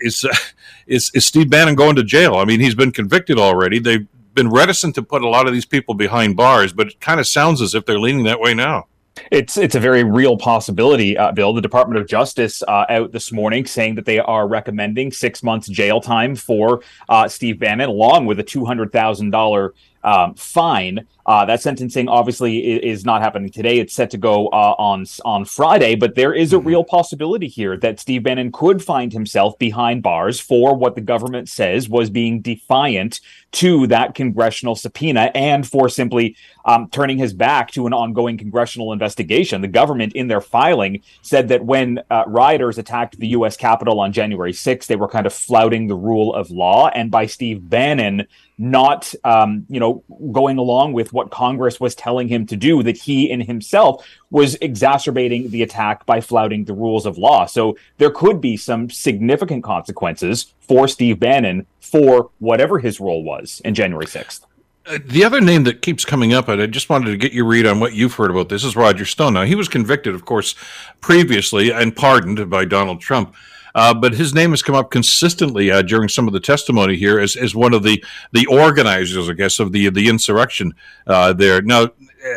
is, 0.00 0.24
is 0.86 1.10
is 1.14 1.26
Steve 1.26 1.50
Bannon 1.50 1.74
going 1.74 1.96
to 1.96 2.04
jail? 2.04 2.36
I 2.36 2.44
mean, 2.44 2.60
he's 2.60 2.74
been 2.74 2.92
convicted 2.92 3.38
already. 3.38 3.78
They've 3.78 4.06
been 4.38 4.50
reticent 4.50 4.94
to 4.94 5.02
put 5.02 5.22
a 5.22 5.28
lot 5.28 5.48
of 5.48 5.52
these 5.52 5.66
people 5.66 5.94
behind 5.94 6.36
bars, 6.36 6.72
but 6.72 6.86
it 6.86 7.00
kind 7.00 7.18
of 7.18 7.26
sounds 7.26 7.60
as 7.60 7.74
if 7.74 7.84
they're 7.84 7.98
leaning 7.98 8.24
that 8.24 8.38
way 8.38 8.54
now. 8.54 8.86
It's 9.30 9.56
it's 9.56 9.74
a 9.74 9.80
very 9.80 10.04
real 10.04 10.36
possibility, 10.36 11.16
uh, 11.16 11.32
Bill. 11.32 11.52
The 11.52 11.60
Department 11.60 12.00
of 12.00 12.06
Justice 12.06 12.62
uh, 12.66 12.86
out 12.88 13.12
this 13.12 13.32
morning 13.32 13.66
saying 13.66 13.94
that 13.96 14.04
they 14.04 14.18
are 14.18 14.48
recommending 14.48 15.12
six 15.12 15.42
months 15.42 15.68
jail 15.68 16.00
time 16.00 16.36
for 16.36 16.82
uh, 17.08 17.28
Steve 17.28 17.58
Bannon, 17.58 17.88
along 17.88 18.26
with 18.26 18.38
a 18.40 18.42
two 18.42 18.64
hundred 18.64 18.92
thousand 18.92 19.30
dollar 19.30 19.74
um, 20.04 20.34
fine. 20.34 21.06
Uh, 21.26 21.44
that 21.44 21.60
sentencing 21.60 22.08
obviously 22.08 22.58
is, 22.58 23.00
is, 23.00 23.04
not 23.04 23.20
happening 23.20 23.50
today. 23.50 23.78
It's 23.78 23.92
set 23.92 24.10
to 24.12 24.16
go 24.16 24.46
uh, 24.48 24.74
on 24.78 25.04
on 25.26 25.44
Friday, 25.44 25.94
but 25.94 26.14
there 26.14 26.32
is 26.32 26.52
a 26.52 26.56
mm-hmm. 26.56 26.68
real 26.68 26.84
possibility 26.84 27.48
here 27.48 27.76
that 27.76 28.00
Steve 28.00 28.22
Bannon 28.22 28.50
could 28.50 28.82
find 28.82 29.12
himself 29.12 29.58
behind 29.58 30.02
bars 30.02 30.40
for 30.40 30.74
what 30.74 30.94
the 30.94 31.02
government 31.02 31.48
says 31.50 31.88
was 31.88 32.08
being 32.08 32.40
defiant 32.40 33.20
to 33.50 33.86
that 33.88 34.14
congressional 34.14 34.74
subpoena 34.74 35.30
and 35.34 35.66
for 35.66 35.88
simply 35.88 36.36
um, 36.64 36.88
turning 36.90 37.18
his 37.18 37.32
back 37.32 37.70
to 37.72 37.86
an 37.86 37.92
ongoing 37.92 38.38
congressional 38.38 38.92
investigation. 38.92 39.60
The 39.60 39.68
government, 39.68 40.12
in 40.14 40.28
their 40.28 40.40
filing, 40.40 41.02
said 41.22 41.48
that 41.48 41.64
when 41.64 42.00
uh, 42.10 42.24
rioters 42.26 42.78
attacked 42.78 43.18
the 43.18 43.28
U.S. 43.28 43.56
Capitol 43.56 44.00
on 44.00 44.12
January 44.12 44.52
6th, 44.52 44.86
they 44.86 44.96
were 44.96 45.08
kind 45.08 45.26
of 45.26 45.32
flouting 45.32 45.88
the 45.88 45.94
rule 45.94 46.34
of 46.34 46.50
law, 46.50 46.88
and 46.88 47.10
by 47.10 47.26
Steve 47.26 47.68
Bannon 47.68 48.26
not 48.58 49.14
um, 49.24 49.64
you 49.68 49.78
know 49.78 50.02
going 50.32 50.58
along 50.58 50.92
with 50.92 51.12
what 51.12 51.30
Congress 51.30 51.80
was 51.80 51.94
telling 51.94 52.28
him 52.28 52.44
to 52.46 52.56
do 52.56 52.82
that 52.82 52.96
he 52.96 53.30
in 53.30 53.40
himself 53.40 54.04
was 54.30 54.56
exacerbating 54.56 55.50
the 55.50 55.62
attack 55.62 56.04
by 56.04 56.20
flouting 56.20 56.64
the 56.64 56.74
rules 56.74 57.06
of 57.06 57.16
law 57.16 57.46
so 57.46 57.76
there 57.98 58.10
could 58.10 58.40
be 58.40 58.56
some 58.56 58.90
significant 58.90 59.62
consequences 59.62 60.52
for 60.60 60.88
Steve 60.88 61.20
Bannon 61.20 61.66
for 61.80 62.30
whatever 62.40 62.78
his 62.78 63.00
role 63.00 63.22
was 63.22 63.62
in 63.64 63.74
January 63.74 64.06
6th 64.06 64.40
uh, 64.86 64.98
the 65.04 65.22
other 65.22 65.40
name 65.40 65.64
that 65.64 65.82
keeps 65.82 66.04
coming 66.04 66.32
up, 66.32 66.48
and 66.48 66.62
I 66.62 66.66
just 66.66 66.88
wanted 66.88 67.10
to 67.10 67.16
get 67.18 67.32
your 67.32 67.44
read 67.44 67.66
on 67.66 67.78
what 67.78 67.92
you've 67.92 68.14
heard 68.14 68.30
about 68.30 68.48
this, 68.48 68.64
is 68.64 68.74
Roger 68.74 69.04
Stone. 69.04 69.34
Now, 69.34 69.42
he 69.42 69.54
was 69.54 69.68
convicted, 69.68 70.14
of 70.14 70.24
course, 70.24 70.54
previously 71.00 71.70
and 71.70 71.94
pardoned 71.94 72.48
by 72.48 72.64
Donald 72.64 73.00
Trump. 73.00 73.34
Uh, 73.74 73.94
but 73.94 74.14
his 74.14 74.34
name 74.34 74.50
has 74.50 74.62
come 74.62 74.74
up 74.74 74.90
consistently 74.90 75.70
uh, 75.70 75.82
during 75.82 76.08
some 76.08 76.26
of 76.26 76.32
the 76.32 76.40
testimony 76.40 76.96
here 76.96 77.18
as, 77.18 77.36
as 77.36 77.54
one 77.54 77.74
of 77.74 77.82
the, 77.82 78.02
the 78.32 78.46
organizers, 78.46 79.28
I 79.28 79.32
guess, 79.34 79.58
of 79.58 79.72
the 79.72 79.90
the 79.90 80.08
insurrection 80.08 80.74
uh, 81.06 81.32
there. 81.32 81.62
Now, 81.62 81.90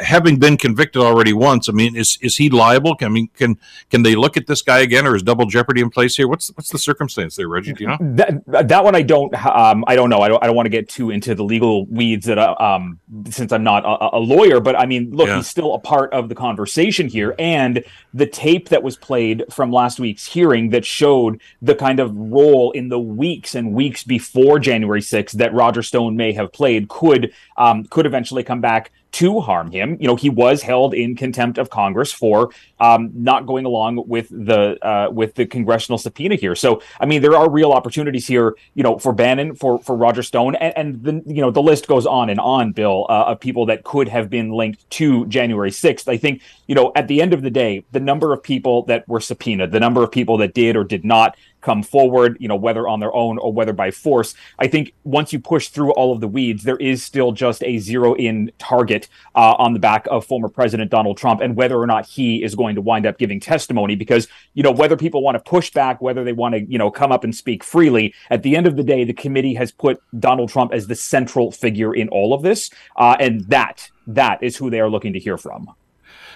having 0.03 0.37
been 0.37 0.57
convicted 0.57 1.01
already 1.01 1.33
once, 1.33 1.69
I 1.69 1.71
mean, 1.71 1.95
is 1.95 2.17
is 2.21 2.37
he 2.37 2.49
liable? 2.49 2.95
I 3.01 3.07
mean, 3.07 3.29
can 3.35 3.57
can 3.89 4.03
they 4.03 4.15
look 4.15 4.37
at 4.37 4.47
this 4.47 4.61
guy 4.61 4.79
again, 4.79 5.05
or 5.07 5.15
is 5.15 5.23
double 5.23 5.45
jeopardy 5.45 5.81
in 5.81 5.89
place 5.89 6.15
here? 6.15 6.27
What's 6.27 6.49
what's 6.55 6.69
the 6.69 6.77
circumstance 6.77 7.35
there, 7.35 7.47
Reggie? 7.47 7.73
Do 7.73 7.83
you 7.83 7.89
know 7.89 7.97
that 8.01 8.69
that 8.69 8.83
one? 8.83 8.95
I 8.95 9.01
don't. 9.01 9.33
Um, 9.45 9.83
I 9.87 9.95
don't 9.95 10.09
know. 10.09 10.19
I 10.19 10.27
don't. 10.27 10.43
I 10.43 10.47
don't 10.47 10.55
want 10.55 10.65
to 10.65 10.71
get 10.71 10.89
too 10.89 11.11
into 11.11 11.35
the 11.35 11.43
legal 11.43 11.85
weeds 11.85 12.25
that 12.25 12.37
uh, 12.37 12.55
um, 12.59 12.99
since 13.29 13.51
I'm 13.51 13.63
not 13.63 13.83
a, 13.85 14.17
a, 14.17 14.19
lawyer. 14.19 14.59
But 14.59 14.77
I 14.77 14.85
mean, 14.85 15.11
look, 15.11 15.27
yeah. 15.27 15.37
he's 15.37 15.47
still 15.47 15.73
a 15.73 15.79
part 15.79 16.13
of 16.13 16.29
the 16.29 16.35
conversation 16.35 17.07
here, 17.07 17.35
and 17.39 17.83
the 18.13 18.25
tape 18.25 18.69
that 18.69 18.83
was 18.83 18.97
played 18.97 19.43
from 19.49 19.71
last 19.71 19.99
week's 19.99 20.25
hearing 20.25 20.69
that 20.69 20.85
showed 20.85 21.41
the 21.61 21.75
kind 21.75 21.99
of 21.99 22.15
role 22.15 22.71
in 22.71 22.89
the 22.89 22.99
weeks 22.99 23.55
and 23.55 23.73
weeks 23.73 24.03
before 24.03 24.59
January 24.59 25.01
6th 25.01 25.31
that 25.33 25.53
Roger 25.53 25.83
Stone 25.83 26.15
may 26.15 26.33
have 26.33 26.51
played 26.51 26.89
could 26.89 27.33
um, 27.57 27.85
could 27.85 28.05
eventually 28.05 28.43
come 28.43 28.61
back 28.61 28.91
to 29.11 29.41
harm 29.41 29.71
him. 29.71 29.97
You 29.99 30.07
know, 30.07 30.15
he 30.15 30.29
was 30.29 30.61
held 30.61 30.93
in 30.93 31.15
contempt 31.15 31.57
of 31.57 31.69
Congress 31.69 32.11
for 32.11 32.51
um, 32.79 33.11
not 33.13 33.45
going 33.45 33.65
along 33.65 34.07
with 34.07 34.29
the 34.29 34.77
uh, 34.85 35.09
with 35.11 35.35
the 35.35 35.45
congressional 35.45 35.97
subpoena 35.97 36.35
here. 36.35 36.55
So, 36.55 36.81
I 36.99 37.05
mean, 37.05 37.21
there 37.21 37.35
are 37.35 37.49
real 37.49 37.71
opportunities 37.71 38.27
here. 38.27 38.55
You 38.73 38.83
know, 38.83 38.97
for 38.99 39.13
Bannon, 39.13 39.55
for 39.55 39.79
for 39.79 39.95
Roger 39.95 40.23
Stone, 40.23 40.55
and, 40.55 40.77
and 40.77 41.03
the 41.03 41.33
you 41.33 41.41
know 41.41 41.51
the 41.51 41.61
list 41.61 41.87
goes 41.87 42.05
on 42.05 42.29
and 42.29 42.39
on, 42.39 42.71
Bill, 42.71 43.05
uh, 43.09 43.25
of 43.27 43.39
people 43.39 43.65
that 43.67 43.83
could 43.83 44.07
have 44.07 44.29
been 44.29 44.51
linked 44.51 44.89
to 44.91 45.25
January 45.27 45.71
sixth. 45.71 46.07
I 46.07 46.17
think 46.17 46.41
you 46.67 46.75
know 46.75 46.91
at 46.95 47.07
the 47.07 47.21
end 47.21 47.33
of 47.33 47.41
the 47.41 47.51
day, 47.51 47.83
the 47.91 47.99
number 47.99 48.33
of 48.33 48.41
people 48.41 48.83
that 48.83 49.07
were 49.07 49.19
subpoenaed, 49.19 49.71
the 49.71 49.79
number 49.79 50.03
of 50.03 50.11
people 50.11 50.37
that 50.37 50.53
did 50.53 50.75
or 50.75 50.83
did 50.83 51.03
not 51.03 51.35
come 51.61 51.83
forward, 51.83 52.37
you 52.39 52.47
know, 52.47 52.55
whether 52.55 52.87
on 52.87 52.99
their 52.99 53.13
own 53.15 53.37
or 53.37 53.53
whether 53.53 53.73
by 53.73 53.91
force. 53.91 54.35
I 54.59 54.67
think 54.67 54.93
once 55.03 55.31
you 55.31 55.39
push 55.39 55.69
through 55.69 55.91
all 55.93 56.11
of 56.11 56.19
the 56.19 56.27
weeds, 56.27 56.63
there 56.63 56.77
is 56.77 57.03
still 57.03 57.31
just 57.31 57.63
a 57.63 57.77
zero 57.77 58.13
in 58.15 58.51
target 58.57 59.07
uh, 59.35 59.53
on 59.57 59.73
the 59.73 59.79
back 59.79 60.07
of 60.09 60.25
former 60.25 60.49
President 60.49 60.91
Donald 60.91 61.17
Trump 61.17 61.41
and 61.41 61.55
whether 61.55 61.77
or 61.77 61.87
not 61.87 62.05
he 62.05 62.43
is 62.43 62.55
going 62.55 62.75
to 62.75 62.81
wind 62.81 63.05
up 63.05 63.17
giving 63.17 63.39
testimony. 63.39 63.95
Because, 63.95 64.27
you 64.53 64.63
know, 64.63 64.71
whether 64.71 64.97
people 64.97 65.21
want 65.21 65.35
to 65.35 65.49
push 65.49 65.71
back, 65.71 66.01
whether 66.01 66.23
they 66.23 66.33
want 66.33 66.55
to, 66.55 66.61
you 66.61 66.77
know, 66.77 66.91
come 66.91 67.11
up 67.11 67.23
and 67.23 67.35
speak 67.35 67.63
freely, 67.63 68.13
at 68.29 68.43
the 68.43 68.55
end 68.55 68.67
of 68.67 68.75
the 68.75 68.83
day, 68.83 69.03
the 69.03 69.13
committee 69.13 69.53
has 69.53 69.71
put 69.71 70.01
Donald 70.19 70.49
Trump 70.49 70.73
as 70.73 70.87
the 70.87 70.95
central 70.95 71.51
figure 71.51 71.93
in 71.93 72.09
all 72.09 72.33
of 72.33 72.41
this. 72.41 72.69
Uh, 72.95 73.15
and 73.19 73.41
that, 73.49 73.89
that 74.07 74.41
is 74.41 74.57
who 74.57 74.69
they 74.69 74.79
are 74.79 74.89
looking 74.89 75.13
to 75.13 75.19
hear 75.19 75.37
from. 75.37 75.73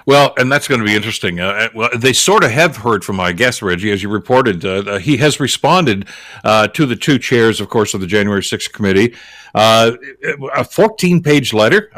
Well, 0.06 0.36
and 0.38 0.52
that's 0.52 0.68
going 0.68 0.80
to 0.80 0.86
be 0.86 0.96
interesting. 0.96 1.40
Uh, 1.40 1.48
uh, 1.48 1.70
well, 1.74 1.90
they 1.96 2.14
sort 2.14 2.44
of 2.44 2.52
have 2.52 2.78
heard 2.78 3.04
from 3.04 3.16
my 3.16 3.32
guest, 3.32 3.64
Reggie, 3.64 3.92
as 3.92 4.04
you 4.04 4.10
reported. 4.10 4.64
Uh, 4.64 4.84
uh, 4.86 5.00
he 5.00 5.18
has 5.18 5.40
responded 5.40 6.08
uh, 6.44 6.68
to 6.70 6.86
the 6.86 6.96
two 6.96 7.18
chairs, 7.18 7.60
of 7.60 7.70
course, 7.70 7.96
of 7.96 8.02
the 8.02 8.08
January 8.08 8.42
6th 8.42 8.72
committee. 8.72 9.16
Uh, 9.56 9.94
a 10.54 10.64
14 10.64 11.24
page 11.24 11.54
letter, 11.54 11.90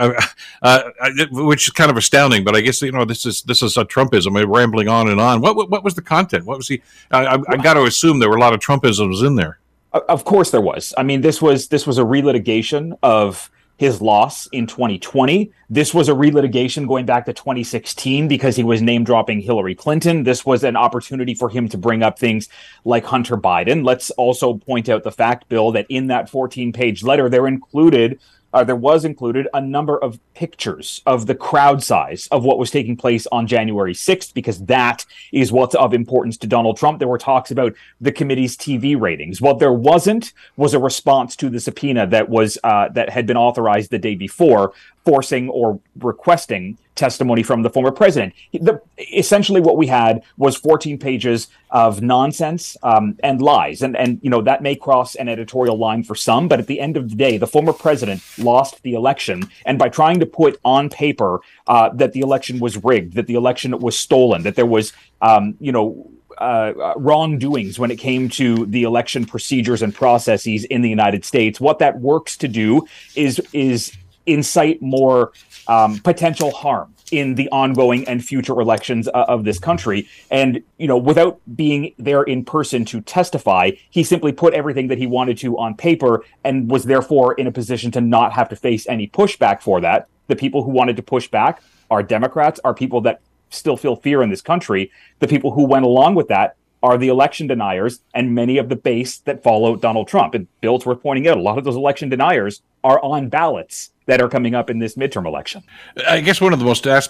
which 1.32 1.68
is 1.68 1.74
kind 1.74 1.92
of 1.92 1.98
astounding, 1.98 2.46
but 2.46 2.56
I 2.56 2.62
guess, 2.62 2.82
you 2.82 2.92
know, 2.92 3.04
this 3.04 3.26
is 3.26 3.42
this 3.42 3.62
is 3.62 3.76
a 3.78 3.84
Trumpism, 3.84 4.42
rambling 4.48 4.88
on 4.88 5.10
and 5.10 5.20
on. 5.20 5.42
What, 5.42 5.56
what, 5.56 5.70
what 5.70 5.84
was 5.84 5.96
the 5.96 6.04
content? 6.04 6.46
What 6.46 6.58
was 6.58 6.68
he? 6.68 6.82
I, 7.12 7.26
I, 7.26 7.40
I 7.50 7.58
got 7.58 7.74
to 7.74 7.84
assume 7.84 8.20
there 8.20 8.30
were 8.30 8.38
a 8.38 8.40
lot 8.42 8.54
of 8.54 8.60
Trumpisms 8.60 9.26
in 9.26 9.36
there. 9.36 9.58
Of 9.92 10.24
course 10.24 10.52
there 10.52 10.62
was. 10.62 10.94
I 10.98 11.04
mean, 11.04 11.22
this 11.22 11.42
was 11.42 11.70
this 11.70 11.88
was 11.88 11.98
a 11.98 12.04
relitigation 12.04 12.98
of 13.02 13.50
his 13.78 14.02
loss 14.02 14.48
in 14.48 14.68
2020. 14.68 15.52
This 15.70 15.94
was 15.94 16.10
a 16.10 16.14
relitigation 16.14 16.88
going 16.88 17.06
back 17.06 17.26
to 17.26 17.34
2016 17.34 18.28
because 18.28 18.56
he 18.56 18.64
was 18.64 18.82
name 18.82 19.04
dropping 19.04 19.40
Hillary 19.40 19.76
Clinton. 19.76 20.24
This 20.24 20.46
was 20.46 20.64
an 20.64 20.76
opportunity 20.76 21.36
for 21.36 21.50
him 21.50 21.70
to 21.70 21.78
bring 21.78 22.04
up 22.04 22.18
things 22.18 22.50
like 22.86 23.06
Hunter 23.06 23.38
Biden. 23.38 23.86
Let's 23.86 24.10
also 24.12 24.56
point 24.56 24.90
out 24.90 25.04
the 25.04 25.12
fact, 25.12 25.48
Bill, 25.48 25.72
that 25.74 25.86
in 25.90 26.08
that 26.08 26.30
14 26.30 26.74
page 26.74 27.04
letter, 27.04 27.30
there 27.30 27.48
included 27.48 28.20
uh, 28.58 28.64
there 28.64 28.76
was 28.76 29.06
included 29.06 29.48
a 29.54 29.62
number 29.62 30.00
of 30.00 30.20
pictures 30.34 31.04
of 31.06 31.28
the 31.28 31.36
crowd 31.36 31.84
size 31.84 32.28
of 32.32 32.44
what 32.44 32.58
was 32.58 32.72
taking 32.72 32.98
place 32.98 33.28
on 33.32 33.46
January 33.46 33.94
6th, 33.94 34.34
because 34.34 34.66
that 34.66 35.06
is 35.32 35.52
what's 35.52 35.76
of 35.76 35.94
importance 35.94 36.38
to 36.38 36.48
Donald 36.48 36.78
Trump. 36.78 36.98
There 36.98 37.08
were 37.08 37.20
talks 37.20 37.52
about 37.52 37.76
the 38.02 38.12
committee's 38.12 38.58
TV 38.58 39.00
ratings. 39.00 39.40
What 39.42 39.60
there 39.60 39.74
wasn't 39.74 40.34
was 40.56 40.74
a 40.74 40.80
response 40.80 41.36
to 41.36 41.50
the 41.52 41.60
subpoena 41.60 42.08
that 42.08 42.30
was 42.30 42.58
uh, 42.64 42.90
that 42.90 43.12
had 43.12 43.28
been 43.28 43.38
authorized 43.38 43.92
the 43.92 44.00
day 44.00 44.16
before 44.16 44.74
forcing 45.08 45.48
or 45.48 45.80
requesting 46.00 46.78
testimony 46.96 47.42
from 47.42 47.62
the 47.62 47.70
former 47.70 47.92
president. 47.92 48.34
The, 48.52 48.82
essentially, 49.16 49.62
what 49.62 49.78
we 49.78 49.88
had 49.88 50.22
was 50.36 50.58
14 50.58 50.98
pages 51.00 51.48
of 51.72 52.02
nonsense 52.02 52.76
um, 52.84 53.16
and 53.24 53.42
lies, 53.42 53.82
and 53.82 53.96
and 53.96 54.20
you 54.22 54.30
know 54.30 54.42
that 54.42 54.62
may 54.62 54.76
cross 54.76 55.16
an 55.16 55.30
editorial 55.30 55.78
line 55.78 56.04
for 56.04 56.14
some, 56.14 56.50
but 56.50 56.60
at 56.60 56.68
the 56.68 56.82
end 56.82 56.98
of 56.98 57.10
the 57.10 57.16
day, 57.16 57.38
the 57.38 57.48
former 57.48 57.72
president 57.72 58.22
lost 58.38 58.84
the 58.84 58.96
election, 58.96 59.50
and 59.66 59.80
by 59.80 59.88
trying 59.88 60.20
to 60.20 60.26
put 60.26 60.60
on 60.66 60.90
paper 60.90 61.40
uh, 61.68 61.88
that 61.94 62.12
the 62.12 62.20
election 62.20 62.60
was 62.60 62.84
rigged, 62.84 63.14
that 63.14 63.28
the 63.28 63.36
election 63.36 63.80
was 63.80 63.98
stolen, 63.98 64.44
that 64.44 64.56
there 64.58 64.66
was 64.66 64.92
um, 65.22 65.56
you 65.62 65.72
know 65.72 66.12
uh, 66.40 66.74
uh, 66.80 66.94
wrongdoings 66.98 67.80
when 67.80 67.90
it 67.90 67.96
came 67.96 68.30
to 68.30 68.66
the 68.68 68.84
election 68.84 69.26
procedures 69.26 69.82
and 69.82 69.96
processes 69.96 70.66
in 70.66 70.82
the 70.82 70.90
United 70.90 71.26
States. 71.26 71.60
What 71.60 71.80
that 71.80 72.00
works 72.00 72.38
to 72.38 72.48
do 72.48 72.86
is 73.16 73.42
is 73.54 73.92
incite 74.28 74.82
more 74.82 75.32
um, 75.68 76.00
potential 76.00 76.52
harm 76.52 76.94
in 77.12 77.36
the 77.36 77.48
ongoing 77.50 78.08
and 78.08 78.24
future 78.24 78.60
elections 78.60 79.08
uh, 79.08 79.26
of 79.28 79.46
this 79.46 79.60
country. 79.60 80.08
And, 80.30 80.62
you 80.78 80.88
know, 80.88 80.98
without 80.98 81.40
being 81.56 81.94
there 81.98 82.24
in 82.24 82.44
person 82.44 82.86
to 82.86 83.02
testify, 83.02 83.72
he 83.90 84.04
simply 84.04 84.32
put 84.34 84.54
everything 84.54 84.88
that 84.90 84.98
he 84.98 85.08
wanted 85.08 85.38
to 85.40 85.58
on 85.58 85.76
paper 85.76 86.26
and 86.44 86.70
was 86.70 86.84
therefore 86.84 87.34
in 87.36 87.48
a 87.48 87.52
position 87.52 87.92
to 87.92 88.02
not 88.02 88.34
have 88.34 88.50
to 88.50 88.56
face 88.56 88.86
any 88.88 89.08
pushback 89.08 89.62
for 89.62 89.80
that. 89.82 90.08
The 90.28 90.36
people 90.36 90.64
who 90.64 90.72
wanted 90.72 90.98
to 90.98 91.04
push 91.04 91.30
back 91.30 91.62
are 91.90 92.04
Democrats, 92.04 92.60
are 92.66 92.74
people 92.74 93.02
that 93.02 93.22
still 93.50 93.78
feel 93.78 93.96
fear 93.96 94.22
in 94.22 94.30
this 94.30 94.42
country. 94.42 94.92
The 95.20 95.28
people 95.28 95.52
who 95.52 95.66
went 95.66 95.86
along 95.86 96.16
with 96.16 96.28
that 96.28 96.58
are 96.84 96.98
the 96.98 97.08
election 97.08 97.48
deniers 97.48 98.00
and 98.14 98.36
many 98.36 98.58
of 98.58 98.70
the 98.70 98.76
base 98.76 99.18
that 99.20 99.44
follow 99.44 99.76
Donald 99.76 100.08
Trump. 100.08 100.36
And 100.36 100.48
Bill's 100.62 100.86
worth 100.86 101.02
pointing 101.02 101.28
out 101.28 101.38
a 101.38 101.42
lot 101.42 101.58
of 101.58 101.64
those 101.64 101.76
election 101.76 102.10
deniers 102.10 102.62
are 102.84 103.04
on 103.04 103.30
ballots 103.30 103.92
that 104.06 104.22
are 104.22 104.30
coming 104.30 104.56
up 104.56 104.70
in 104.70 104.80
this 104.80 104.96
midterm 104.96 105.26
election. 105.26 105.64
I 106.08 106.22
guess 106.22 106.40
one 106.40 106.54
of 106.54 106.60
the 106.60 106.66
most 106.66 106.88
uh, 106.88 107.02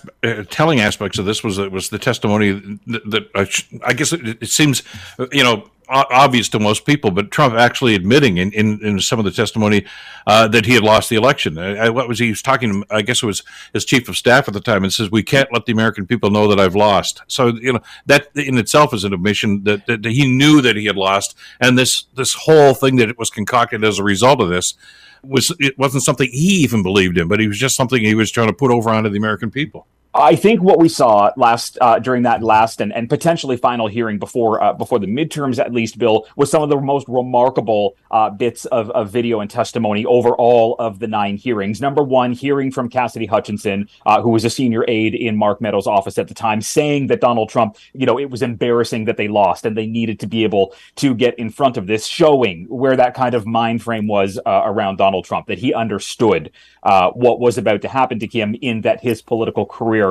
telling 0.49 0.79
aspects 0.79 1.19
of 1.19 1.25
this 1.25 1.43
was 1.43 1.59
was 1.59 1.89
the 1.89 1.99
testimony 1.99 2.79
that, 2.87 3.09
that 3.11 3.29
uh, 3.35 3.45
I 3.85 3.93
guess 3.93 4.13
it, 4.13 4.41
it, 4.41 4.49
seems, 4.49 4.81
you 5.31 5.43
know, 5.43 5.69
obvious 5.89 6.49
to 6.49 6.59
most 6.59 6.85
people, 6.85 7.11
but 7.11 7.31
Trump 7.31 7.53
actually 7.55 7.95
admitting 7.95 8.37
in, 8.37 8.51
in, 8.51 8.79
in 8.85 8.99
some 8.99 9.19
of 9.19 9.25
the 9.25 9.31
testimony 9.31 9.85
uh, 10.25 10.47
that 10.49 10.65
he 10.65 10.73
had 10.73 10.83
lost 10.83 11.09
the 11.09 11.15
election. 11.15 11.57
Uh, 11.57 11.91
what 11.91 12.07
was 12.07 12.19
he, 12.19 12.25
he 12.25 12.31
was 12.31 12.41
talking? 12.41 12.83
I 12.89 13.01
guess 13.01 13.23
it 13.23 13.25
was 13.25 13.43
his 13.73 13.85
chief 13.85 14.09
of 14.09 14.17
staff 14.17 14.47
at 14.47 14.53
the 14.53 14.59
time, 14.59 14.83
and 14.83 14.91
says 14.91 15.09
we 15.11 15.23
can't 15.23 15.51
let 15.53 15.65
the 15.65 15.71
American 15.71 16.05
people 16.05 16.29
know 16.29 16.47
that 16.47 16.59
I've 16.59 16.75
lost. 16.75 17.21
So 17.27 17.47
you 17.47 17.73
know 17.73 17.81
that 18.05 18.29
in 18.35 18.57
itself 18.57 18.93
is 18.93 19.03
an 19.03 19.13
admission 19.13 19.63
that, 19.63 19.85
that, 19.87 20.03
that 20.03 20.11
he 20.11 20.29
knew 20.29 20.61
that 20.61 20.75
he 20.75 20.85
had 20.85 20.95
lost, 20.95 21.35
and 21.59 21.77
this 21.77 22.05
this 22.15 22.33
whole 22.33 22.73
thing 22.73 22.97
that 22.97 23.09
it 23.09 23.17
was 23.17 23.29
concocted 23.29 23.83
as 23.83 23.99
a 23.99 24.03
result 24.03 24.41
of 24.41 24.49
this 24.49 24.73
was 25.23 25.55
it 25.59 25.77
wasn't 25.77 26.03
something 26.03 26.29
he 26.31 26.57
even 26.63 26.83
believed 26.83 27.17
in, 27.17 27.27
but 27.27 27.41
it 27.41 27.47
was 27.47 27.57
just 27.57 27.75
something 27.75 28.01
he 28.01 28.15
was 28.15 28.31
trying 28.31 28.47
to 28.47 28.53
put 28.53 28.71
over 28.71 28.89
onto 28.89 29.09
the 29.09 29.17
American 29.17 29.51
people. 29.51 29.87
I 30.19 30.35
think 30.35 30.63
what 30.63 30.79
we 30.79 30.89
saw 30.89 31.31
last 31.37 31.77
uh, 31.79 31.99
during 31.99 32.23
that 32.23 32.41
last 32.41 32.81
and, 32.81 32.91
and 32.91 33.07
potentially 33.07 33.55
final 33.55 33.85
hearing 33.85 34.17
before 34.17 34.63
uh, 34.63 34.73
before 34.73 34.97
the 34.97 35.05
midterms, 35.05 35.59
at 35.59 35.71
least, 35.71 35.99
Bill, 35.99 36.25
was 36.35 36.49
some 36.49 36.63
of 36.63 36.69
the 36.69 36.81
most 36.81 37.07
remarkable 37.07 37.95
uh, 38.09 38.31
bits 38.31 38.65
of, 38.65 38.89
of 38.91 39.11
video 39.11 39.41
and 39.41 39.49
testimony 39.49 40.07
over 40.07 40.31
all 40.31 40.75
of 40.79 40.97
the 40.97 41.05
nine 41.05 41.37
hearings. 41.37 41.79
Number 41.81 42.01
one, 42.01 42.31
hearing 42.33 42.71
from 42.71 42.89
Cassidy 42.89 43.27
Hutchinson, 43.27 43.89
uh, 44.07 44.19
who 44.19 44.31
was 44.31 44.43
a 44.43 44.49
senior 44.49 44.83
aide 44.87 45.13
in 45.13 45.37
Mark 45.37 45.61
Meadows' 45.61 45.85
office 45.85 46.17
at 46.17 46.27
the 46.27 46.33
time, 46.33 46.61
saying 46.61 47.07
that 47.07 47.21
Donald 47.21 47.49
Trump, 47.49 47.77
you 47.93 48.07
know, 48.07 48.17
it 48.17 48.31
was 48.31 48.41
embarrassing 48.41 49.05
that 49.05 49.17
they 49.17 49.27
lost 49.27 49.67
and 49.67 49.77
they 49.77 49.85
needed 49.85 50.19
to 50.21 50.25
be 50.25 50.43
able 50.43 50.73
to 50.95 51.13
get 51.13 51.37
in 51.37 51.51
front 51.51 51.77
of 51.77 51.85
this, 51.85 52.07
showing 52.07 52.65
where 52.69 52.95
that 52.95 53.13
kind 53.13 53.35
of 53.35 53.45
mind 53.45 53.83
frame 53.83 54.07
was 54.07 54.39
uh, 54.47 54.61
around 54.65 54.97
Donald 54.97 55.25
Trump, 55.25 55.45
that 55.45 55.59
he 55.59 55.75
understood 55.75 56.49
uh, 56.81 57.11
what 57.11 57.39
was 57.39 57.59
about 57.59 57.83
to 57.83 57.87
happen 57.87 58.17
to 58.17 58.25
him 58.25 58.55
in 58.61 58.81
that 58.81 58.99
his 59.01 59.21
political 59.21 59.65
career 59.65 60.06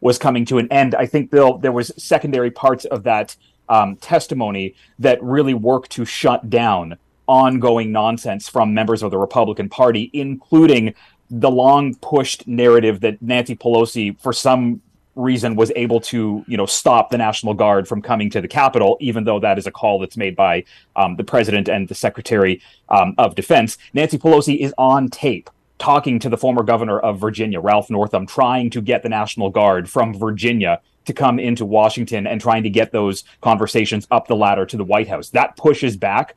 was 0.00 0.18
coming 0.18 0.44
to 0.46 0.58
an 0.58 0.70
end. 0.70 0.94
I 0.94 1.06
think 1.06 1.30
Bill, 1.30 1.58
there 1.58 1.72
was 1.72 1.92
secondary 1.96 2.50
parts 2.50 2.84
of 2.84 3.02
that 3.04 3.36
um, 3.68 3.96
testimony 3.96 4.74
that 4.98 5.22
really 5.22 5.54
worked 5.54 5.90
to 5.92 6.04
shut 6.04 6.48
down 6.50 6.96
ongoing 7.26 7.92
nonsense 7.92 8.48
from 8.48 8.72
members 8.72 9.02
of 9.02 9.10
the 9.10 9.18
Republican 9.18 9.68
Party, 9.68 10.10
including 10.12 10.94
the 11.30 11.50
long 11.50 11.94
pushed 11.96 12.48
narrative 12.48 13.00
that 13.00 13.20
Nancy 13.20 13.54
Pelosi, 13.54 14.18
for 14.18 14.32
some 14.32 14.80
reason, 15.14 15.56
was 15.56 15.70
able 15.76 16.00
to, 16.00 16.42
you 16.46 16.56
know, 16.56 16.64
stop 16.64 17.10
the 17.10 17.18
National 17.18 17.52
Guard 17.52 17.86
from 17.86 18.00
coming 18.00 18.30
to 18.30 18.40
the 18.40 18.48
Capitol, 18.48 18.96
even 19.00 19.24
though 19.24 19.40
that 19.40 19.58
is 19.58 19.66
a 19.66 19.70
call 19.70 19.98
that's 19.98 20.16
made 20.16 20.34
by 20.36 20.64
um, 20.96 21.16
the 21.16 21.24
president 21.24 21.68
and 21.68 21.88
the 21.88 21.94
Secretary 21.94 22.62
um, 22.88 23.14
of 23.18 23.34
Defense. 23.34 23.76
Nancy 23.92 24.16
Pelosi 24.16 24.58
is 24.58 24.72
on 24.78 25.08
tape 25.08 25.50
talking 25.78 26.18
to 26.18 26.28
the 26.28 26.36
former 26.36 26.62
governor 26.62 26.98
of 26.98 27.20
Virginia, 27.20 27.60
Ralph 27.60 27.90
Northam, 27.90 28.26
trying 28.26 28.70
to 28.70 28.80
get 28.80 29.02
the 29.02 29.08
National 29.08 29.50
Guard 29.50 29.88
from 29.88 30.12
Virginia 30.12 30.80
to 31.04 31.12
come 31.12 31.38
into 31.38 31.64
Washington 31.64 32.26
and 32.26 32.40
trying 32.40 32.62
to 32.62 32.70
get 32.70 32.92
those 32.92 33.24
conversations 33.40 34.06
up 34.10 34.26
the 34.26 34.36
ladder 34.36 34.66
to 34.66 34.76
the 34.76 34.84
White 34.84 35.08
House. 35.08 35.30
That 35.30 35.56
pushes 35.56 35.96
back 35.96 36.36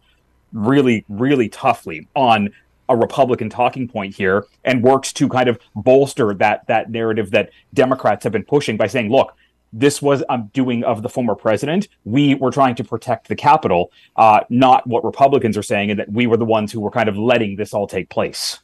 really, 0.54 1.06
really 1.10 1.50
toughly 1.50 2.08
on 2.16 2.50
a 2.88 2.96
Republican 2.96 3.50
talking 3.50 3.88
point 3.88 4.16
here 4.16 4.46
and 4.66 4.84
works 4.84 5.14
to 5.14 5.30
kind 5.30 5.48
of 5.48 5.60
bolster 5.76 6.34
that 6.36 6.68
that 6.68 6.90
narrative 6.92 7.32
that 7.32 7.50
Democrats 7.74 8.24
have 8.24 8.34
been 8.34 8.44
pushing 8.44 8.78
by 8.78 8.88
saying, 8.88 9.10
look, 9.10 9.36
this 9.74 10.02
was 10.02 10.24
a 10.30 10.38
doing 10.38 10.84
of 10.84 11.02
the 11.02 11.10
former 11.10 11.36
president. 11.36 11.88
We 12.04 12.36
were 12.36 12.52
trying 12.52 12.76
to 12.76 12.84
protect 12.84 13.30
the 13.30 13.36
Capitol, 13.36 13.92
uh, 14.18 14.42
not 14.50 14.86
what 14.88 15.04
Republicans 15.06 15.58
are 15.58 15.64
saying, 15.64 15.92
and 15.92 16.00
that 16.00 16.12
we 16.12 16.28
were 16.28 16.38
the 16.38 16.46
ones 16.46 16.72
who 16.72 16.82
were 16.82 16.92
kind 16.92 17.08
of 17.08 17.18
letting 17.18 17.56
this 17.56 17.74
all 17.74 17.88
take 17.88 18.10
place. 18.10 18.60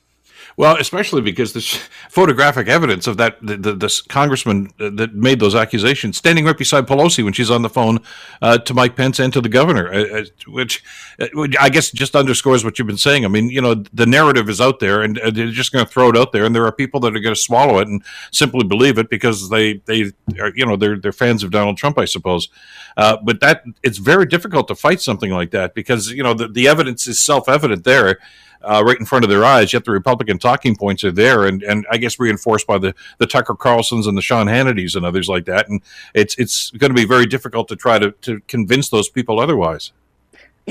Well, 0.58 0.76
especially 0.78 1.22
because 1.22 1.53
this 1.53 1.76
photographic 2.10 2.68
evidence 2.68 3.05
of 3.05 3.18
that 3.18 3.38
the, 3.45 3.58
the 3.58 3.74
this 3.76 4.01
congressman 4.01 4.72
that 4.80 5.14
made 5.14 5.39
those 5.39 5.53
accusations 5.53 6.18
standing 6.18 6.45
right 6.45 6.58
beside 6.58 6.88
Pelosi 6.88 7.24
when 7.24 7.34
she's 7.34 7.51
on 7.51 7.62
the 7.62 7.70
phone 7.70 7.99
uh, 8.41 8.58
to 8.58 8.74
Mike 8.74 8.95
Pence 8.95 9.20
and 9.20 9.32
to 9.34 9.39
the 9.39 9.49
governor, 9.49 9.93
uh, 9.93 10.22
uh 10.22 10.24
which, 10.47 10.84
uh, 11.20 11.28
which 11.34 11.55
I 11.60 11.70
guess 11.70 11.91
just 11.91 12.16
underscores 12.16 12.66
what 12.66 12.80
you've 12.80 12.88
been 12.88 12.97
saying. 12.97 13.24
I 13.24 13.28
mean, 13.28 13.49
you 13.49 13.62
know, 13.62 13.76
the 13.93 14.08
narrative 14.08 14.49
is 14.49 14.60
out 14.60 14.80
there, 14.80 15.03
and 15.03 15.18
they're 15.32 15.51
just 15.51 15.72
going 15.72 15.86
to 15.86 15.91
throw 15.91 16.10
it 16.10 16.18
out 16.18 16.32
there, 16.32 16.43
and 16.43 16.55
there 16.55 16.66
are 16.66 16.72
people 16.72 16.99
that 17.01 17.16
are 17.16 17.20
going 17.20 17.36
to 17.36 17.39
swallow 17.39 17.78
it 17.78 17.88
and 17.88 18.03
simply 18.32 18.66
believe 18.66 18.97
it 18.97 19.12
because 19.12 19.49
they 19.49 19.76
they 19.86 20.12
are 20.39 20.51
you 20.55 20.66
know 20.66 20.76
they're 20.76 20.97
they're 20.97 21.12
fans 21.12 21.43
of 21.43 21.51
Donald 21.51 21.78
Trump, 21.78 21.99
I 21.99 22.05
suppose. 22.05 22.49
Uh, 22.97 23.18
but 23.24 23.41
that 23.41 23.64
it's 23.84 23.99
very 23.99 24.26
difficult 24.26 24.68
to 24.70 24.76
fight 24.76 25.01
something 25.01 25.30
like 25.30 25.51
that 25.51 25.76
because 25.76 26.10
you 26.10 26.24
know 26.24 26.34
the, 26.34 26.47
the 26.47 26.68
evidence 26.68 27.05
is 27.05 27.24
self 27.24 27.47
evident 27.47 27.84
there 27.84 28.18
uh, 28.62 28.84
right 28.86 28.99
in 28.99 29.05
front 29.05 29.24
of 29.24 29.30
their 29.30 29.45
eyes. 29.45 29.74
Yet 29.74 29.86
the 29.86 29.91
Republican 29.91 30.38
talking 30.38 30.76
points 30.76 31.03
are 31.03 31.12
there, 31.12 31.45
and, 31.45 31.64
and 31.64 31.86
I 31.91 31.97
guess 31.97 32.20
reinforced 32.20 32.68
by 32.68 32.78
the, 32.78 32.93
the 33.18 33.28
Tucker 33.28 33.55
Carlsons 33.55 34.08
and 34.08 34.18
the 34.18 34.22
Sean 34.22 34.47
Hannitys 34.47 34.95
and 34.95 35.05
others 35.05 35.28
like 35.28 35.45
that. 35.45 35.70
And 35.70 35.82
it's 36.14 36.36
it's 36.38 36.72
going 36.72 36.91
to 36.91 36.95
be 36.95 37.05
very 37.05 37.26
difficult 37.26 37.68
to 37.70 37.76
try 37.76 37.99
to, 37.99 38.12
to 38.12 38.39
convince 38.47 38.89
those 38.89 39.10
people 39.10 39.39
otherwise. 39.39 39.91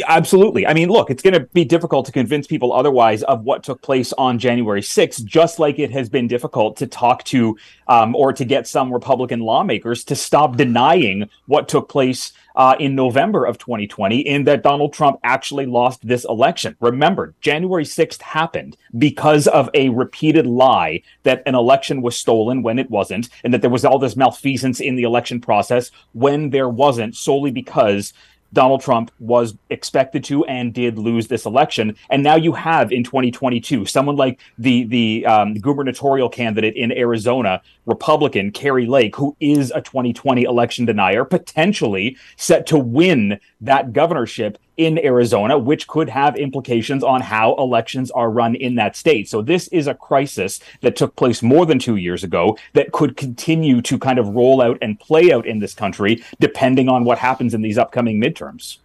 Absolutely. 0.04 0.66
I 0.66 0.74
mean, 0.74 0.90
look, 0.90 1.08
it's 1.10 1.22
going 1.22 1.32
to 1.32 1.40
be 1.40 1.64
difficult 1.64 2.04
to 2.06 2.12
convince 2.12 2.46
people 2.46 2.72
otherwise 2.72 3.22
of 3.22 3.44
what 3.44 3.62
took 3.62 3.80
place 3.80 4.12
on 4.18 4.38
January 4.38 4.82
6th, 4.82 5.24
just 5.24 5.58
like 5.58 5.78
it 5.78 5.90
has 5.90 6.10
been 6.10 6.28
difficult 6.28 6.76
to 6.76 6.86
talk 6.86 7.24
to 7.24 7.56
um, 7.88 8.14
or 8.14 8.32
to 8.34 8.44
get 8.44 8.66
some 8.66 8.92
Republican 8.92 9.40
lawmakers 9.40 10.04
to 10.04 10.14
stop 10.14 10.56
denying 10.56 11.30
what 11.46 11.66
took 11.68 11.88
place 11.88 12.32
uh, 12.56 12.76
in 12.78 12.94
November 12.94 13.46
of 13.46 13.56
2020, 13.56 14.20
in 14.20 14.44
that 14.44 14.62
Donald 14.62 14.92
Trump 14.92 15.18
actually 15.24 15.64
lost 15.64 16.06
this 16.06 16.24
election. 16.26 16.76
Remember, 16.80 17.34
January 17.40 17.84
6th 17.84 18.20
happened 18.20 18.76
because 18.98 19.46
of 19.46 19.70
a 19.72 19.88
repeated 19.90 20.46
lie 20.46 21.02
that 21.22 21.42
an 21.46 21.54
election 21.54 22.02
was 22.02 22.18
stolen 22.18 22.62
when 22.62 22.78
it 22.78 22.90
wasn't, 22.90 23.30
and 23.44 23.52
that 23.54 23.62
there 23.62 23.70
was 23.70 23.84
all 23.84 23.98
this 23.98 24.16
malfeasance 24.16 24.80
in 24.80 24.96
the 24.96 25.04
election 25.04 25.40
process 25.40 25.90
when 26.12 26.50
there 26.50 26.68
wasn't, 26.68 27.14
solely 27.16 27.50
because 27.50 28.12
Donald 28.52 28.80
Trump 28.80 29.10
was 29.18 29.54
expected 29.70 30.24
to 30.24 30.44
and 30.46 30.72
did 30.72 30.98
lose 30.98 31.28
this 31.28 31.46
election. 31.46 31.96
And 32.10 32.22
now 32.22 32.36
you 32.36 32.52
have 32.52 32.92
in 32.92 33.04
2022 33.04 33.86
someone 33.86 34.16
like 34.16 34.40
the 34.58 34.84
the 34.84 35.26
um, 35.26 35.54
gubernatorial 35.54 36.28
candidate 36.28 36.74
in 36.76 36.92
Arizona, 36.92 37.60
Republican 37.86 38.50
Kari 38.50 38.86
Lake, 38.86 39.16
who 39.16 39.36
is 39.40 39.70
a 39.74 39.80
2020 39.80 40.42
election 40.42 40.84
denier, 40.84 41.24
potentially 41.24 42.16
set 42.36 42.66
to 42.68 42.78
win 42.78 43.38
that 43.60 43.92
governorship 43.92 44.58
in 44.76 44.98
Arizona, 44.98 45.58
which 45.58 45.86
could 45.86 46.08
have 46.08 46.36
implications 46.36 47.02
on 47.02 47.22
how 47.22 47.54
elections 47.56 48.10
are 48.10 48.30
run 48.30 48.54
in 48.54 48.74
that 48.74 48.96
state. 48.96 49.28
So 49.28 49.40
this 49.40 49.68
is 49.68 49.86
a 49.86 49.94
crisis 49.94 50.60
that 50.82 50.96
took 50.96 51.16
place 51.16 51.42
more 51.42 51.64
than 51.64 51.78
two 51.78 51.96
years 51.96 52.22
ago 52.22 52.58
that 52.74 52.92
could 52.92 53.16
continue 53.16 53.80
to 53.82 53.98
kind 53.98 54.18
of 54.18 54.28
roll 54.28 54.60
out 54.60 54.78
and 54.82 55.00
play 55.00 55.32
out 55.32 55.46
in 55.46 55.58
this 55.58 55.74
country, 55.74 56.22
depending 56.40 56.88
on 56.88 57.04
what 57.04 57.18
happens 57.18 57.54
in 57.54 57.62
these 57.62 57.78
upcoming 57.78 58.20
midterms. 58.20 58.78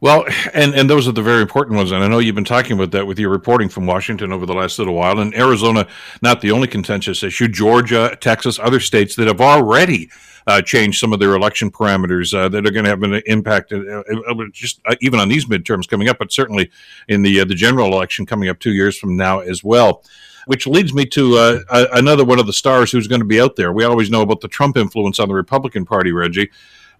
Well, 0.00 0.26
and, 0.54 0.74
and 0.74 0.88
those 0.88 1.08
are 1.08 1.12
the 1.12 1.22
very 1.22 1.42
important 1.42 1.76
ones. 1.76 1.90
And 1.90 2.04
I 2.04 2.08
know 2.08 2.20
you've 2.20 2.34
been 2.34 2.44
talking 2.44 2.72
about 2.72 2.92
that 2.92 3.06
with 3.06 3.18
your 3.18 3.30
reporting 3.30 3.68
from 3.68 3.86
Washington 3.86 4.32
over 4.32 4.46
the 4.46 4.54
last 4.54 4.78
little 4.78 4.94
while. 4.94 5.18
And 5.18 5.34
Arizona, 5.34 5.88
not 6.22 6.40
the 6.40 6.52
only 6.52 6.68
contentious 6.68 7.22
issue, 7.22 7.48
Georgia, 7.48 8.16
Texas, 8.20 8.58
other 8.58 8.80
states 8.80 9.16
that 9.16 9.26
have 9.26 9.40
already 9.40 10.08
uh, 10.46 10.62
changed 10.62 11.00
some 11.00 11.12
of 11.12 11.18
their 11.18 11.34
election 11.34 11.70
parameters 11.70 12.32
uh, 12.32 12.48
that 12.48 12.64
are 12.64 12.70
going 12.70 12.84
to 12.84 12.90
have 12.90 13.02
an 13.02 13.20
impact, 13.26 13.72
uh, 13.72 13.78
uh 13.80 14.34
just 14.52 14.80
uh, 14.86 14.94
even 15.00 15.20
on 15.20 15.28
these 15.28 15.46
midterms 15.46 15.88
coming 15.88 16.08
up, 16.08 16.18
but 16.18 16.32
certainly 16.32 16.70
in 17.08 17.22
the 17.22 17.40
uh, 17.40 17.44
the 17.44 17.54
general 17.54 17.92
election 17.92 18.24
coming 18.24 18.48
up 18.48 18.58
two 18.58 18.72
years 18.72 18.96
from 18.96 19.16
now 19.16 19.40
as 19.40 19.62
well 19.62 20.02
which 20.46 20.66
leads 20.66 20.94
me 20.94 21.04
to 21.04 21.36
uh, 21.36 21.60
another 21.92 22.24
one 22.24 22.38
of 22.38 22.46
the 22.46 22.54
stars 22.54 22.90
who's 22.90 23.06
going 23.06 23.20
to 23.20 23.26
be 23.26 23.38
out 23.38 23.54
there. 23.56 23.70
We 23.70 23.84
always 23.84 24.08
know 24.08 24.22
about 24.22 24.40
the 24.40 24.48
Trump 24.48 24.78
influence 24.78 25.18
on 25.18 25.28
the 25.28 25.34
Republican 25.34 25.84
Party, 25.84 26.10
Reggie. 26.10 26.48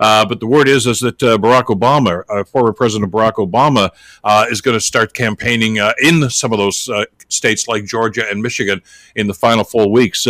Uh, 0.01 0.24
but 0.24 0.40
the 0.40 0.46
word 0.46 0.68
is 0.68 0.86
is 0.86 1.01
that 1.01 1.22
uh, 1.22 1.36
Barack 1.38 1.64
Obama, 1.64 2.22
uh, 2.28 2.44
former 2.44 2.72
President 2.72 3.11
Barack 3.11 3.34
Obama, 3.34 3.90
is 4.51 4.61
going 4.61 4.76
to 4.76 4.80
start 4.80 5.14
campaigning 5.14 5.78
in 6.03 6.28
some 6.30 6.53
of 6.53 6.59
those 6.59 6.88
states 7.28 7.68
like 7.68 7.84
Georgia 7.84 8.24
and 8.30 8.42
Michigan 8.42 8.80
in 9.16 9.26
the 9.26 9.34
final 9.34 9.64
four 9.64 9.90
weeks. 9.90 10.24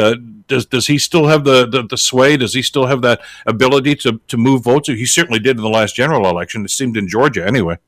does 0.47 0.67
does 0.67 0.87
he 0.87 0.99
still 0.99 1.27
have 1.27 1.45
the, 1.45 1.67
the, 1.67 1.83
the 1.83 1.97
sway? 1.97 2.37
Does 2.37 2.55
he 2.55 2.63
still 2.63 2.87
have 2.87 3.03
that 3.03 3.21
ability 3.47 3.95
to 3.97 4.21
to 4.29 4.37
move 4.37 4.65
votes? 4.65 4.89
He 4.89 5.07
certainly 5.07 5.39
did 5.39 5.57
in 5.57 5.63
the 5.63 5.69
last 5.69 5.95
general 5.95 6.29
election. 6.29 6.65
It 6.65 6.71
seemed 6.71 6.97
in 6.97 7.09
Georgia 7.09 7.47
anyway. 7.47 7.79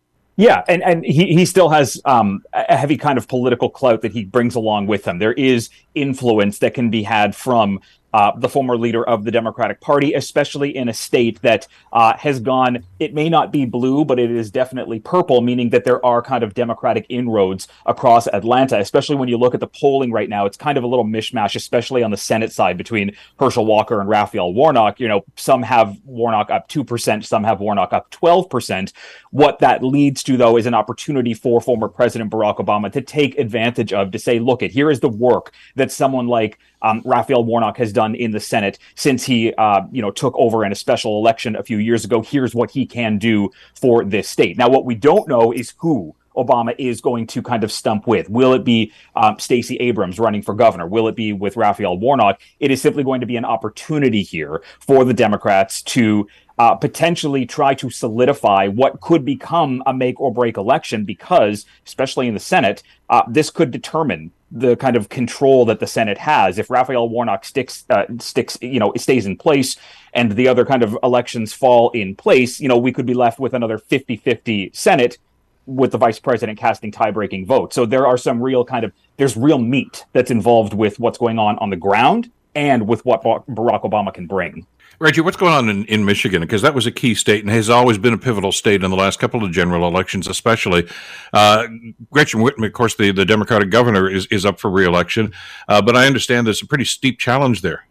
Yeah, 0.41 0.65
and, 0.69 0.83
and 0.83 1.05
he, 1.05 1.35
he 1.35 1.45
still 1.45 1.69
has 1.69 2.01
um, 2.07 2.43
a 2.55 2.75
heavy 2.75 2.97
kind 2.97 3.19
of 3.19 3.29
political 3.29 3.69
clout 3.69 4.01
that 4.01 4.13
he 4.13 4.25
brings 4.25 4.55
along 4.55 4.87
with 4.87 5.07
him. 5.07 5.19
There 5.19 5.35
is 5.35 5.69
influence 5.95 6.61
that 6.61 6.73
can 6.73 6.89
be 6.89 7.03
had 7.03 7.37
from 7.37 7.81
uh, 8.13 8.33
the 8.37 8.49
former 8.49 8.77
leader 8.77 9.07
of 9.07 9.25
the 9.25 9.31
Democratic 9.31 9.81
Party, 9.81 10.15
especially 10.15 10.77
in 10.77 10.89
a 10.89 10.95
state 10.95 11.41
that 11.43 11.67
uh, 11.93 12.17
has 12.17 12.41
gone, 12.41 12.85
it 12.99 13.15
may 13.15 13.29
not 13.29 13.53
be 13.53 13.65
blue, 13.65 14.05
but 14.05 14.19
it 14.19 14.31
is 14.31 14.51
definitely 14.51 14.99
purple, 15.01 15.41
meaning 15.41 15.71
that 15.71 15.85
there 15.85 16.05
are 16.05 16.23
kind 16.23 16.43
of 16.43 16.55
Democratic 16.55 17.07
inroads 17.09 17.69
across 17.87 18.27
Atlanta, 18.29 18.79
especially 18.79 19.17
when 19.17 19.29
you 19.29 19.37
look 19.37 19.55
at 19.55 19.61
the 19.61 19.67
polling 19.67 20.13
right 20.13 20.29
now. 20.29 20.47
It's 20.47 20.57
kind 20.57 20.77
of 20.77 20.85
a 20.85 20.87
little 20.87 21.05
mishmash, 21.05 21.55
especially 21.55 22.03
on 22.03 22.11
the 22.11 22.17
Senate 22.17 22.53
side 22.53 22.77
between 22.77 23.17
Herschel 23.39 23.67
Walker 23.67 24.01
and 24.01 24.09
Raphael 24.09 24.53
Warnock. 24.53 25.01
You 25.01 25.09
know, 25.09 25.25
some 25.37 25.63
have 25.63 25.97
Warnock 26.05 26.51
up 26.51 26.69
2%, 26.69 27.25
some 27.25 27.45
have 27.45 27.61
Warnock 27.61 27.93
up 27.93 28.11
12%. 28.11 28.93
What 29.31 29.61
that 29.61 29.85
leads 29.85 30.23
to, 30.25 30.37
though, 30.37 30.57
is 30.57 30.67
an 30.67 30.75
opportunity 30.75 31.35
for 31.35 31.61
former 31.61 31.89
President 31.89 32.31
Barack 32.31 32.59
Obama 32.59 32.91
to 32.93 33.01
take 33.01 33.39
advantage 33.39 33.93
of 33.93 34.11
to 34.11 34.19
say, 34.19 34.39
look, 34.39 34.63
it 34.63 34.73
here 34.73 34.91
is 34.91 35.01
the 35.01 35.09
work 35.09 35.53
that 35.77 35.93
someone 35.93 36.27
like 36.27 36.59
um, 36.83 37.03
Raphael 37.05 37.45
Warnock 37.45 37.77
has 37.79 37.93
done 37.93 38.15
in 38.15 38.31
the 38.31 38.41
Senate 38.41 38.79
since 38.95 39.25
he, 39.25 39.53
uh, 39.55 39.83
you 39.93 40.03
know, 40.03 40.11
took 40.11 40.35
over 40.37 40.65
in 40.65 40.73
a 40.73 40.77
special 40.77 41.19
election 41.19 41.57
a 41.57 41.63
few 41.63 41.79
years 41.79 42.05
ago. 42.05 42.23
Here's 42.23 42.55
what 42.55 42.71
he 42.71 42.87
can 42.87 43.19
do 43.19 43.51
for 43.75 44.05
this 44.05 44.29
state. 44.29 44.57
Now, 44.57 44.69
what 44.69 44.85
we 44.85 44.95
don't 44.95 45.29
know 45.29 45.53
is 45.53 45.75
who 45.79 46.15
Obama 46.37 46.75
is 46.79 47.01
going 47.01 47.27
to 47.29 47.43
kind 47.43 47.65
of 47.65 47.73
stump 47.73 48.07
with. 48.07 48.29
Will 48.31 48.55
it 48.55 48.65
be 48.65 48.93
um, 49.17 49.39
Stacey 49.39 49.77
Abrams 49.77 50.19
running 50.19 50.43
for 50.43 50.55
governor? 50.55 50.87
Will 50.87 51.09
it 51.09 51.17
be 51.17 51.33
with 51.33 51.57
Raphael 51.57 51.99
Warnock? 51.99 52.41
It 52.61 52.71
is 52.71 52.81
simply 52.81 53.03
going 53.03 53.21
to 53.21 53.27
be 53.27 53.37
an 53.37 53.45
opportunity 53.45 54.23
here 54.23 54.63
for 54.79 55.05
the 55.05 55.15
Democrats 55.15 55.83
to 55.83 56.27
uh, 56.59 56.75
potentially 56.75 57.47
try 57.47 57.75
to 57.75 57.91
solidify 57.91 58.69
what 58.69 59.01
could 59.01 59.25
become 59.25 59.83
a 59.87 59.95
make 59.95 60.21
or 60.21 60.33
break 60.33 60.57
election 60.57 61.05
because, 61.05 61.67
especially 61.87 62.29
in 62.29 62.35
the 62.35 62.41
Senate, 62.41 62.83
uh, 63.09 63.23
this 63.29 63.51
could 63.51 63.71
determine 63.71 64.31
the 64.51 64.77
kind 64.77 64.97
of 64.97 65.09
control 65.09 65.65
that 65.67 65.81
the 65.81 65.87
Senate 65.87 66.19
has. 66.19 66.59
If 66.59 66.71
Raphael 66.71 67.09
Warnock 67.09 67.45
sticks, 67.45 67.85
uh, 67.91 68.05
sticks, 68.19 68.59
you 68.61 68.81
know, 68.81 68.93
stays 68.97 69.27
in 69.27 69.37
place 69.37 69.77
and 70.13 70.33
the 70.33 70.49
other 70.49 70.65
kind 70.65 70.83
of 70.83 70.99
elections 71.03 71.53
fall 71.53 71.91
in 71.91 72.17
place, 72.17 72.61
you 72.61 72.69
know, 72.69 72.77
we 72.77 72.93
could 72.93 73.07
be 73.07 73.15
left 73.15 73.39
with 73.39 73.55
another 73.55 73.79
50 73.79 74.17
50 74.17 74.71
Senate 74.75 75.19
with 75.67 75.93
the 75.93 75.99
vice 75.99 76.19
president 76.19 76.59
casting 76.59 76.91
tie-breaking 76.91 77.47
votes. 77.47 77.77
So 77.77 77.87
there 77.87 78.07
are 78.07 78.17
some 78.17 78.43
real 78.43 78.65
kind 78.65 78.85
of 78.85 78.93
there's 79.19 79.37
real 79.37 79.59
meat 79.59 80.05
that's 80.13 80.31
involved 80.31 80.75
with 80.75 80.99
what's 80.99 81.19
going 81.19 81.39
on 81.39 81.59
on 81.59 81.71
the 81.71 81.77
ground 81.77 82.31
and 82.55 82.89
with 82.89 83.05
what 83.05 83.23
Barack 83.23 83.83
Obama 83.83 84.13
can 84.13 84.27
bring. 84.27 84.67
Reggie, 85.01 85.23
what's 85.23 85.39
going 85.39 85.55
on 85.55 85.71
in, 85.71 85.87
in 85.87 86.05
Michigan? 86.05 86.43
Because 86.43 86.61
that 86.61 86.75
was 86.75 86.87
a 86.87 86.91
key 86.91 87.15
state 87.15 87.43
and 87.43 87.51
has 87.51 87.71
always 87.71 87.97
been 87.97 88.13
a 88.13 88.19
pivotal 88.19 88.53
state 88.53 88.85
in 88.85 88.91
the 88.91 88.97
last 88.99 89.19
couple 89.19 89.43
of 89.43 89.51
general 89.51 89.89
elections, 89.89 90.29
especially. 90.29 90.87
Uh, 91.33 91.67
Gretchen 92.13 92.41
Whitmer, 92.41 92.67
of 92.67 92.75
course, 92.75 92.95
the, 92.97 93.11
the 93.11 93.25
Democratic 93.25 93.71
governor, 93.71 94.11
is, 94.11 94.27
is 94.27 94.45
up 94.45 94.61
for 94.61 94.71
reelection. 94.71 95.33
Uh, 95.69 95.81
but 95.81 95.97
I 95.97 96.07
understand 96.07 96.47
there's 96.47 96.61
a 96.61 96.67
pretty 96.67 96.85
steep 96.85 97.19
challenge 97.19 97.63
there. 97.63 97.87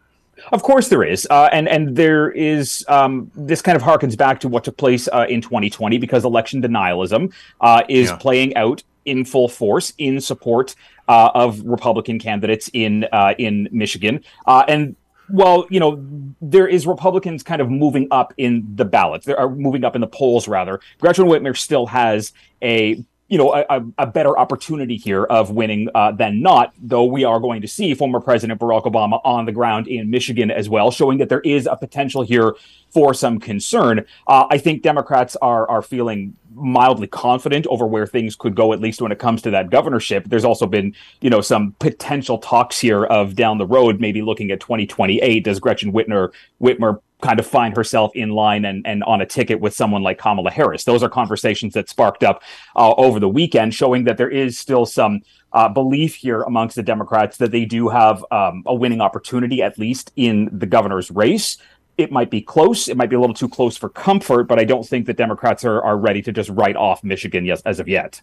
Of 0.52 0.62
course, 0.62 0.88
there 0.90 1.04
is, 1.04 1.28
uh, 1.30 1.50
and 1.52 1.68
and 1.68 1.96
there 1.96 2.32
is. 2.32 2.86
Um, 2.88 3.30
this 3.36 3.62
kind 3.62 3.76
of 3.76 3.84
harkens 3.84 4.18
back 4.18 4.40
to 4.40 4.48
what 4.48 4.64
took 4.64 4.78
place 4.78 5.10
uh, 5.12 5.26
in 5.30 5.42
2020 5.42 5.98
because 5.98 6.24
election 6.24 6.62
denialism 6.62 7.34
uh, 7.60 7.84
is 7.90 8.10
yeah. 8.10 8.16
playing 8.16 8.56
out 8.56 8.82
in 9.06 9.26
full 9.26 9.50
force 9.50 9.94
in 9.98 10.22
support 10.22 10.76
uh, 11.10 11.32
of 11.36 11.62
Republican 11.66 12.20
candidates 12.20 12.70
in 12.74 13.06
uh, 13.12 13.34
in 13.38 13.68
Michigan, 13.72 14.24
uh, 14.48 14.64
and 14.68 14.96
well, 15.32 15.68
you 15.70 15.80
know, 15.80 16.04
there 16.42 16.68
is 16.68 16.88
Republicans 16.88 17.44
kind 17.44 17.62
of 17.62 17.70
moving 17.70 18.08
up 18.12 18.34
in 18.38 18.68
the 18.76 18.86
ballots. 18.86 19.26
They 19.26 19.34
are 19.34 19.50
moving 19.50 19.84
up 19.84 19.96
in 19.96 20.02
the 20.02 20.08
polls, 20.08 20.48
rather. 20.48 20.80
Gretchen 21.00 21.26
Whitmer 21.26 21.58
still 21.58 21.88
has 21.88 22.34
a 22.62 23.04
you 23.30 23.38
know 23.38 23.54
a, 23.54 23.86
a, 24.00 24.08
better 24.08 24.38
opportunity 24.38 24.98
here 24.98 25.24
of 25.24 25.52
winning 25.52 25.88
uh, 25.94 26.12
than 26.12 26.42
not. 26.42 26.74
Though 26.82 27.06
we 27.06 27.24
are 27.24 27.40
going 27.40 27.62
to 27.62 27.68
see 27.68 27.94
former 27.94 28.20
President 28.20 28.60
Barack 28.60 28.84
Obama 28.84 29.22
on 29.24 29.46
the 29.46 29.52
ground 29.52 29.88
in 29.88 30.10
Michigan 30.10 30.50
as 30.50 30.68
well, 30.68 30.90
showing 30.90 31.20
that 31.20 31.30
there 31.30 31.42
is 31.42 31.68
a 31.68 31.76
potential 31.76 32.24
here 32.24 32.56
for 32.90 33.14
some 33.14 33.40
concern. 33.40 34.06
Uh, 34.28 34.48
I 34.50 34.58
think 34.58 34.82
Democrats 34.82 35.36
are 35.42 35.70
are 35.70 35.84
feeling 35.84 36.36
mildly 36.56 37.08
confident 37.08 37.68
over 37.68 37.86
where 37.86 38.08
things 38.08 38.36
could 38.36 38.56
go, 38.56 38.74
at 38.74 38.82
least 38.82 39.02
when 39.02 39.12
it 39.12 39.20
comes 39.20 39.42
to 39.44 39.52
that 39.52 39.70
governorship. 39.70 40.26
There's 40.26 40.44
also 40.44 40.66
been, 40.66 40.96
you 41.22 41.30
know, 41.30 41.42
some 41.42 41.76
potential 41.80 42.40
talks 42.40 42.80
here 42.80 43.06
of 43.06 43.36
down 43.36 43.60
the 43.60 43.68
road, 43.68 44.02
maybe 44.02 44.22
looking 44.22 44.52
at 44.52 44.60
2028. 44.60 45.44
Does 45.44 45.60
Gretchen 45.60 45.94
Whitmer 45.94 46.32
Whitmer 46.62 47.00
kind 47.22 47.40
of 47.40 47.46
find 47.46 47.76
herself 47.76 48.12
in 48.16 48.30
line 48.30 48.66
and, 48.66 48.86
and 48.88 49.04
on 49.04 49.22
a 49.22 49.26
ticket 49.26 49.60
with 49.60 49.74
someone 49.74 50.02
like 50.02 50.18
Kamala 50.18 50.52
Harris. 50.52 50.86
Those 50.86 51.04
are 51.04 51.10
conversations 51.10 51.74
that 51.74 51.90
sparked 51.90 52.24
up 52.24 52.42
uh, 52.76 52.94
over 52.96 53.20
the 53.20 53.30
weekend, 53.30 53.74
showing 53.74 54.06
that 54.06 54.18
there 54.18 54.30
is 54.30 54.58
still 54.58 54.86
some 54.86 55.22
uh, 55.52 55.68
belief 55.68 56.16
here 56.16 56.44
amongst 56.44 56.76
the 56.76 56.84
Democrats 56.84 57.38
that 57.38 57.52
they 57.52 57.66
do 57.66 57.90
have 57.90 58.24
um, 58.32 58.64
a 58.66 58.74
winning 58.74 59.02
opportunity, 59.02 59.62
at 59.62 59.78
least 59.78 60.12
in 60.16 60.50
the 60.52 60.66
governor's 60.66 61.12
race. 61.12 61.58
It 62.00 62.12
might 62.12 62.30
be 62.30 62.42
close. 62.42 62.88
It 62.88 62.96
might 62.96 63.10
be 63.10 63.18
a 63.18 63.20
little 63.20 63.36
too 63.36 63.50
close 63.50 63.76
for 63.76 63.90
comfort, 63.90 64.46
but 64.46 64.58
I 64.58 64.64
don't 64.64 64.88
think 64.88 65.06
that 65.08 65.18
Democrats 65.18 65.66
are, 65.66 65.82
are 65.82 65.98
ready 65.98 66.22
to 66.22 66.32
just 66.32 66.50
write 66.50 66.78
off 66.78 67.04
Michigan 67.04 67.44
yes, 67.44 67.62
as 67.66 67.80
of 67.80 67.88
yet 67.88 68.22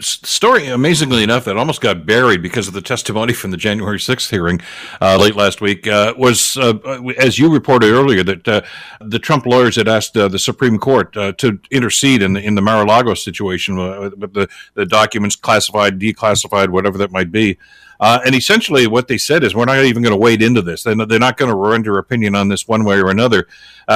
story, 0.00 0.66
amazingly 0.66 1.22
enough, 1.22 1.44
that 1.44 1.56
almost 1.56 1.80
got 1.80 2.06
buried 2.06 2.42
because 2.42 2.68
of 2.68 2.74
the 2.74 2.80
testimony 2.80 3.32
from 3.32 3.50
the 3.50 3.56
January 3.56 3.98
6th 3.98 4.30
hearing 4.30 4.60
uh, 5.00 5.16
late 5.18 5.34
last 5.34 5.60
week 5.60 5.86
uh, 5.86 6.14
was, 6.16 6.56
uh, 6.56 6.74
as 7.18 7.38
you 7.38 7.52
reported 7.52 7.92
earlier, 7.92 8.22
that 8.22 8.48
uh, 8.48 8.60
the 9.00 9.18
Trump 9.18 9.46
lawyers 9.46 9.76
had 9.76 9.88
asked 9.88 10.16
uh, 10.16 10.28
the 10.28 10.38
Supreme 10.38 10.78
Court 10.78 11.16
uh, 11.16 11.32
to 11.32 11.58
intercede 11.70 12.22
in 12.22 12.34
the, 12.34 12.40
in 12.40 12.54
the 12.54 12.62
Mar-a-Lago 12.62 13.14
situation 13.14 13.76
with 13.76 14.32
the, 14.32 14.48
the 14.74 14.86
documents 14.86 15.36
classified, 15.36 15.98
declassified, 15.98 16.68
whatever 16.68 16.98
that 16.98 17.12
might 17.12 17.32
be. 17.32 17.58
And 18.02 18.34
essentially, 18.34 18.86
what 18.86 19.08
they 19.08 19.18
said 19.18 19.44
is, 19.44 19.54
we're 19.54 19.64
not 19.64 19.78
even 19.78 20.02
going 20.02 20.14
to 20.14 20.20
wade 20.20 20.42
into 20.42 20.62
this. 20.62 20.82
They're 20.82 20.96
not, 20.96 21.08
they're 21.08 21.18
not 21.18 21.36
going 21.36 21.50
to 21.50 21.56
render 21.56 21.98
opinion 21.98 22.34
on 22.34 22.48
this 22.48 22.66
one 22.66 22.84
way 22.84 23.00
or 23.00 23.10
another, 23.10 23.46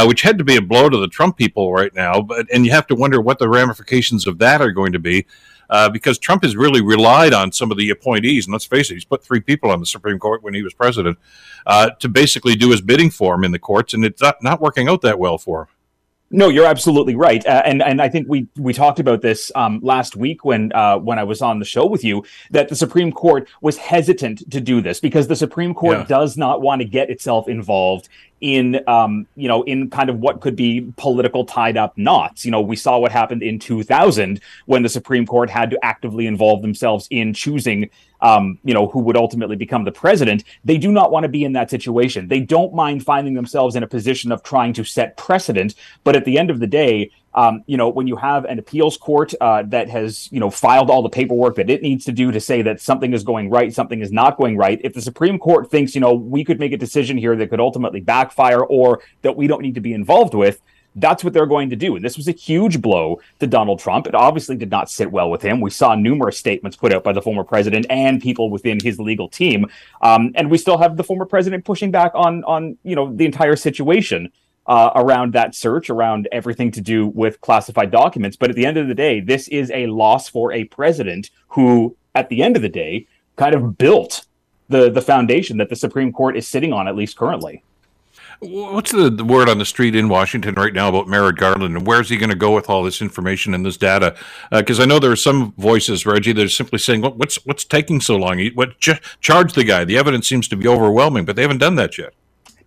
which 0.07 0.23
had 0.23 0.39
to 0.39 0.45
be 0.45 0.57
a 0.57 0.63
blow 0.63 0.89
to 0.89 0.97
the 0.97 1.09
Trump 1.09 1.37
people 1.37 1.73
right 1.73 1.95
now. 1.95 2.21
But 2.21 2.47
and 2.53 2.65
you 2.65 2.73
have 2.73 2.87
to 2.89 2.95
wonder 2.95 3.21
what 3.21 3.39
the 3.39 3.49
ramifications 3.49 4.27
of 4.27 4.39
that 4.39 4.61
are 4.61 4.73
going 4.73 4.93
to 4.93 4.99
be 4.99 5.27
uh, 5.69 5.89
because 5.89 6.19
Trump 6.19 6.43
has 6.43 6.57
really 6.57 6.83
relied 6.83 7.33
on 7.33 7.53
some 7.53 7.71
of 7.71 7.77
the 7.77 7.91
appointees, 7.91 8.47
and 8.47 8.53
let's 8.53 8.65
face 8.65 8.91
it, 8.91 8.95
he's 8.95 9.05
put 9.05 9.23
three 9.23 9.41
people 9.41 9.71
on 9.71 9.81
the 9.81 9.87
Supreme 9.87 10.19
Court 10.19 10.43
when 10.43 10.55
he 10.55 10.63
was 10.63 10.75
president 10.75 11.19
uh, 11.67 11.91
to 11.99 12.09
basically 12.09 12.55
do 12.55 12.71
his 12.71 12.81
bidding 12.81 13.11
for 13.11 13.35
him 13.35 13.45
in 13.45 13.53
the 13.53 13.59
courts, 13.59 13.95
and 13.95 14.05
it's 14.05 14.23
not, 14.23 14.43
not 14.43 14.61
working 14.61 14.89
out 14.89 15.03
that 15.03 15.19
well 15.19 15.39
for 15.39 15.63
him. 15.63 15.69
No, 16.31 16.49
you're 16.49 16.67
absolutely 16.67 17.15
right, 17.15 17.47
uh, 17.47 17.63
and 17.65 17.81
and 17.81 18.03
I 18.03 18.09
think 18.09 18.27
we 18.29 18.49
we 18.57 18.73
talked 18.73 18.99
about 18.99 19.23
this 19.23 19.53
um, 19.55 19.79
last 19.81 20.17
week 20.17 20.45
when 20.45 20.73
uh, 20.73 20.99
when 20.99 21.21
I 21.21 21.25
was 21.25 21.41
on 21.41 21.61
the 21.61 21.65
show 21.65 21.87
with 21.87 22.03
you 22.03 22.25
that 22.51 22.69
the 22.69 22.75
Supreme 22.75 23.13
Court 23.13 23.49
was 23.61 23.77
hesitant 23.77 24.51
to 24.51 24.61
do 24.61 24.81
this 24.81 24.99
because 24.99 25.29
the 25.29 25.37
Supreme 25.37 25.73
Court 25.73 25.99
yeah. 25.99 26.05
does 26.07 26.37
not 26.37 26.63
want 26.63 26.83
to 26.83 26.85
get 26.85 27.11
itself 27.11 27.49
involved 27.49 28.09
in 28.41 28.81
um, 28.89 29.29
you 29.37 29.47
know 29.47 29.63
in 29.63 29.89
kind 29.89 30.11
of 30.11 30.19
what 30.19 30.41
could 30.41 30.57
be 30.57 30.93
political 30.97 31.45
tied 31.45 31.77
up 31.77 31.97
knots. 31.97 32.45
You 32.45 32.51
know, 32.51 32.61
we 32.61 32.75
saw 32.75 32.99
what 32.99 33.13
happened 33.13 33.45
in 33.45 33.61
2000 33.61 34.41
when 34.65 34.83
the 34.83 34.89
Supreme 34.89 35.27
Court 35.27 35.49
had 35.49 35.71
to 35.71 35.85
actively 35.85 36.27
involve 36.27 36.61
themselves 36.61 37.07
in 37.09 37.35
choosing 37.35 37.89
um, 38.27 38.59
you 38.65 38.75
know, 38.75 38.89
who 38.89 38.99
would 38.99 39.17
ultimately 39.17 39.55
become 39.55 39.85
the 39.85 39.93
president, 39.93 40.43
they 40.65 40.79
do 40.79 40.91
not 40.91 41.13
want 41.13 41.23
to 41.23 41.29
be 41.29 41.45
in 41.45 41.53
that 41.53 41.71
situation. 41.71 42.27
They 42.27 42.41
don't 42.41 42.75
mind 42.75 43.05
finding 43.05 43.35
themselves 43.35 43.77
in 43.77 43.85
a 43.85 43.87
position 43.87 44.33
of 44.33 44.43
trying 44.43 44.73
to 44.73 44.83
set 44.83 45.17
precedent. 45.17 45.77
But 46.03 46.17
at 46.17 46.25
the 46.25 46.37
end 46.37 46.51
of 46.51 46.59
the 46.59 46.67
day, 46.67 47.13
um, 47.35 47.63
you 47.67 47.77
know, 47.77 47.89
when 47.89 48.09
you 48.09 48.17
have 48.17 48.45
an 48.47 48.59
appeals 48.59 48.97
court 48.97 49.33
uh, 49.41 49.63
that 49.69 49.89
has, 49.91 50.29
you 50.33 50.41
know, 50.41 50.51
filed 50.51 50.91
all 50.91 51.03
the 51.03 51.09
paperwork 51.09 51.55
that 51.55 51.71
it 51.71 51.83
needs 51.83 52.05
to 52.07 52.13
do 52.13 52.33
to 52.33 52.41
say 52.41 52.63
that 52.63 52.81
something 52.81 53.13
is 53.13 53.23
going 53.23 53.49
right, 53.49 53.73
something 53.73 54.01
is 54.01 54.11
not 54.11 54.39
going 54.39 54.57
right, 54.57 54.81
if 54.83 54.93
the 54.93 55.03
Supreme 55.03 55.39
Court 55.39 55.71
thinks, 55.71 55.95
you 55.95 56.01
know, 56.01 56.15
we 56.15 56.43
could 56.43 56.59
make 56.59 56.73
a 56.73 56.77
decision 56.77 57.17
here 57.17 57.37
that 57.37 57.51
could 57.51 57.61
ultimately 57.61 58.01
backfire 58.01 58.65
or 58.65 59.03
that 59.23 59.37
we 59.37 59.47
don't 59.47 59.63
need 59.63 59.77
to 59.77 59.81
be 59.81 59.93
involved 59.93 60.35
with, 60.35 60.61
that's 60.97 61.23
what 61.23 61.33
they're 61.33 61.47
going 61.47 61.71
to 61.71 61.77
do. 61.77 61.95
And 61.95 62.05
this 62.05 62.17
was 62.17 62.27
a 62.27 62.33
huge 62.33 62.81
blow 62.81 63.21
to 63.39 63.47
Donald 63.47 63.79
Trump. 63.79 64.07
It 64.07 64.15
obviously 64.15 64.57
did 64.57 64.71
not 64.71 64.91
sit 64.91 65.13
well 65.13 65.31
with 65.31 65.43
him. 65.43 65.61
We 65.61 65.71
saw 65.71 65.95
numerous 65.95 66.39
statements 66.39 66.77
put 66.77 66.93
out 66.93 67.05
by 67.05 67.13
the 67.13 67.23
former 67.23 67.45
president 67.45 67.87
and 67.91 68.21
people 68.21 68.51
within 68.51 68.79
his 68.83 68.99
legal 68.99 69.29
team. 69.29 69.67
Um, 70.01 70.33
and 70.35 70.51
we 70.51 70.59
still 70.59 70.79
have 70.79 70.97
the 70.97 71.05
former 71.05 71.27
president 71.27 71.65
pushing 71.65 71.91
back 71.91 72.13
on 72.15 72.43
on 72.45 72.79
you 72.83 72.97
know 72.97 73.15
the 73.15 73.27
entire 73.27 73.57
situation 73.57 74.33
uh, 74.67 74.91
around 74.97 75.35
that 75.35 75.55
search, 75.55 75.91
around 75.91 76.29
everything 76.33 76.71
to 76.73 76.81
do 76.81 77.07
with 77.07 77.41
classified 77.41 77.91
documents. 77.91 78.37
But 78.37 78.51
at 78.51 78.57
the 78.57 78.67
end 78.67 78.79
of 78.79 78.89
the 78.89 78.95
day, 78.95 79.21
this 79.21 79.49
is 79.49 79.71
a 79.71 79.87
loss 79.87 80.29
for 80.29 80.53
a 80.53 80.65
president 80.65 81.31
who, 81.49 81.97
at 82.15 82.29
the 82.31 82.43
end 82.43 82.57
of 82.57 82.63
the 82.63 82.69
day, 82.69 83.07
kind 83.37 83.55
of 83.55 83.77
built 83.77 84.27
the 84.69 84.91
the 84.91 85.03
foundation 85.03 85.59
that 85.59 85.69
the 85.69 85.77
Supreme 85.77 86.13
Court 86.13 86.37
is 86.37 86.49
sitting 86.49 86.73
on, 86.73 86.89
at 86.89 86.97
least 86.97 87.17
currently. 87.17 87.63
What's 88.41 88.93
the, 88.93 89.25
word 89.25 89.49
on 89.49 89.59
the 89.59 89.65
street 89.65 89.97
in 89.97 90.09
Washington 90.09 90.55
right 90.55 90.73
now 90.73 90.89
about 90.89 91.09
Merrick 91.09 91.37
Garland, 91.37 91.77
and 91.77 91.87
where's 91.87 92.11
he 92.11 92.17
going 92.17 92.31
to 92.31 92.37
go 92.37 92.55
with 92.55 92.69
all 92.69 92.83
this 92.83 93.01
information 93.01 93.55
and 93.55 93.65
this 93.65 93.77
data? 93.77 94.15
Because 94.51 94.79
uh, 94.79 94.83
I 94.83 94.87
know 94.87 94.99
there 94.99 95.11
are 95.11 95.17
some 95.17 95.53
voices, 95.57 96.05
Reggie, 96.05 96.33
that 96.33 96.45
are 96.45 96.49
simply 96.49 96.79
saying, 96.79 97.01
well, 97.01 97.13
"What's 97.13 97.37
what's 97.47 97.65
taking 97.65 98.01
so 98.01 98.17
long? 98.17 98.45
What 98.55 98.79
ch- 98.79 99.01
charge 99.21 99.55
the 99.55 99.65
guy? 99.65 99.85
The 99.85 99.97
evidence 99.97 100.29
seems 100.29 100.49
to 100.49 100.57
be 100.57 100.69
overwhelming, 100.69 101.25
but 101.25 101.37
they 101.37 101.43
haven't 101.43 101.59
done 101.59 101.77
that 101.77 101.97
yet." 101.97 102.13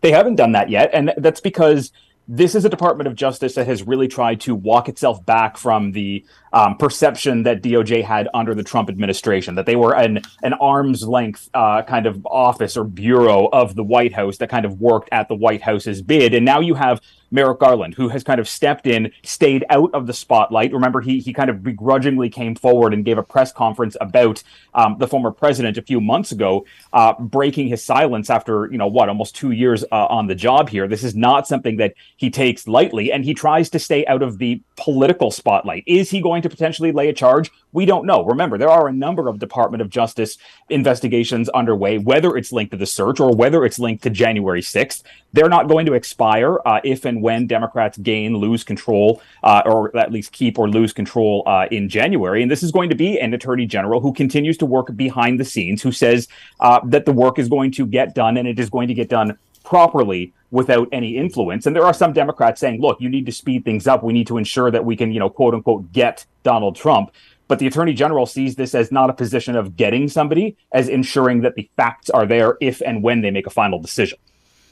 They 0.01 0.11
haven't 0.11 0.35
done 0.35 0.53
that 0.53 0.69
yet, 0.69 0.89
and 0.93 1.13
that's 1.17 1.41
because 1.41 1.91
this 2.27 2.55
is 2.55 2.63
a 2.63 2.69
Department 2.69 3.07
of 3.07 3.15
Justice 3.15 3.55
that 3.55 3.65
has 3.67 3.83
really 3.83 4.07
tried 4.07 4.39
to 4.41 4.55
walk 4.55 4.87
itself 4.87 5.25
back 5.25 5.57
from 5.57 5.91
the 5.91 6.23
um, 6.53 6.77
perception 6.77 7.43
that 7.43 7.61
DOJ 7.61 8.03
had 8.03 8.27
under 8.33 8.53
the 8.53 8.63
Trump 8.63 8.89
administration, 8.89 9.55
that 9.55 9.65
they 9.65 9.75
were 9.75 9.95
an 9.95 10.21
an 10.43 10.53
arm's 10.53 11.07
length 11.07 11.49
uh, 11.53 11.81
kind 11.83 12.05
of 12.05 12.25
office 12.25 12.77
or 12.77 12.83
bureau 12.83 13.49
of 13.51 13.75
the 13.75 13.83
White 13.83 14.13
House 14.13 14.37
that 14.37 14.49
kind 14.49 14.65
of 14.65 14.79
worked 14.79 15.09
at 15.11 15.27
the 15.27 15.35
White 15.35 15.61
House's 15.61 16.01
bid, 16.01 16.33
and 16.33 16.45
now 16.45 16.59
you 16.59 16.75
have 16.75 17.01
Merrick 17.31 17.59
Garland, 17.59 17.93
who 17.95 18.09
has 18.09 18.23
kind 18.23 18.39
of 18.39 18.47
stepped 18.47 18.87
in, 18.87 19.11
stayed 19.23 19.65
out 19.69 19.93
of 19.93 20.07
the 20.07 20.13
spotlight. 20.13 20.73
Remember, 20.73 21.01
he 21.01 21.19
he 21.19 21.33
kind 21.33 21.49
of 21.49 21.63
begrudgingly 21.63 22.29
came 22.29 22.55
forward 22.55 22.93
and 22.93 23.05
gave 23.05 23.17
a 23.17 23.23
press 23.23 23.51
conference 23.51 23.95
about 24.01 24.41
um, 24.73 24.97
the 24.99 25.07
former 25.07 25.31
president 25.31 25.77
a 25.77 25.81
few 25.81 26.01
months 26.01 26.31
ago, 26.31 26.65
uh, 26.93 27.13
breaking 27.19 27.67
his 27.67 27.83
silence 27.83 28.29
after 28.29 28.67
you 28.71 28.77
know 28.77 28.87
what 28.87 29.09
almost 29.09 29.35
two 29.35 29.51
years 29.51 29.83
uh, 29.91 30.07
on 30.07 30.27
the 30.27 30.35
job 30.35 30.69
here. 30.69 30.87
This 30.87 31.03
is 31.03 31.15
not 31.15 31.47
something 31.47 31.77
that 31.77 31.93
he 32.17 32.29
takes 32.29 32.67
lightly, 32.67 33.11
and 33.11 33.23
he 33.23 33.33
tries 33.33 33.69
to 33.71 33.79
stay 33.79 34.05
out 34.07 34.21
of 34.21 34.37
the 34.37 34.61
political 34.75 35.31
spotlight. 35.31 35.83
Is 35.85 36.09
he 36.09 36.21
going 36.21 36.38
to 36.41 36.49
potentially 36.49 36.91
lay 36.91 37.09
a 37.09 37.13
charge? 37.13 37.51
We 37.71 37.85
don't 37.85 38.05
know. 38.05 38.23
Remember, 38.23 38.57
there 38.57 38.69
are 38.69 38.87
a 38.87 38.93
number 38.93 39.27
of 39.27 39.39
Department 39.39 39.81
of 39.81 39.89
Justice 39.89 40.37
investigations 40.69 41.49
underway, 41.49 41.97
whether 41.97 42.35
it's 42.35 42.51
linked 42.51 42.71
to 42.71 42.77
the 42.77 42.85
search 42.85 43.19
or 43.19 43.35
whether 43.35 43.63
it's 43.65 43.79
linked 43.79 44.03
to 44.03 44.09
January 44.09 44.61
6th. 44.61 45.03
They're 45.33 45.49
not 45.49 45.67
going 45.67 45.85
to 45.85 45.93
expire 45.93 46.57
uh, 46.65 46.81
if 46.83 47.05
and 47.05 47.21
when 47.21 47.47
Democrats 47.47 47.97
gain, 47.97 48.35
lose 48.37 48.63
control, 48.63 49.21
uh, 49.43 49.61
or 49.65 49.95
at 49.95 50.11
least 50.11 50.31
keep 50.31 50.57
or 50.57 50.69
lose 50.69 50.93
control 50.93 51.43
uh, 51.45 51.67
in 51.69 51.87
January. 51.89 52.41
And 52.41 52.49
this 52.49 52.63
is 52.63 52.71
going 52.71 52.89
to 52.89 52.95
be 52.95 53.19
an 53.19 53.33
attorney 53.33 53.65
general 53.65 54.01
who 54.01 54.13
continues 54.13 54.57
to 54.57 54.65
work 54.65 54.95
behind 54.95 55.39
the 55.39 55.45
scenes, 55.45 55.83
who 55.83 55.91
says 55.91 56.27
uh, 56.59 56.79
that 56.85 57.05
the 57.05 57.13
work 57.13 57.37
is 57.37 57.47
going 57.47 57.71
to 57.73 57.85
get 57.85 58.15
done 58.15 58.37
and 58.37 58.47
it 58.47 58.59
is 58.59 58.69
going 58.69 58.87
to 58.87 58.93
get 58.93 59.09
done 59.09 59.37
properly 59.63 60.33
without 60.51 60.87
any 60.91 61.17
influence. 61.17 61.65
And 61.65 61.75
there 61.75 61.85
are 61.85 61.93
some 61.93 62.13
Democrats 62.13 62.59
saying, 62.59 62.81
look, 62.81 62.99
you 62.99 63.09
need 63.09 63.25
to 63.25 63.31
speed 63.31 63.65
things 63.65 63.87
up. 63.87 64.03
We 64.03 64.13
need 64.13 64.27
to 64.27 64.37
ensure 64.37 64.71
that 64.71 64.85
we 64.85 64.95
can, 64.95 65.11
you 65.11 65.19
know, 65.19 65.29
quote 65.29 65.53
unquote, 65.53 65.91
get 65.91 66.25
Donald 66.43 66.75
Trump. 66.75 67.11
But 67.47 67.59
the 67.59 67.67
attorney 67.67 67.93
general 67.93 68.25
sees 68.25 68.55
this 68.55 68.75
as 68.75 68.91
not 68.91 69.09
a 69.09 69.13
position 69.13 69.55
of 69.55 69.75
getting 69.75 70.07
somebody, 70.07 70.55
as 70.71 70.87
ensuring 70.87 71.41
that 71.41 71.55
the 71.55 71.69
facts 71.75 72.09
are 72.09 72.25
there 72.25 72.57
if 72.61 72.81
and 72.81 73.01
when 73.03 73.21
they 73.21 73.31
make 73.31 73.47
a 73.47 73.51
final 73.51 73.79
decision. 73.79 74.19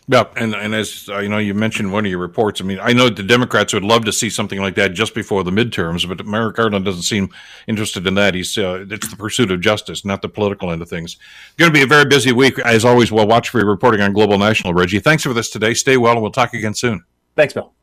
Yeah, 0.10 0.24
and 0.38 0.55
and 0.55 0.74
as 0.74 1.10
uh, 1.10 1.20
you 1.20 1.28
know, 1.28 1.38
you 1.38 1.53
mentioned 1.53 1.91
one 1.91 2.05
of 2.05 2.10
your 2.10 2.20
reports. 2.20 2.62
I 2.62 2.64
mean, 2.64 2.80
I 2.82 2.93
know 2.93 3.10
the 3.10 3.24
Democrats 3.24 3.74
would 3.74 3.84
love 3.84 4.05
to 4.05 4.14
see 4.14 4.30
something 4.30 4.60
like 4.60 4.76
that 4.76 4.93
just 4.93 5.14
before 5.14 5.43
the 5.43 5.51
midterms, 5.51 6.08
but 6.08 6.26
Merrick 6.26 6.55
Garland 6.55 6.86
doesn't 6.86 7.01
seem 7.01 7.30
interested 7.68 8.08
in 8.08 8.14
that. 8.14 8.34
He's 8.34 8.58
uh, 8.58 8.86
it's 8.89 9.10
the 9.10 9.18
pursuit 9.18 9.51
of 9.51 9.60
justice, 9.60 10.05
not 10.05 10.22
the 10.22 10.30
political 10.30 10.72
end 10.72 10.82
of 10.82 10.89
things. 10.89 11.18
Going 11.58 11.70
to 11.72 11.78
be 11.78 11.84
a 11.84 11.88
very 11.88 12.05
busy 12.05 12.32
week, 12.32 12.58
as 12.60 12.86
always. 12.86 13.12
We'll 13.12 13.28
watch 13.28 13.49
for 13.49 13.60
your 13.60 13.68
reporting 13.68 13.99
on 13.99 14.14
Global 14.14 14.38
National, 14.38 14.74
Reggie. 14.74 14.99
Thanks 14.99 15.24
for 15.24 15.34
this 15.34 15.49
today. 15.49 15.74
Stay 15.74 15.97
well, 15.97 16.14
and 16.14 16.22
we'll 16.22 16.32
talk 16.32 16.53
again 16.53 16.74
soon. 16.74 17.03
Thanks, 17.36 17.53
Bill. 17.53 17.74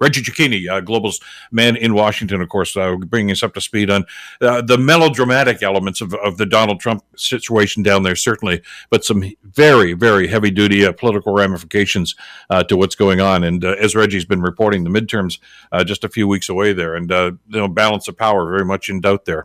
Reggie 0.00 0.22
Cecchini, 0.22 0.68
uh, 0.68 0.80
Global's 0.80 1.20
man 1.50 1.76
in 1.76 1.94
Washington, 1.94 2.40
of 2.40 2.48
course, 2.48 2.76
uh, 2.76 2.96
bringing 2.96 3.30
us 3.30 3.42
up 3.42 3.54
to 3.54 3.60
speed 3.60 3.90
on 3.90 4.04
uh, 4.40 4.60
the 4.60 4.78
melodramatic 4.78 5.62
elements 5.62 6.00
of, 6.00 6.14
of 6.14 6.36
the 6.36 6.46
Donald 6.46 6.80
Trump 6.80 7.04
situation 7.16 7.82
down 7.82 8.02
there, 8.02 8.16
certainly, 8.16 8.60
but 8.90 9.04
some 9.04 9.24
very, 9.42 9.92
very 9.92 10.26
heavy 10.26 10.50
duty 10.50 10.84
uh, 10.84 10.92
political 10.92 11.32
ramifications 11.32 12.14
uh, 12.50 12.62
to 12.64 12.76
what's 12.76 12.94
going 12.94 13.20
on. 13.20 13.44
And 13.44 13.64
uh, 13.64 13.76
as 13.80 13.94
Reggie's 13.94 14.24
been 14.24 14.42
reporting, 14.42 14.84
the 14.84 14.90
midterms 14.90 15.38
just 15.84 16.04
a 16.04 16.08
few 16.08 16.28
weeks 16.28 16.48
away 16.48 16.72
there, 16.72 16.94
and 16.94 17.10
you 17.10 17.38
know, 17.48 17.68
balance 17.68 18.08
of 18.08 18.16
power 18.16 18.48
very 18.50 18.64
much 18.64 18.88
in 18.88 19.00
doubt 19.00 19.24
there. 19.24 19.44